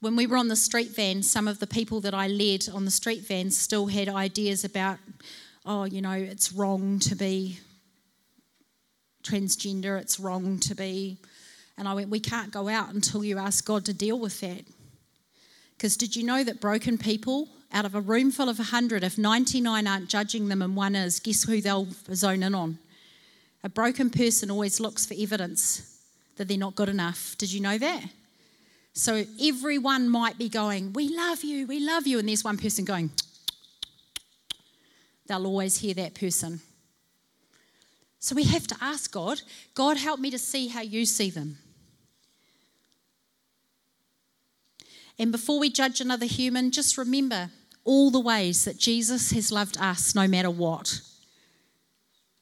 When 0.00 0.16
we 0.16 0.26
were 0.26 0.36
on 0.36 0.48
the 0.48 0.56
street 0.56 0.90
van, 0.90 1.22
some 1.22 1.48
of 1.48 1.58
the 1.58 1.66
people 1.66 2.00
that 2.02 2.12
I 2.12 2.28
led 2.28 2.68
on 2.72 2.84
the 2.84 2.90
street 2.90 3.26
van 3.26 3.50
still 3.50 3.86
had 3.86 4.08
ideas 4.08 4.64
about, 4.64 4.98
oh, 5.64 5.84
you 5.84 6.02
know, 6.02 6.12
it's 6.12 6.52
wrong 6.52 6.98
to 7.00 7.14
be 7.14 7.58
transgender, 9.24 9.98
it's 9.98 10.20
wrong 10.20 10.58
to 10.60 10.74
be. 10.74 11.16
And 11.78 11.88
I 11.88 11.94
went, 11.94 12.10
we 12.10 12.20
can't 12.20 12.52
go 12.52 12.68
out 12.68 12.92
until 12.92 13.24
you 13.24 13.38
ask 13.38 13.64
God 13.64 13.84
to 13.86 13.94
deal 13.94 14.18
with 14.18 14.40
that. 14.40 14.64
Because 15.76 15.96
did 15.96 16.14
you 16.14 16.24
know 16.24 16.44
that 16.44 16.60
broken 16.60 16.98
people 16.98 17.48
out 17.72 17.84
of 17.84 17.94
a 17.94 18.00
room 18.00 18.30
full 18.30 18.48
of 18.48 18.58
100, 18.58 19.02
if 19.02 19.18
99 19.18 19.86
aren't 19.86 20.08
judging 20.08 20.48
them 20.48 20.62
and 20.62 20.76
one 20.76 20.94
is, 20.94 21.20
guess 21.20 21.44
who 21.44 21.60
they'll 21.60 21.88
zone 22.14 22.42
in 22.42 22.54
on? 22.54 22.78
A 23.64 23.68
broken 23.68 24.10
person 24.10 24.50
always 24.50 24.80
looks 24.80 25.04
for 25.04 25.14
evidence 25.18 26.00
that 26.36 26.48
they're 26.48 26.58
not 26.58 26.74
good 26.74 26.88
enough. 26.88 27.34
Did 27.38 27.52
you 27.52 27.60
know 27.60 27.78
that? 27.78 28.04
So 28.92 29.24
everyone 29.42 30.08
might 30.08 30.38
be 30.38 30.48
going, 30.48 30.92
We 30.92 31.14
love 31.14 31.44
you, 31.44 31.66
we 31.66 31.80
love 31.80 32.06
you. 32.06 32.18
And 32.18 32.28
there's 32.28 32.44
one 32.44 32.56
person 32.56 32.84
going, 32.84 33.10
They'll 35.26 35.46
always 35.46 35.78
hear 35.78 35.94
that 35.94 36.14
person. 36.14 36.60
So 38.20 38.34
we 38.34 38.44
have 38.44 38.66
to 38.68 38.76
ask 38.80 39.12
God, 39.12 39.42
God, 39.74 39.96
help 39.96 40.20
me 40.20 40.30
to 40.30 40.38
see 40.38 40.68
how 40.68 40.80
you 40.80 41.04
see 41.04 41.30
them. 41.30 41.58
And 45.18 45.32
before 45.32 45.58
we 45.58 45.70
judge 45.70 46.00
another 46.00 46.26
human, 46.26 46.70
just 46.70 46.98
remember 46.98 47.50
all 47.84 48.10
the 48.10 48.20
ways 48.20 48.64
that 48.64 48.78
Jesus 48.78 49.30
has 49.30 49.52
loved 49.52 49.78
us 49.78 50.14
no 50.14 50.26
matter 50.26 50.50
what. 50.50 51.00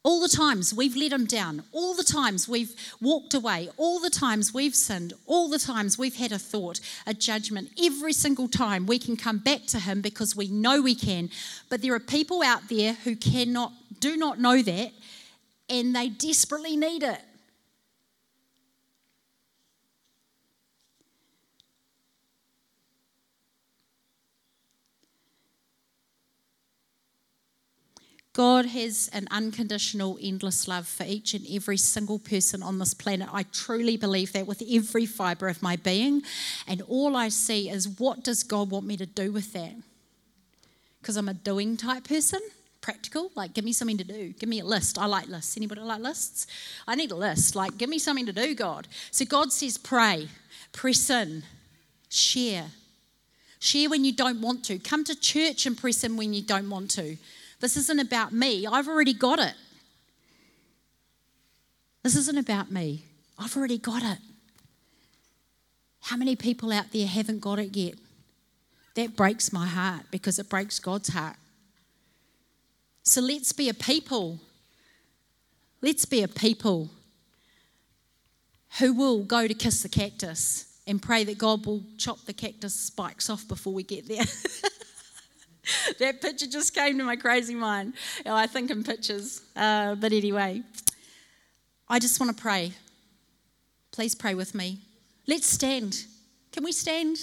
All 0.02 0.20
the 0.20 0.28
times 0.28 0.74
we've 0.74 0.96
let 0.96 1.12
him 1.12 1.24
down, 1.24 1.62
all 1.72 1.94
the 1.94 2.04
times 2.04 2.46
we've 2.46 2.74
walked 3.00 3.32
away, 3.32 3.70
all 3.78 4.00
the 4.00 4.10
times 4.10 4.52
we've 4.52 4.74
sinned, 4.74 5.14
all 5.24 5.48
the 5.48 5.58
times 5.58 5.96
we've 5.96 6.16
had 6.16 6.30
a 6.30 6.38
thought, 6.38 6.78
a 7.06 7.14
judgment, 7.14 7.70
every 7.82 8.12
single 8.12 8.46
time 8.46 8.84
we 8.84 8.98
can 8.98 9.16
come 9.16 9.38
back 9.38 9.64
to 9.68 9.78
him 9.78 10.02
because 10.02 10.36
we 10.36 10.48
know 10.48 10.82
we 10.82 10.94
can. 10.94 11.30
But 11.70 11.80
there 11.80 11.94
are 11.94 12.00
people 12.00 12.42
out 12.42 12.68
there 12.68 12.92
who 13.04 13.16
cannot, 13.16 13.72
do 13.98 14.18
not 14.18 14.38
know 14.38 14.60
that, 14.60 14.92
and 15.70 15.96
they 15.96 16.10
desperately 16.10 16.76
need 16.76 17.02
it. 17.02 17.20
God 28.34 28.66
has 28.66 29.08
an 29.12 29.28
unconditional, 29.30 30.18
endless 30.20 30.66
love 30.66 30.88
for 30.88 31.04
each 31.04 31.34
and 31.34 31.46
every 31.48 31.76
single 31.76 32.18
person 32.18 32.64
on 32.64 32.80
this 32.80 32.92
planet. 32.92 33.28
I 33.32 33.44
truly 33.44 33.96
believe 33.96 34.32
that 34.32 34.48
with 34.48 34.60
every 34.68 35.06
fiber 35.06 35.46
of 35.46 35.62
my 35.62 35.76
being. 35.76 36.22
And 36.66 36.82
all 36.88 37.14
I 37.16 37.28
see 37.28 37.70
is 37.70 37.88
what 37.88 38.24
does 38.24 38.42
God 38.42 38.70
want 38.70 38.86
me 38.86 38.96
to 38.96 39.06
do 39.06 39.30
with 39.30 39.52
that? 39.52 39.74
Because 41.00 41.16
I'm 41.16 41.28
a 41.28 41.34
doing 41.34 41.76
type 41.76 42.08
person, 42.08 42.40
practical. 42.80 43.30
Like, 43.36 43.54
give 43.54 43.64
me 43.64 43.72
something 43.72 43.98
to 43.98 44.04
do. 44.04 44.30
Give 44.30 44.48
me 44.48 44.58
a 44.58 44.64
list. 44.64 44.98
I 44.98 45.06
like 45.06 45.28
lists. 45.28 45.56
Anybody 45.56 45.82
like 45.82 46.00
lists? 46.00 46.48
I 46.88 46.96
need 46.96 47.12
a 47.12 47.16
list. 47.16 47.54
Like, 47.54 47.78
give 47.78 47.88
me 47.88 48.00
something 48.00 48.26
to 48.26 48.32
do, 48.32 48.52
God. 48.56 48.88
So 49.12 49.24
God 49.24 49.52
says, 49.52 49.78
pray, 49.78 50.26
press 50.72 51.08
in, 51.08 51.44
share. 52.08 52.66
Share 53.60 53.88
when 53.88 54.04
you 54.04 54.12
don't 54.12 54.40
want 54.40 54.64
to. 54.64 54.80
Come 54.80 55.04
to 55.04 55.14
church 55.14 55.66
and 55.66 55.78
press 55.78 56.02
in 56.02 56.16
when 56.16 56.34
you 56.34 56.42
don't 56.42 56.68
want 56.68 56.90
to. 56.92 57.16
This 57.64 57.78
isn't 57.78 57.98
about 57.98 58.30
me. 58.30 58.66
I've 58.66 58.88
already 58.88 59.14
got 59.14 59.38
it. 59.38 59.54
This 62.02 62.14
isn't 62.14 62.36
about 62.36 62.70
me. 62.70 63.06
I've 63.38 63.56
already 63.56 63.78
got 63.78 64.02
it. 64.02 64.18
How 66.02 66.18
many 66.18 66.36
people 66.36 66.70
out 66.70 66.92
there 66.92 67.06
haven't 67.06 67.40
got 67.40 67.58
it 67.58 67.74
yet? 67.74 67.94
That 68.96 69.16
breaks 69.16 69.50
my 69.50 69.66
heart 69.66 70.02
because 70.10 70.38
it 70.38 70.50
breaks 70.50 70.78
God's 70.78 71.08
heart. 71.08 71.36
So 73.02 73.22
let's 73.22 73.54
be 73.54 73.70
a 73.70 73.74
people. 73.74 74.40
Let's 75.80 76.04
be 76.04 76.22
a 76.22 76.28
people 76.28 76.90
who 78.78 78.92
will 78.92 79.22
go 79.22 79.48
to 79.48 79.54
kiss 79.54 79.82
the 79.82 79.88
cactus 79.88 80.66
and 80.86 81.00
pray 81.00 81.24
that 81.24 81.38
God 81.38 81.64
will 81.64 81.82
chop 81.96 82.18
the 82.26 82.34
cactus 82.34 82.74
spikes 82.74 83.30
off 83.30 83.48
before 83.48 83.72
we 83.72 83.84
get 83.84 84.06
there. 84.06 84.26
that 85.98 86.20
picture 86.20 86.46
just 86.46 86.74
came 86.74 86.98
to 86.98 87.04
my 87.04 87.16
crazy 87.16 87.54
mind. 87.54 87.94
Oh, 88.26 88.34
I 88.34 88.46
think 88.46 88.70
in 88.70 88.84
pictures. 88.84 89.40
Uh, 89.56 89.94
but 89.94 90.12
anyway, 90.12 90.60
I 91.88 91.98
just 91.98 92.20
want 92.20 92.36
to 92.36 92.42
pray. 92.42 92.72
Please 93.92 94.14
pray 94.14 94.34
with 94.34 94.54
me. 94.54 94.80
Let's 95.26 95.46
stand. 95.46 96.04
Can 96.52 96.64
we 96.64 96.72
stand? 96.72 97.16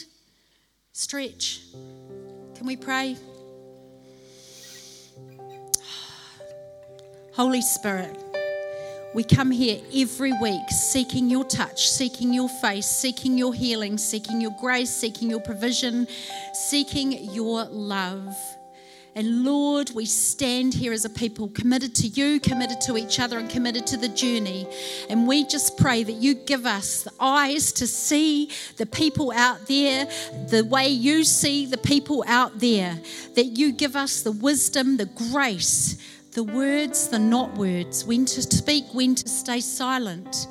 Stretch. 0.93 1.61
Can 2.55 2.65
we 2.65 2.75
pray? 2.75 3.15
Holy 7.33 7.61
Spirit. 7.61 8.30
We 9.13 9.25
come 9.25 9.51
here 9.51 9.81
every 9.93 10.31
week 10.41 10.69
seeking 10.69 11.29
your 11.29 11.43
touch, 11.43 11.89
seeking 11.89 12.33
your 12.33 12.47
face, 12.47 12.85
seeking 12.85 13.37
your 13.37 13.53
healing, 13.53 13.97
seeking 13.97 14.39
your 14.39 14.55
grace, 14.57 14.89
seeking 14.89 15.29
your 15.29 15.41
provision, 15.41 16.07
seeking 16.53 17.11
your 17.33 17.65
love. 17.65 18.33
And 19.13 19.43
Lord, 19.43 19.91
we 19.93 20.05
stand 20.05 20.73
here 20.73 20.93
as 20.93 21.03
a 21.03 21.09
people 21.09 21.49
committed 21.49 21.93
to 21.95 22.07
you, 22.07 22.39
committed 22.39 22.79
to 22.81 22.97
each 22.97 23.19
other, 23.19 23.37
and 23.39 23.49
committed 23.49 23.85
to 23.87 23.97
the 23.97 24.07
journey. 24.07 24.65
And 25.09 25.27
we 25.27 25.43
just 25.43 25.77
pray 25.77 26.03
that 26.03 26.13
you 26.13 26.33
give 26.33 26.65
us 26.65 27.03
the 27.03 27.11
eyes 27.19 27.73
to 27.73 27.87
see 27.87 28.49
the 28.77 28.85
people 28.85 29.33
out 29.33 29.67
there 29.67 30.07
the 30.47 30.63
way 30.63 30.87
you 30.87 31.25
see 31.25 31.65
the 31.65 31.77
people 31.77 32.23
out 32.25 32.59
there, 32.59 32.97
that 33.35 33.57
you 33.57 33.73
give 33.73 33.97
us 33.97 34.21
the 34.21 34.31
wisdom, 34.31 34.95
the 34.95 35.07
grace 35.07 35.97
the 36.31 36.43
words, 36.43 37.09
the 37.09 37.19
not 37.19 37.53
words, 37.55 38.05
when 38.05 38.25
to 38.25 38.41
speak, 38.41 38.85
when 38.93 39.15
to 39.15 39.27
stay 39.27 39.59
silent 39.59 40.47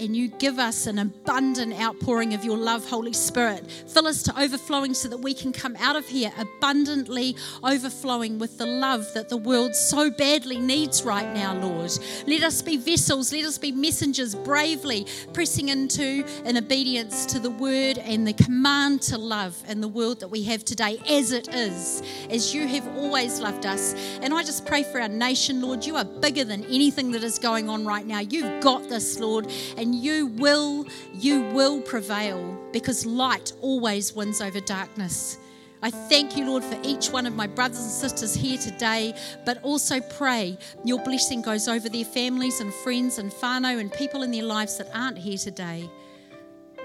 and 0.00 0.16
you 0.16 0.28
give 0.28 0.58
us 0.58 0.86
an 0.86 0.98
abundant 0.98 1.78
outpouring 1.80 2.34
of 2.34 2.44
your 2.44 2.56
love, 2.56 2.88
Holy 2.88 3.12
Spirit. 3.12 3.70
Fill 3.88 4.06
us 4.06 4.22
to 4.24 4.40
overflowing 4.40 4.94
so 4.94 5.08
that 5.08 5.18
we 5.18 5.34
can 5.34 5.52
come 5.52 5.76
out 5.78 5.96
of 5.96 6.06
here 6.06 6.32
abundantly 6.38 7.36
overflowing 7.62 8.38
with 8.38 8.58
the 8.58 8.66
love 8.66 9.06
that 9.14 9.28
the 9.28 9.36
world 9.36 9.74
so 9.74 10.10
badly 10.10 10.58
needs 10.58 11.04
right 11.04 11.32
now, 11.34 11.54
Lord. 11.54 11.92
Let 12.26 12.42
us 12.42 12.62
be 12.62 12.76
vessels, 12.76 13.32
let 13.32 13.44
us 13.44 13.58
be 13.58 13.72
messengers 13.72 14.34
bravely 14.34 15.06
pressing 15.32 15.68
into 15.68 16.24
in 16.44 16.56
obedience 16.56 17.26
to 17.26 17.38
the 17.38 17.50
word 17.50 17.98
and 17.98 18.26
the 18.26 18.32
command 18.32 19.02
to 19.02 19.18
love 19.18 19.56
in 19.68 19.80
the 19.80 19.88
world 19.88 20.20
that 20.20 20.28
we 20.28 20.42
have 20.44 20.64
today 20.64 20.98
as 21.08 21.32
it 21.32 21.48
is, 21.54 22.02
as 22.30 22.54
you 22.54 22.66
have 22.66 22.86
always 22.96 23.40
loved 23.40 23.66
us. 23.66 23.94
And 24.22 24.32
I 24.34 24.42
just 24.42 24.66
pray 24.66 24.82
for 24.82 25.00
our 25.00 25.08
nation, 25.08 25.60
Lord. 25.60 25.84
You 25.84 25.96
are 25.96 26.04
bigger 26.04 26.44
than 26.44 26.64
anything 26.64 27.12
that 27.12 27.22
is 27.22 27.38
going 27.38 27.68
on 27.68 27.84
right 27.84 28.06
now. 28.06 28.20
You've 28.20 28.62
got 28.62 28.88
this, 28.88 29.18
Lord. 29.18 29.52
And 29.84 29.94
you 29.94 30.28
will, 30.28 30.86
you 31.12 31.42
will 31.50 31.78
prevail 31.82 32.58
because 32.72 33.04
light 33.04 33.52
always 33.60 34.14
wins 34.14 34.40
over 34.40 34.58
darkness. 34.60 35.36
I 35.82 35.90
thank 35.90 36.38
you, 36.38 36.46
Lord, 36.46 36.64
for 36.64 36.78
each 36.82 37.10
one 37.10 37.26
of 37.26 37.34
my 37.34 37.46
brothers 37.46 37.80
and 37.80 37.90
sisters 37.90 38.34
here 38.34 38.56
today, 38.56 39.14
but 39.44 39.62
also 39.62 40.00
pray 40.00 40.56
your 40.84 41.04
blessing 41.04 41.42
goes 41.42 41.68
over 41.68 41.90
their 41.90 42.06
families 42.06 42.60
and 42.60 42.72
friends 42.72 43.18
and 43.18 43.30
whānau 43.30 43.78
and 43.78 43.92
people 43.92 44.22
in 44.22 44.30
their 44.30 44.44
lives 44.44 44.78
that 44.78 44.88
aren't 44.94 45.18
here 45.18 45.36
today. 45.36 45.86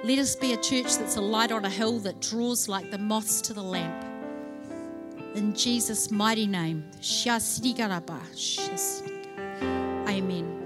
Let 0.04 0.20
us 0.20 0.36
be 0.36 0.52
a 0.52 0.58
church 0.58 0.98
that's 0.98 1.16
a 1.16 1.22
light 1.22 1.54
on 1.54 1.64
a 1.64 1.70
hill 1.70 2.00
that 2.00 2.20
draws 2.20 2.68
like 2.68 2.92
the 2.92 2.98
moths 2.98 3.40
to 3.44 3.54
the 3.54 3.64
lamp. 3.64 4.04
In 5.36 5.56
Jesus' 5.56 6.12
mighty 6.12 6.48
name. 6.48 6.84
Amen. 10.10 10.59